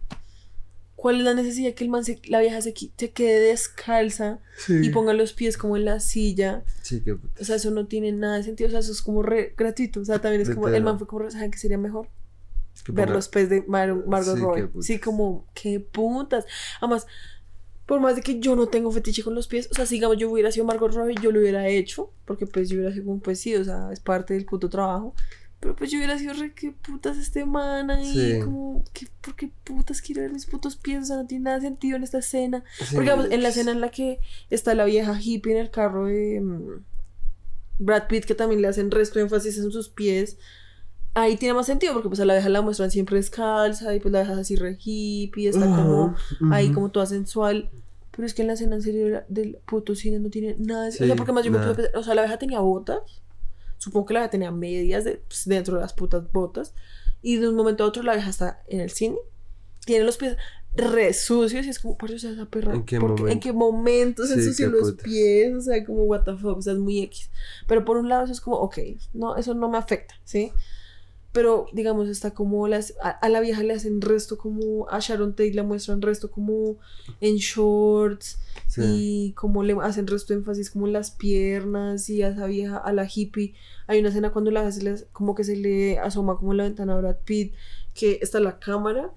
[1.01, 4.81] ¿Cuál es la necesidad que el man se- la vieja se, se quede descalza Sí.
[4.83, 6.63] y ponga los pies como en la silla?
[6.83, 8.67] Sí, que O sea, eso no tiene nada de sentido.
[8.67, 10.01] O sea, eso es como re gratuito.
[10.01, 12.07] O sea, también es como, el man fue como, ¿saben qué sería mejor?
[12.85, 14.85] que Ver ponga- los pies de Mar- Margot Sí, qué putas.
[14.85, 16.45] Sí, como, qué putas.
[16.79, 17.07] Además,
[17.87, 20.17] por más de que yo no tengo fetiche con los pies, o sea, si digamos
[20.17, 23.19] yo hubiera sido Margot Robbie, yo lo hubiera hecho, porque pues yo hubiera sido como,
[23.19, 25.15] pues sí, o sea, es parte del puto trabajo.
[25.61, 28.39] Pero pues yo hubiera sido re, qué putas este man ahí, Sí.
[28.43, 31.03] como, ¿qué, ¿por qué putas quiero ver mis putos pies?
[31.03, 32.63] O sea, no tiene nada de sentido en esta escena.
[32.79, 32.95] Sí.
[32.95, 36.07] Porque digamos, en la escena en la que está la vieja hippie en el carro
[36.07, 36.83] de mm,
[37.79, 40.37] Brad Pitt, que también le hacen resto de énfasis en sus pies,
[41.13, 44.11] ahí tiene más sentido, porque pues a la vieja la muestran siempre descalza y pues
[44.11, 46.15] la vieja es así re hippie, está como
[46.51, 47.69] ahí como toda sensual.
[48.11, 50.89] Pero es que en la escena en serio del puto cine no tiene nada de
[50.89, 52.99] O sea, Sí, porque más yo me a pensar, o sea, la vieja tenía botas.
[53.81, 56.73] Supongo que la vieja tenía medias de- pues, dentro de las putas botas.
[57.23, 59.17] Y de un momento a otro la vieja está en el cine.
[59.85, 60.37] Tiene los pies
[60.73, 62.73] re sucios y es como, por eso esa perra.
[62.75, 63.39] ¿En qué ¿por ¿En momento?
[63.43, 65.03] qué momento se Sí, ensució los putas.
[65.03, 65.55] pies?
[65.55, 67.29] O sea, como, what the fuck, o sea, es muy X.
[67.67, 68.77] Pero por un lado eso es como, ok,
[69.13, 70.53] no, eso no me afecta, ¿sí?
[71.33, 75.31] Pero, digamos, está como las, a, a la vieja le hacen resto como, a Sharon
[75.31, 76.77] Tate le muestran resto como
[77.21, 78.81] en shorts Sí.
[78.85, 82.77] y como le hacen resto de énfasis como en las piernas y a esa vieja,
[82.77, 83.53] a la hippie.
[83.87, 86.97] Hay una escena cuando la le- como que se le asoma como la ventana a
[86.97, 87.53] Brad Pitt,
[87.93, 89.11] que está la cámara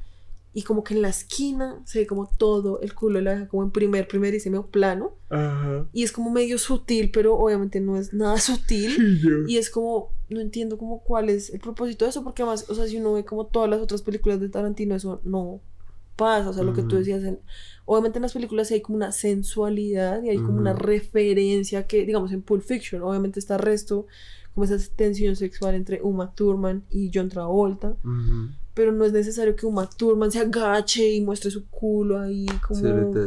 [0.57, 3.65] y como que en la esquina se ve como todo el culo la vieja como
[3.65, 5.87] en primer, primerísimo plano Ajá.
[5.93, 8.97] y es como medio sutil, pero obviamente no es nada sutil.
[9.49, 12.75] Y es como, no entiendo como cuál es el propósito de eso, porque además, o
[12.75, 15.61] sea, si uno ve como todas las otras películas de Tarantino, eso no
[16.17, 17.41] pasa, o sea, lo que tú decías, en-
[17.87, 22.07] obviamente en las películas sí hay como una sensualidad y hay como una referencia que,
[22.07, 24.07] digamos, en Pulp Fiction, obviamente está resto,
[24.55, 28.51] como esa tensión sexual entre Uma Thurman y John Travolta, Ujú.
[28.75, 32.81] Pero no es necesario que Uma Thurman se agache y muestre su culo ahí, como,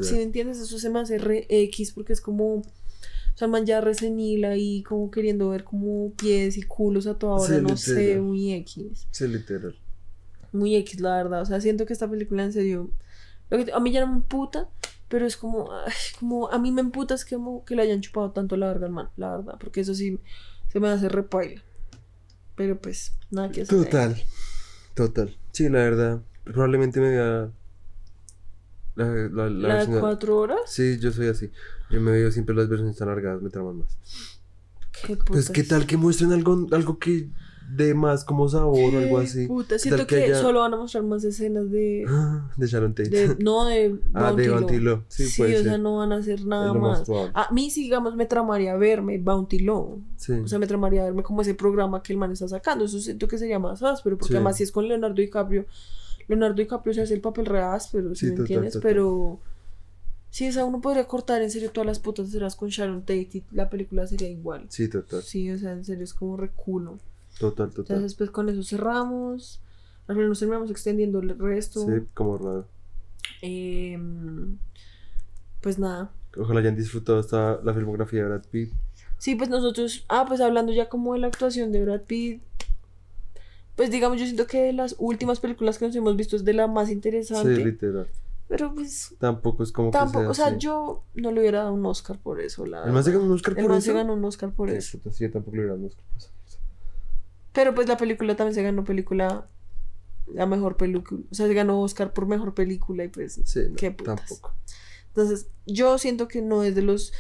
[0.04, 2.56] Sí, si me entiendes, eso se me hace re X, porque es como...
[2.56, 7.14] O sea, man ya re senil ahí, como queriendo ver como pies y culos a
[7.20, 9.08] toda hora, Sí, no sé, muy X.
[9.12, 9.76] Sí, literal.
[10.52, 11.44] Muy X, la verdad.
[11.44, 12.90] O sea, siento que esta película en serio.
[13.52, 14.68] lo que- a mí ya no me emputa,
[15.08, 15.72] pero es como.
[15.72, 18.68] ay, como a mí me emputa es que, como que le hayan chupado tanto la
[18.70, 19.56] verga al man, la verdad.
[19.60, 20.18] Porque eso sí
[20.72, 21.62] se me hace repaila.
[22.56, 23.84] Pero pues, nada que hacer.
[23.86, 24.16] Total.
[24.98, 25.38] Total.
[25.52, 26.22] Sí, la verdad.
[26.44, 27.52] Probablemente me vea.
[28.96, 30.60] La, la, la ¿La de versión- cuatro horas?
[30.66, 31.52] Sí, yo soy así.
[31.92, 34.37] Yo me veo siempre las versiones tan largadas, me traman más.
[35.06, 37.30] Qué Pues, ¿qué tal que muestren algo, algo que
[37.70, 39.46] dé más como sabor o algo así?
[39.46, 42.06] Puta, ¿Qué siento que, que haya- solo van a mostrar más escenas de.
[42.58, 43.10] De Sharon Tate.
[43.10, 44.00] de no, de.
[44.14, 44.60] ah, de Bounty Law.
[44.60, 45.04] Bounty Law.
[45.10, 45.66] Sí, Sí, puede o ser.
[45.68, 47.32] sea, no van a hacer nada más más.
[47.34, 50.02] A mí, sí, digamos, me tramaría verme Bounty Law.
[50.16, 50.34] Sí.
[50.34, 52.86] O sea, me tramaría verme como ese programa que el man está sacando.
[52.86, 54.36] Eso siento que sería más áspero, porque Sí.
[54.36, 55.66] además si es con Leonardo DiCaprio,
[56.30, 58.74] Leonardo DiCaprio se hace el papel re áspero, si Sí, me total, entiendes?
[58.74, 58.90] total.
[58.92, 59.40] Pero
[60.30, 63.30] sí, o sea, uno podría cortar en serio todas las putas escenas con Sharon Tate
[63.34, 64.66] y la película sería igual.
[64.70, 65.22] Sí, total.
[65.24, 67.00] Sí, o sea, en serio es como reculo.
[67.40, 67.98] Total, total.
[67.98, 69.62] Entonces, pues con eso cerramos.
[70.08, 71.86] Al final nos terminamos extendiendo el resto.
[71.86, 72.66] Sí, como raro.
[73.42, 74.58] Em,
[75.62, 78.72] pues nada, Ojalá hayan disfrutado hasta la filmografía de Brad Pitt.
[79.18, 82.42] Sí, pues nosotros, ah, pues hablando ya como de la actuación de Brad Pitt,
[83.76, 86.54] pues digamos, yo siento que de las últimas películas que nos hemos visto es de
[86.54, 88.08] la más Sí, interesante, literal.
[88.48, 90.64] Pero pues Tampoco es como tampoco, que o sea sea, así.
[90.66, 93.32] yo no le hubiera dado un Oscar por eso, la El más se ganó un
[93.34, 93.98] Oscar El por man se eso.
[93.98, 95.00] ganó un Oscar por eso.
[95.20, 96.30] yo tampoco le hubiera dado un Oscar por eso.
[97.54, 99.48] Pero pues la película también se ganó película,
[100.28, 103.76] la mejor película, o sea, se ganó Oscar por mejor película y pues Sí, no,
[103.76, 104.16] Qué putas.
[104.28, 104.54] tampoco.
[105.08, 107.12] Entonces, yo siento que no es de los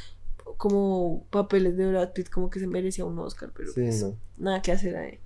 [0.57, 4.15] como papeles de Brad Pitt como que se merecía un Oscar, pero Sí, pues, no.
[4.37, 5.19] nada que hacer ahí.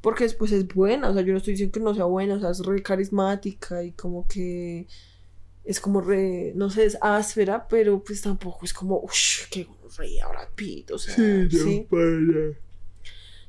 [0.00, 2.40] Porque después es buena, o sea, yo no estoy diciendo que no sea buena, o
[2.40, 4.86] sea, es re carismática y como que
[5.64, 9.66] es como re, no sé, es áspera, pero pues tampoco es como, uff, qué
[9.96, 11.86] rey Brad Pitt, o sea, sí.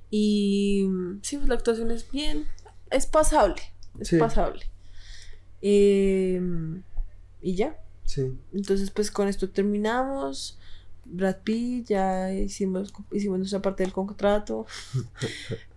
[0.10, 0.88] Y
[1.24, 2.46] sí, pues la actuación es bien,
[2.92, 3.62] es pasable,
[4.00, 4.18] es Sí.
[4.18, 4.62] pasable.
[5.62, 6.84] Em,
[7.42, 8.38] y ya, Sí.
[8.54, 10.60] entonces, pues con esto terminamos.
[11.06, 14.66] Brad Pitt, ya hicimos, hicimos nuestra parte del contrato.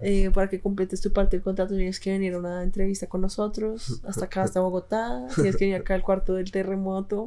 [0.00, 3.22] Eh, para que completes tu parte del contrato, tienes que venir a una entrevista con
[3.22, 4.02] nosotros.
[4.04, 5.26] Hasta acá, hasta Bogotá.
[5.34, 7.26] Tienes que venir acá al cuarto del terremoto.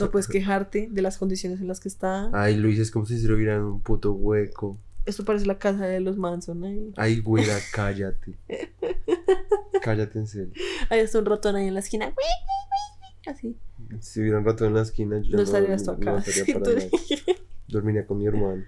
[0.00, 2.30] No puedes quejarte de las condiciones en las que está.
[2.32, 4.78] Ay, Luis, es como si se lo hubieran un puto hueco.
[5.04, 6.64] Esto parece la casa de los Manson.
[6.64, 8.38] Ahí, Ay, güera, cállate.
[9.82, 10.52] cállate en serio.
[10.88, 12.12] ahí está un ratón ahí en la esquina.
[13.26, 13.56] Así.
[14.00, 16.12] Si hubiera un rato en la esquina, yo No estarías tú acá.
[16.12, 16.86] no estaría para nada.
[17.68, 18.64] Dormiría con mi hermano.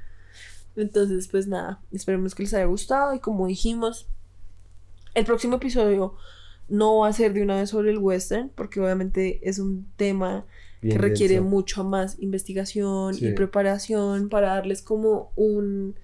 [0.76, 4.08] Entonces, pues nada, esperemos que les haya gustado y como dijimos,
[5.14, 6.14] el próximo episodio
[6.68, 10.44] no va a ser de una vez sobre el western, porque obviamente es un tema
[10.82, 11.48] Bien que requiere denso.
[11.48, 13.28] mucho más investigación Sí.
[13.28, 15.94] y preparación para darles como un,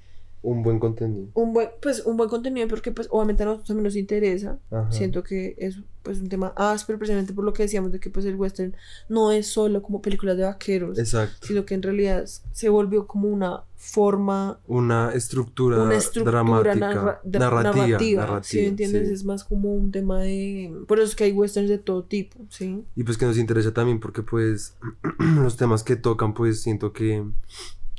[0.43, 1.29] Un buen contenido.
[1.35, 4.59] un buen, pues un buen contenido, porque pues obviamente a nosotros también nos interesa.
[4.71, 4.91] Ajá.
[4.91, 8.25] Siento que es pues un tema áspero, precisamente por lo que decíamos de que pues
[8.25, 8.75] el western
[9.11, 11.47] no es solo como películas de vaqueros, Exacto.
[11.47, 17.21] sino que en realidad se volvió como una forma Una estructura, una estructura dramática, narra-
[17.25, 17.51] narrativa,
[17.87, 19.09] narrativa, narrativa, ¿sí entiendes?
[19.09, 19.15] sí.
[19.15, 20.73] Es más como un tema de...
[20.89, 22.83] Por eso es que hay westerns de todo tipo, ¿sí?
[22.97, 24.77] Y pues que nos interesa también porque pues
[25.19, 27.25] los temas que tocan pues siento que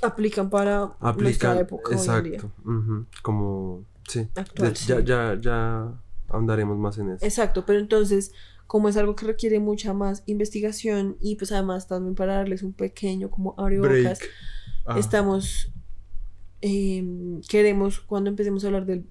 [0.01, 2.33] Aplican para nuestra aplican época hoy en día.
[2.33, 5.03] exacto como sí, Actual, De- ya sí.
[5.05, 5.93] ya ya
[6.29, 8.31] ahondaremos más en eso Exacto, pero entonces,
[8.67, 12.73] como es algo que requiere mucha más investigación y pues además también para darles un
[12.73, 14.19] pequeño como abrebocas,
[14.85, 15.71] Ah, estamos...
[16.61, 19.05] em, queremos, cuando empecemos a hablar del,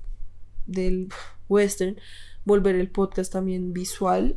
[0.66, 1.08] del
[1.48, 1.96] western,
[2.44, 4.36] volver el podcast también visual.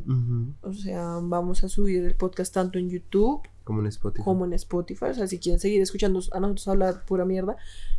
[0.62, 4.52] O sea, vamos a subir el podcast tanto en YouTube como en Spotify como en
[4.52, 5.06] Spotify.
[5.06, 7.56] O sea, si quieren seguir escuchando a nosotros hablar pura mierda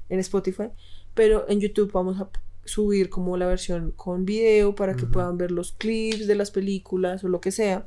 [0.10, 0.69] en Spotify.
[1.14, 2.30] Pero en YouTube vamos a
[2.66, 7.24] subir como la versión con video para que puedan ver los clips de las películas
[7.24, 7.84] o lo que sea.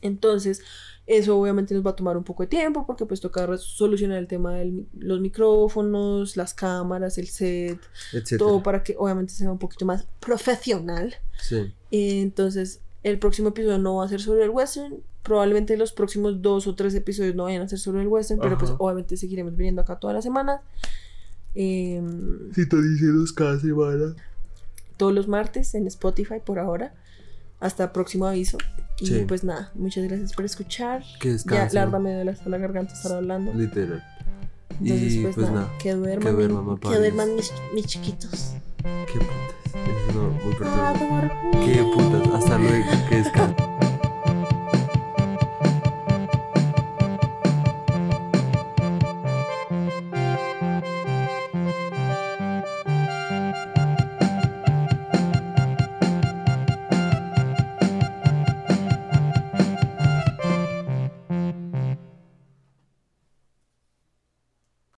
[0.00, 0.62] Entonces,
[1.06, 4.26] eso obviamente nos va a tomar un poco de tiempo porque pues toca solucionar el
[4.26, 7.78] tema de los micrófonos, las cámaras, el set,
[8.12, 11.14] etcétera todo para que obviamente sea un poquito más profesional.
[11.40, 15.02] sí Entonces, el próximo episodio no va a ser sobre el western.
[15.24, 18.56] Probablemente los próximos dos o tres episodios no vayan a ser sobre el western, pero
[18.58, 18.76] pues Ajá.
[18.80, 20.60] obviamente seguiremos viniendo acá todas las semanas.
[21.54, 24.14] Em, si te dice dos cada semana
[24.96, 26.94] todos los martes en Spotify por ahora.
[27.60, 28.58] Hasta próximo aviso.
[29.00, 29.24] Y Sí.
[29.26, 31.02] pues nada, muchas gracias por escuchar.
[31.20, 33.52] que Ya, descansen la verdad me duele hasta la garganta estar hablando.
[33.54, 34.04] literal
[34.80, 36.36] Entonces, y pues, pues nada, que duerman.
[36.36, 38.52] que duerman Que duerman mis, mis chiquitos.
[38.82, 41.64] qué putas eso no muy perturbador A dormir.
[41.64, 43.56] qué putas hasta luego que descansen